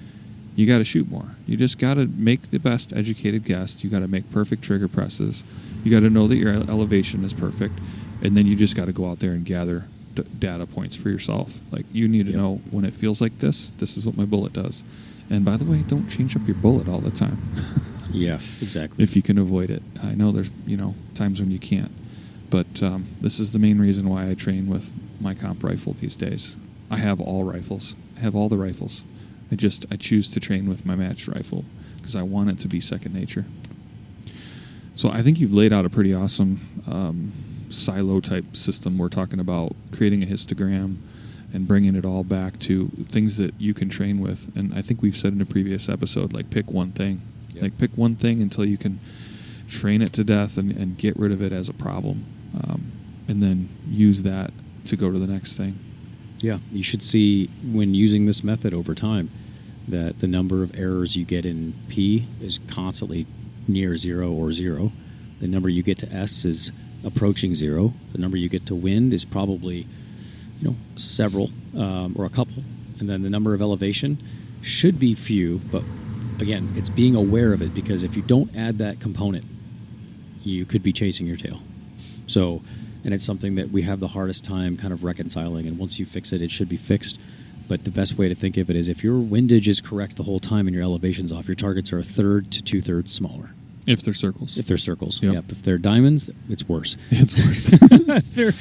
[0.57, 1.37] you got to shoot more.
[1.47, 3.85] You just got to make the best educated guess.
[3.85, 5.45] You got to make perfect trigger presses.
[5.85, 7.79] You got to know that your elevation is perfect,
[8.23, 11.11] and then you just got to go out there and gather d- data points for
[11.11, 11.61] yourself.
[11.71, 12.41] Like you need to Yep.
[12.41, 13.71] know when it feels like this.
[13.79, 14.83] This is what my bullet does.
[15.31, 17.37] And by the way, don't change up your bullet all the time
[18.13, 19.05] Yeah, exactly.
[19.05, 19.83] if you can avoid it.
[20.03, 21.93] I know there's you know times when you can't,
[22.51, 26.17] but um, this is the main reason why I train with my comp rifle these
[26.17, 26.57] days.
[26.91, 27.95] I have all rifles.
[28.17, 29.05] I have all the rifles.
[29.51, 31.65] I just I choose to train with my matched rifle
[31.97, 33.45] because I want it to be second nature.
[34.95, 37.33] So I think you've laid out a pretty awesome um,
[37.71, 38.99] silo type system.
[38.99, 40.97] We're talking about creating a histogram
[41.53, 44.55] and bringing it all back to things that you can train with.
[44.57, 47.23] And I think we've said in a previous episode, like pick one thing,
[47.55, 47.63] Yep.
[47.63, 49.01] like pick one thing until you can
[49.69, 52.25] train it to death and, and get rid of it as a problem,
[52.65, 52.93] um,
[53.29, 54.51] and then use that
[54.87, 55.79] to go to the next thing.
[56.41, 59.31] Yeah, you should see when using this method over time
[59.89, 63.27] that the number of errors you get in P is constantly
[63.67, 64.93] near zero or zero.
[65.41, 66.73] The number you get to S is
[67.05, 67.95] approaching zero.
[68.11, 69.87] The number you get to wind is probably,
[70.61, 72.63] you know, several um, or a couple.
[73.01, 74.19] And then the number of elevation
[74.63, 75.85] should be few, but
[76.41, 79.45] again, it's being aware of it because if you don't add that component,
[80.43, 81.61] you could be chasing your tail.
[82.27, 82.63] So,
[83.05, 85.67] and it's something that we have the hardest time kind of reconciling.
[85.67, 87.21] And once you fix it, it should be fixed.
[87.69, 90.23] But the best way to think of it is if your windage is correct the
[90.23, 93.51] whole time and your elevation's off, your targets are a third to two thirds smaller.
[93.87, 95.33] If they're circles, If they're circles, Yep.
[95.35, 95.45] yep.
[95.51, 96.97] If they're diamonds, it's worse.
[97.11, 97.69] it's worse.
[97.83, 98.53] if they're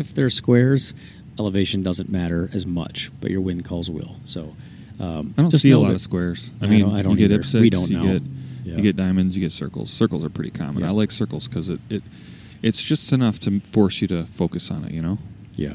[0.00, 0.94] if they're squares,
[1.38, 4.16] elevation doesn't matter as much, but your wind calls will.
[4.24, 4.54] So
[5.00, 6.52] um, I don't see a lot of squares.
[6.60, 8.12] I I mean, don't- I don't you get IPSCs, We don't you know.
[8.18, 8.22] get
[8.64, 8.76] Yeah.
[8.76, 9.90] you get diamonds, you get circles.
[9.90, 10.82] Circles are pretty common.
[10.82, 10.88] Yeah.
[10.88, 12.02] I like circles because it, it
[12.62, 14.92] it's just enough to force you to focus on it.
[14.92, 15.18] You know.
[15.56, 15.74] Yeah.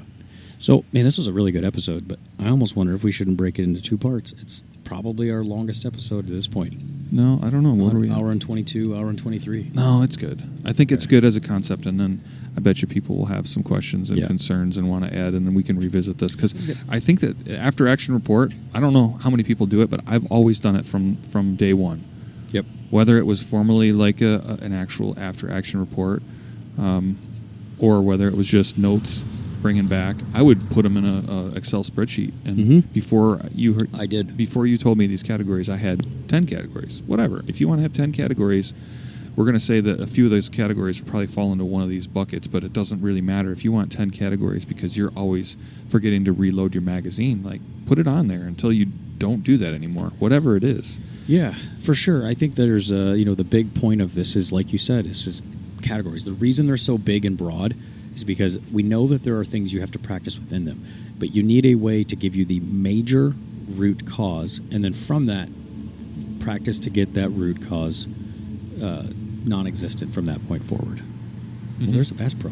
[0.60, 3.36] So, man, this was a really good episode, but I almost wonder if we shouldn't
[3.36, 4.32] break it into two parts.
[4.40, 6.82] It's probably our longest episode to this point.
[7.12, 7.74] No, I don't know.
[7.74, 8.10] What are we?
[8.10, 9.72] hour and 22, hour and 23.
[9.74, 10.42] No, it's good.
[10.64, 12.22] I think it's good as a concept, and then
[12.56, 14.28] I bet you people will have some questions and Yeah.
[14.28, 16.54] concerns and want to add, and then we can revisit this because.
[16.88, 20.00] I think that after action report, I don't know how many people do it, but
[20.08, 22.06] I've always done it from from day one.
[22.52, 22.66] Yep.
[22.90, 26.24] Whether it was formally like a- an actual after action report,
[26.78, 27.18] um,
[27.80, 29.26] or whether it was just notes
[29.62, 32.34] bringing back, I would put them in a, a Excel spreadsheet.
[32.46, 32.94] And Mhm.
[32.94, 34.36] before you heard, I did.
[34.36, 37.02] before you told me these categories, I had 10 categories.
[37.06, 37.44] Whatever.
[37.48, 38.74] If you want to have 10 categories,
[39.36, 41.90] we're going to say that a few of those categories probably fall into one of
[41.90, 43.52] these buckets, but it doesn't really matter.
[43.52, 45.56] If you want 10 categories because you're always
[45.88, 48.88] forgetting to reload your magazine, like put it on there until you
[49.18, 51.00] don't do that anymore, whatever it is.
[51.26, 52.28] Yeah, for sure.
[52.28, 55.08] I think there's a, you know, the big point of this is, like you said,
[55.08, 55.42] is, is
[55.84, 56.26] categories.
[56.26, 57.76] The reason they're so big and broad
[58.16, 60.84] is because we know that there are things you have to practice within them,
[61.20, 63.36] but you need a way to give you the major
[63.70, 65.50] root cause, and then from that,
[66.40, 68.08] practice to get that root cause
[68.82, 69.08] uh,
[69.46, 71.02] non-existent from that point forward.
[71.80, 71.94] Well, Mhm.
[71.94, 72.52] there's a Bass Pro.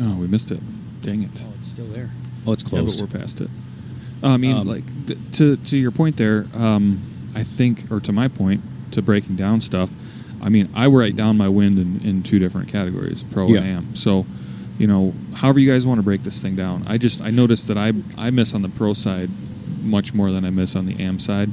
[0.00, 0.60] Oh, we missed it.
[1.00, 1.44] Dang it.
[1.46, 2.10] Oh, it's still there.
[2.46, 2.98] Oh, it's closed.
[3.00, 3.50] Yeah, but we're past it.
[4.22, 6.46] I mean, Um, like th- to to your point there.
[6.54, 7.00] Um,
[7.34, 8.60] I think, or to my point,
[8.92, 9.94] to breaking down stuff.
[10.44, 13.58] I mean, I write down my wind in, in two different categories, pro Yeah.
[13.60, 13.96] and am.
[13.96, 14.26] So,
[14.78, 16.84] you know, however you guys want to break this thing down.
[16.86, 19.30] I just I noticed that I I miss on the pro side
[19.82, 21.50] much more than I miss on the am side,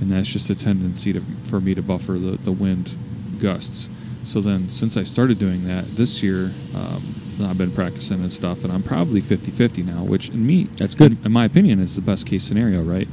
[0.00, 2.96] and that's just a tendency to for me to buffer the the wind
[3.38, 3.88] gusts.
[4.24, 8.64] So then, since I started doing that this year, um, I've been practicing and stuff,
[8.64, 11.12] and I'm probably 50-50 now, which in me, That's good.
[11.12, 13.06] In, in my opinion, is the best case scenario, right?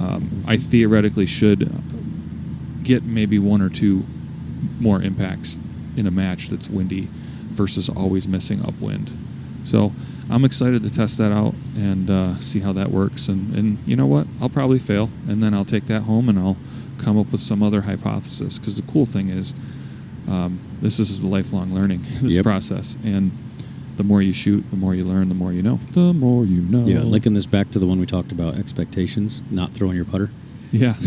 [0.00, 1.70] Um, I theoretically should
[2.82, 4.04] get maybe one or two
[4.80, 5.58] more impacts
[5.96, 7.08] in a match that's windy
[7.50, 9.10] versus always missing upwind.
[9.64, 9.92] So
[10.30, 13.28] I'm excited to test that out and uh, see how that works.
[13.28, 14.26] And, and you know what?
[14.40, 16.56] I'll probably fail, and then I'll take that home and I'll
[16.98, 18.58] come up with some other hypothesis.
[18.58, 19.54] Because the cool thing is,
[20.28, 22.44] um, this is a lifelong learning, this Yep.
[22.44, 22.96] process.
[23.04, 23.32] And
[23.96, 25.80] the more you shoot, the more you learn, the more you know.
[25.92, 26.84] The more you know.
[26.84, 30.30] Yeah, linking this back to the one we talked about expectations, not throwing your putter.
[30.70, 30.92] Yeah.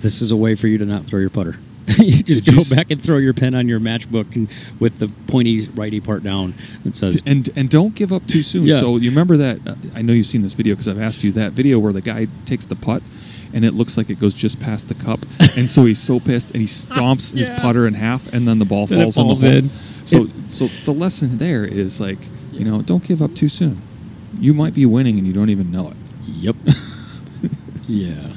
[0.00, 1.56] This is a way for you to not throw your putter.
[1.98, 4.48] you just Did go you s- back and throw your pen on your matchbook and
[4.80, 6.54] with the pointy righty part down.
[6.84, 8.64] It says, and and don't give up too soon.
[8.66, 8.74] Yeah.
[8.74, 9.60] So you remember that?
[9.66, 12.00] Uh, I know you've seen this video because I've asked you that video where the
[12.00, 13.02] guy takes the putt
[13.54, 15.20] and it looks like it goes just past the cup,
[15.56, 17.60] and so he's so pissed, and he stomps his Yeah.
[17.60, 19.64] putter in half, and then the ball Then falls, falls in the hole.
[19.64, 20.06] in.
[20.06, 22.18] So, It- so the lesson there is like,
[22.52, 23.80] you know, don't give up too soon.
[24.40, 25.96] You might be winning, and you don't even know it.
[26.26, 26.56] Yep.
[27.88, 28.28] yeah.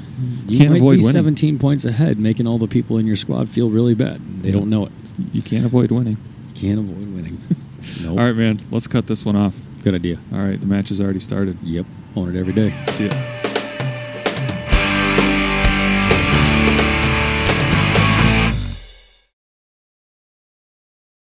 [0.46, 1.10] You Can't might avoid be winning.
[1.10, 4.20] 17 points ahead, making all the people in your squad feel really bad.
[4.42, 4.54] They Yeah.
[4.54, 4.92] don't know it.
[5.32, 6.16] You can't avoid winning.
[6.54, 7.38] You can't avoid winning.
[8.02, 8.10] nope.
[8.18, 8.60] All right, man.
[8.70, 9.56] Let's cut this one off.
[9.82, 10.18] Good idea.
[10.32, 11.56] All right, the match has already started.
[11.62, 11.86] Yep.
[12.16, 12.74] Own it every day.
[12.88, 13.49] See ya.